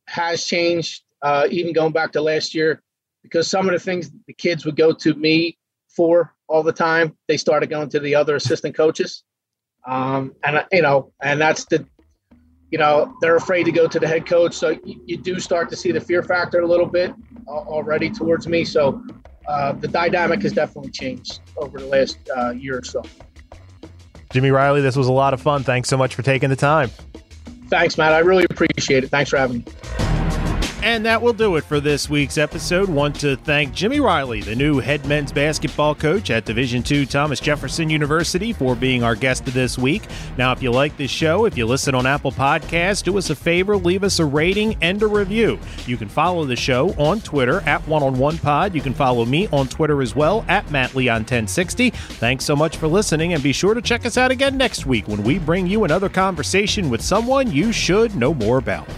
has 0.06 0.44
changed. 0.44 1.02
Uh, 1.22 1.48
even 1.50 1.72
going 1.72 1.92
back 1.92 2.12
to 2.12 2.20
last 2.20 2.54
year, 2.54 2.82
because 3.22 3.48
some 3.48 3.66
of 3.66 3.72
the 3.72 3.80
things 3.80 4.10
the 4.26 4.32
kids 4.32 4.64
would 4.64 4.76
go 4.76 4.92
to 4.92 5.14
me 5.14 5.58
for 5.88 6.35
all 6.48 6.62
the 6.62 6.72
time, 6.72 7.16
they 7.28 7.36
started 7.36 7.70
going 7.70 7.88
to 7.90 8.00
the 8.00 8.14
other 8.14 8.36
assistant 8.36 8.76
coaches. 8.76 9.24
Um, 9.86 10.34
and 10.44 10.64
you 10.72 10.82
know, 10.82 11.12
and 11.22 11.40
that's 11.40 11.64
the, 11.66 11.86
you 12.70 12.78
know, 12.78 13.14
they're 13.20 13.36
afraid 13.36 13.64
to 13.64 13.72
go 13.72 13.86
to 13.86 14.00
the 14.00 14.08
head 14.08 14.26
coach. 14.26 14.54
So 14.54 14.70
you, 14.84 15.00
you 15.06 15.16
do 15.16 15.38
start 15.38 15.70
to 15.70 15.76
see 15.76 15.92
the 15.92 16.00
fear 16.00 16.22
factor 16.22 16.60
a 16.60 16.66
little 16.66 16.86
bit 16.86 17.14
uh, 17.48 17.50
already 17.50 18.10
towards 18.10 18.48
me. 18.48 18.64
So 18.64 19.02
uh, 19.48 19.72
the 19.72 19.88
dynamic 19.88 20.42
has 20.42 20.52
definitely 20.52 20.90
changed 20.90 21.40
over 21.56 21.78
the 21.78 21.86
last 21.86 22.18
uh, 22.36 22.50
year 22.50 22.78
or 22.78 22.84
so. 22.84 23.02
Jimmy 24.32 24.50
Riley, 24.50 24.80
this 24.80 24.96
was 24.96 25.06
a 25.06 25.12
lot 25.12 25.34
of 25.34 25.40
fun. 25.40 25.62
Thanks 25.62 25.88
so 25.88 25.96
much 25.96 26.14
for 26.14 26.22
taking 26.22 26.50
the 26.50 26.56
time. 26.56 26.90
Thanks, 27.68 27.96
Matt. 27.96 28.12
I 28.12 28.18
really 28.18 28.44
appreciate 28.50 29.04
it. 29.04 29.10
Thanks 29.10 29.30
for 29.30 29.36
having 29.36 29.58
me. 29.58 29.64
And 30.86 31.04
that 31.04 31.20
will 31.20 31.32
do 31.32 31.56
it 31.56 31.64
for 31.64 31.80
this 31.80 32.08
week's 32.08 32.38
episode. 32.38 32.88
Want 32.88 33.16
to 33.16 33.34
thank 33.34 33.74
Jimmy 33.74 33.98
Riley, 33.98 34.40
the 34.40 34.54
new 34.54 34.78
head 34.78 35.04
men's 35.04 35.32
basketball 35.32 35.96
coach 35.96 36.30
at 36.30 36.44
Division 36.44 36.84
II 36.88 37.06
Thomas 37.06 37.40
Jefferson 37.40 37.90
University, 37.90 38.52
for 38.52 38.76
being 38.76 39.02
our 39.02 39.16
guest 39.16 39.44
this 39.46 39.76
week. 39.76 40.04
Now, 40.38 40.52
if 40.52 40.62
you 40.62 40.70
like 40.70 40.96
this 40.96 41.10
show, 41.10 41.44
if 41.44 41.58
you 41.58 41.66
listen 41.66 41.96
on 41.96 42.06
Apple 42.06 42.30
Podcasts, 42.30 43.02
do 43.02 43.18
us 43.18 43.30
a 43.30 43.34
favor, 43.34 43.76
leave 43.76 44.04
us 44.04 44.20
a 44.20 44.24
rating 44.24 44.78
and 44.80 45.02
a 45.02 45.08
review. 45.08 45.58
You 45.86 45.96
can 45.96 46.08
follow 46.08 46.44
the 46.44 46.54
show 46.54 46.90
on 46.90 47.20
Twitter 47.20 47.62
at 47.62 47.84
One 47.88 48.04
on 48.04 48.16
One 48.16 48.38
Pod. 48.38 48.72
You 48.72 48.80
can 48.80 48.94
follow 48.94 49.24
me 49.24 49.48
on 49.48 49.66
Twitter 49.66 50.02
as 50.02 50.14
well 50.14 50.44
at 50.46 50.70
Matt 50.70 50.94
Leon 50.94 51.22
1060. 51.22 51.90
Thanks 51.90 52.44
so 52.44 52.54
much 52.54 52.76
for 52.76 52.86
listening, 52.86 53.32
and 53.32 53.42
be 53.42 53.52
sure 53.52 53.74
to 53.74 53.82
check 53.82 54.06
us 54.06 54.16
out 54.16 54.30
again 54.30 54.56
next 54.56 54.86
week 54.86 55.08
when 55.08 55.24
we 55.24 55.40
bring 55.40 55.66
you 55.66 55.82
another 55.82 56.08
conversation 56.08 56.88
with 56.88 57.02
someone 57.02 57.50
you 57.50 57.72
should 57.72 58.14
know 58.14 58.32
more 58.32 58.58
about. 58.58 58.88